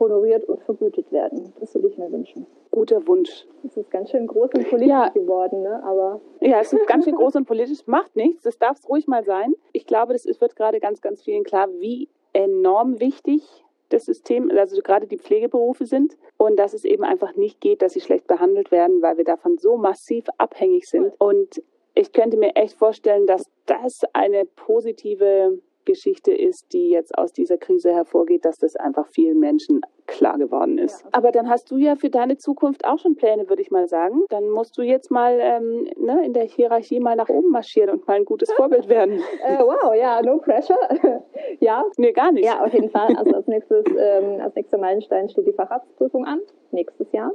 honoriert 0.00 0.44
und 0.44 0.62
vergütet 0.62 1.12
werden. 1.12 1.52
Das 1.60 1.74
würde 1.74 1.88
ich 1.88 1.98
mir 1.98 2.10
wünschen. 2.10 2.46
Guter 2.70 3.06
Wunsch. 3.06 3.46
Es 3.64 3.76
ist 3.76 3.90
ganz 3.90 4.10
schön 4.10 4.26
groß 4.26 4.50
und 4.54 4.68
politisch 4.68 4.88
ja. 4.88 5.08
geworden, 5.10 5.62
ne? 5.62 5.82
aber. 5.84 6.20
Ja, 6.40 6.60
es 6.60 6.72
ist 6.72 6.86
ganz 6.86 7.04
schön 7.04 7.14
groß 7.14 7.36
und 7.36 7.46
politisch, 7.46 7.86
macht 7.86 8.16
nichts, 8.16 8.42
das 8.42 8.58
darf 8.58 8.78
es 8.78 8.88
ruhig 8.88 9.06
mal 9.06 9.24
sein. 9.24 9.54
Ich 9.72 9.86
glaube, 9.86 10.14
das 10.14 10.24
wird 10.24 10.56
gerade 10.56 10.80
ganz, 10.80 11.00
ganz 11.00 11.22
vielen 11.22 11.44
klar, 11.44 11.68
wie 11.78 12.08
enorm 12.32 12.98
wichtig 13.00 13.42
das 13.90 14.04
System, 14.06 14.50
also 14.56 14.80
gerade 14.82 15.06
die 15.06 15.18
Pflegeberufe 15.18 15.84
sind 15.84 16.16
und 16.36 16.56
dass 16.58 16.74
es 16.74 16.84
eben 16.84 17.04
einfach 17.04 17.34
nicht 17.34 17.60
geht, 17.60 17.82
dass 17.82 17.92
sie 17.92 18.00
schlecht 18.00 18.26
behandelt 18.26 18.70
werden, 18.70 19.02
weil 19.02 19.16
wir 19.16 19.24
davon 19.24 19.58
so 19.58 19.76
massiv 19.76 20.26
abhängig 20.38 20.88
sind. 20.88 21.12
Und 21.18 21.62
ich 21.94 22.12
könnte 22.12 22.36
mir 22.36 22.54
echt 22.54 22.78
vorstellen, 22.78 23.26
dass 23.26 23.50
das 23.66 24.02
eine 24.12 24.44
positive 24.44 25.58
Geschichte 25.84 26.32
ist, 26.32 26.72
die 26.72 26.90
jetzt 26.90 27.16
aus 27.16 27.32
dieser 27.32 27.58
Krise 27.58 27.92
hervorgeht, 27.92 28.44
dass 28.44 28.58
das 28.58 28.76
einfach 28.76 29.06
vielen 29.08 29.38
Menschen 29.38 29.80
klar 30.06 30.38
geworden 30.38 30.78
ist. 30.78 31.02
Ja. 31.02 31.08
Aber 31.12 31.30
dann 31.30 31.48
hast 31.48 31.70
du 31.70 31.76
ja 31.76 31.96
für 31.96 32.10
deine 32.10 32.36
Zukunft 32.36 32.84
auch 32.84 32.98
schon 32.98 33.16
Pläne, 33.16 33.48
würde 33.48 33.62
ich 33.62 33.70
mal 33.70 33.88
sagen. 33.88 34.24
Dann 34.28 34.50
musst 34.50 34.76
du 34.76 34.82
jetzt 34.82 35.10
mal 35.10 35.38
ähm, 35.40 35.88
ne, 35.96 36.24
in 36.24 36.32
der 36.32 36.44
Hierarchie 36.44 37.00
mal 37.00 37.16
nach 37.16 37.28
oben 37.28 37.50
marschieren 37.50 37.90
und 37.90 38.06
mal 38.06 38.14
ein 38.14 38.24
gutes 38.24 38.52
Vorbild 38.52 38.88
werden. 38.88 39.20
äh, 39.46 39.58
wow, 39.58 39.94
ja, 39.94 40.20
no 40.22 40.38
pressure. 40.38 40.76
ja. 41.60 41.84
Nee, 41.96 42.12
gar 42.12 42.32
nicht. 42.32 42.44
Ja, 42.44 42.64
auf 42.64 42.72
jeden 42.72 42.90
Fall. 42.90 43.14
Also 43.16 43.32
als 43.34 43.46
nächstes, 43.46 43.84
ähm, 43.96 44.40
als 44.40 44.54
nächster 44.54 44.78
Meilenstein 44.78 45.28
steht 45.28 45.46
die 45.46 45.52
Facharztprüfung 45.52 46.24
an, 46.24 46.40
nächstes 46.72 47.10
Jahr. 47.12 47.32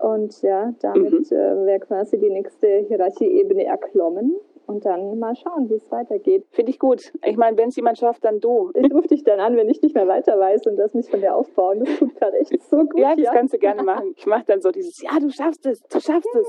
Und 0.00 0.42
ja, 0.42 0.74
damit 0.80 1.30
mhm. 1.30 1.36
äh, 1.36 1.66
wäre 1.66 1.80
quasi 1.80 2.18
die 2.18 2.30
nächste 2.30 2.84
Hierarchieebene 2.88 3.64
erklommen 3.64 4.36
und 4.66 4.84
dann 4.84 5.18
mal 5.18 5.34
schauen, 5.36 5.68
wie 5.70 5.74
es 5.74 5.90
weitergeht. 5.90 6.44
Finde 6.50 6.70
ich 6.70 6.78
gut. 6.78 7.12
Ich 7.24 7.36
meine, 7.36 7.56
wenn 7.56 7.68
es 7.68 7.76
jemand 7.76 7.98
schafft, 7.98 8.24
dann 8.24 8.40
du. 8.40 8.70
Ich 8.74 8.92
rufe 8.92 9.08
dich 9.08 9.22
dann 9.22 9.40
an, 9.40 9.56
wenn 9.56 9.68
ich 9.68 9.80
nicht 9.80 9.94
mehr 9.94 10.08
weiter 10.08 10.38
weiß 10.38 10.66
und 10.66 10.76
das 10.76 10.94
mich 10.94 11.08
von 11.08 11.20
dir 11.20 11.34
aufbauen. 11.34 11.84
Das 11.84 11.98
tut 11.98 12.16
gerade 12.16 12.36
echt 12.38 12.62
so 12.62 12.78
gut. 12.78 12.98
Ja, 12.98 13.14
das 13.14 13.24
ja. 13.24 13.32
kannst 13.32 13.54
du 13.54 13.58
gerne 13.58 13.82
machen. 13.82 14.14
Ich 14.16 14.26
mache 14.26 14.44
dann 14.46 14.60
so 14.60 14.70
dieses, 14.70 15.00
ja, 15.02 15.18
du 15.20 15.30
schaffst 15.30 15.64
es, 15.66 15.80
du 15.82 16.00
schaffst 16.00 16.34
es. 16.34 16.46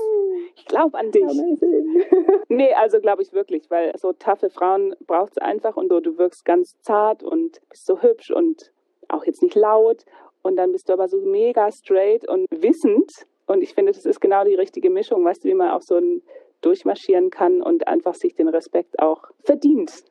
Ich 0.56 0.66
glaube 0.66 0.98
an 0.98 1.10
dich. 1.10 1.22
Amazing. 1.22 2.04
nee, 2.48 2.72
also 2.74 3.00
glaube 3.00 3.22
ich 3.22 3.32
wirklich, 3.32 3.70
weil 3.70 3.92
so 3.96 4.12
taffe 4.12 4.50
Frauen 4.50 4.94
braucht 5.06 5.32
es 5.32 5.38
einfach 5.38 5.76
und 5.76 5.88
so, 5.88 6.00
du 6.00 6.18
wirkst 6.18 6.44
ganz 6.44 6.80
zart 6.80 7.22
und 7.22 7.60
bist 7.68 7.86
so 7.86 8.02
hübsch 8.02 8.30
und 8.30 8.72
auch 9.08 9.24
jetzt 9.24 9.42
nicht 9.42 9.54
laut. 9.54 10.04
Und 10.42 10.56
dann 10.56 10.72
bist 10.72 10.88
du 10.88 10.92
aber 10.92 11.08
so 11.08 11.18
mega 11.18 11.70
straight 11.70 12.28
und 12.28 12.46
wissend. 12.50 13.10
Und 13.46 13.62
ich 13.62 13.74
finde, 13.74 13.92
das 13.92 14.04
ist 14.04 14.20
genau 14.20 14.44
die 14.44 14.54
richtige 14.54 14.90
Mischung, 14.90 15.24
weißt 15.24 15.44
du, 15.44 15.48
wie 15.48 15.54
man 15.54 15.70
auch 15.70 15.82
so 15.82 15.96
ein 15.96 16.22
durchmarschieren 16.60 17.30
kann 17.30 17.62
und 17.62 17.86
einfach 17.86 18.14
sich 18.14 18.34
den 18.34 18.48
Respekt 18.48 18.98
auch 18.98 19.24
verdient 19.44 20.04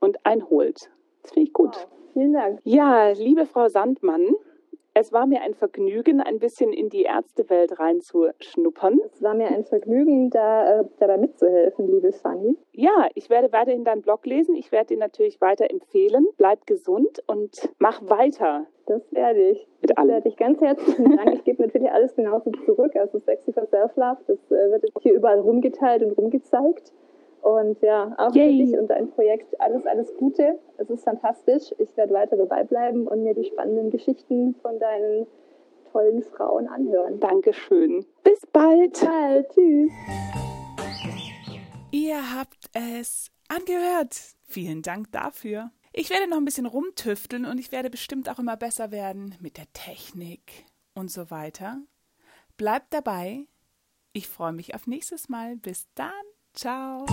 und 0.00 0.24
einholt. 0.24 0.90
Das 1.22 1.32
finde 1.32 1.48
ich 1.48 1.52
gut. 1.52 1.76
Wow. 1.76 1.88
Vielen 2.12 2.32
Dank. 2.32 2.60
Ja, 2.64 3.10
liebe 3.10 3.46
Frau 3.46 3.68
Sandmann, 3.68 4.34
es 4.94 5.12
war 5.12 5.26
mir 5.26 5.42
ein 5.42 5.54
Vergnügen, 5.54 6.20
ein 6.20 6.38
bisschen 6.38 6.72
in 6.72 6.88
die 6.88 7.02
Ärztewelt 7.02 7.78
reinzuschnuppern. 7.78 9.00
Es 9.12 9.22
war 9.22 9.34
mir 9.34 9.48
ein 9.48 9.64
Vergnügen, 9.64 10.30
da, 10.30 10.80
äh, 10.80 10.84
dabei 10.98 11.16
mitzuhelfen, 11.16 11.86
liebe 11.86 12.12
Fanny. 12.12 12.56
Ja, 12.72 13.08
ich 13.14 13.30
werde 13.30 13.52
weiterhin 13.52 13.84
deinen 13.84 14.02
Blog 14.02 14.26
lesen. 14.26 14.54
Ich 14.56 14.72
werde 14.72 14.94
ihn 14.94 15.00
natürlich 15.00 15.40
weiter 15.40 15.70
empfehlen. 15.70 16.26
Bleib 16.36 16.66
gesund 16.66 17.22
und 17.26 17.70
mach 17.78 18.02
weiter. 18.08 18.66
Das 18.86 19.02
werde 19.12 19.50
ich. 19.50 19.68
Mit 19.80 19.96
allem. 19.96 20.08
Das 20.08 20.16
werde 20.16 20.28
ich 20.28 20.36
ganz 20.36 20.60
herzlichen 20.60 21.16
Dank. 21.16 21.34
Ich 21.34 21.44
gebe 21.44 21.62
natürlich 21.62 21.90
alles 21.90 22.14
genauso 22.16 22.50
zurück. 22.50 22.96
Also 22.96 23.18
Sexy 23.20 23.52
for 23.52 23.66
Self-Love, 23.66 24.18
das 24.26 24.38
äh, 24.50 24.70
wird 24.72 24.84
hier 25.00 25.14
überall 25.14 25.38
rumgeteilt 25.38 26.02
und 26.02 26.12
rumgezeigt. 26.18 26.92
Und 27.42 27.80
ja, 27.80 28.14
auch 28.18 28.34
Yay. 28.34 28.58
für 28.58 28.66
dich 28.66 28.78
und 28.78 28.88
dein 28.88 29.10
Projekt 29.10 29.60
alles, 29.60 29.86
alles 29.86 30.14
Gute. 30.16 30.58
Es 30.78 30.90
ist 30.90 31.04
fantastisch. 31.04 31.74
Ich 31.78 31.96
werde 31.96 32.12
weiter 32.12 32.36
dabei 32.36 32.64
bleiben 32.64 33.06
und 33.06 33.24
mir 33.24 33.34
die 33.34 33.44
spannenden 33.44 33.90
Geschichten 33.90 34.54
von 34.62 34.78
deinen 34.78 35.26
tollen 35.92 36.22
Frauen 36.22 36.68
anhören. 36.68 37.18
Dankeschön. 37.20 38.04
Bis 38.22 38.46
bald. 38.52 38.92
Bis 38.92 39.00
bald. 39.00 39.48
Tschüss. 39.50 39.90
Ihr 41.90 42.36
habt 42.36 42.70
es 42.72 43.30
angehört. 43.48 44.16
Vielen 44.44 44.82
Dank 44.82 45.10
dafür. 45.12 45.70
Ich 45.92 46.10
werde 46.10 46.28
noch 46.28 46.36
ein 46.36 46.44
bisschen 46.44 46.66
rumtüfteln 46.66 47.44
und 47.44 47.58
ich 47.58 47.72
werde 47.72 47.90
bestimmt 47.90 48.28
auch 48.28 48.38
immer 48.38 48.56
besser 48.56 48.92
werden 48.92 49.34
mit 49.40 49.56
der 49.56 49.66
Technik 49.72 50.66
und 50.94 51.10
so 51.10 51.30
weiter. 51.30 51.78
Bleibt 52.56 52.92
dabei. 52.94 53.46
Ich 54.12 54.28
freue 54.28 54.52
mich 54.52 54.74
auf 54.74 54.86
nächstes 54.86 55.28
Mal. 55.28 55.56
Bis 55.56 55.88
dann. 55.94 56.10
Chao. 56.62 57.06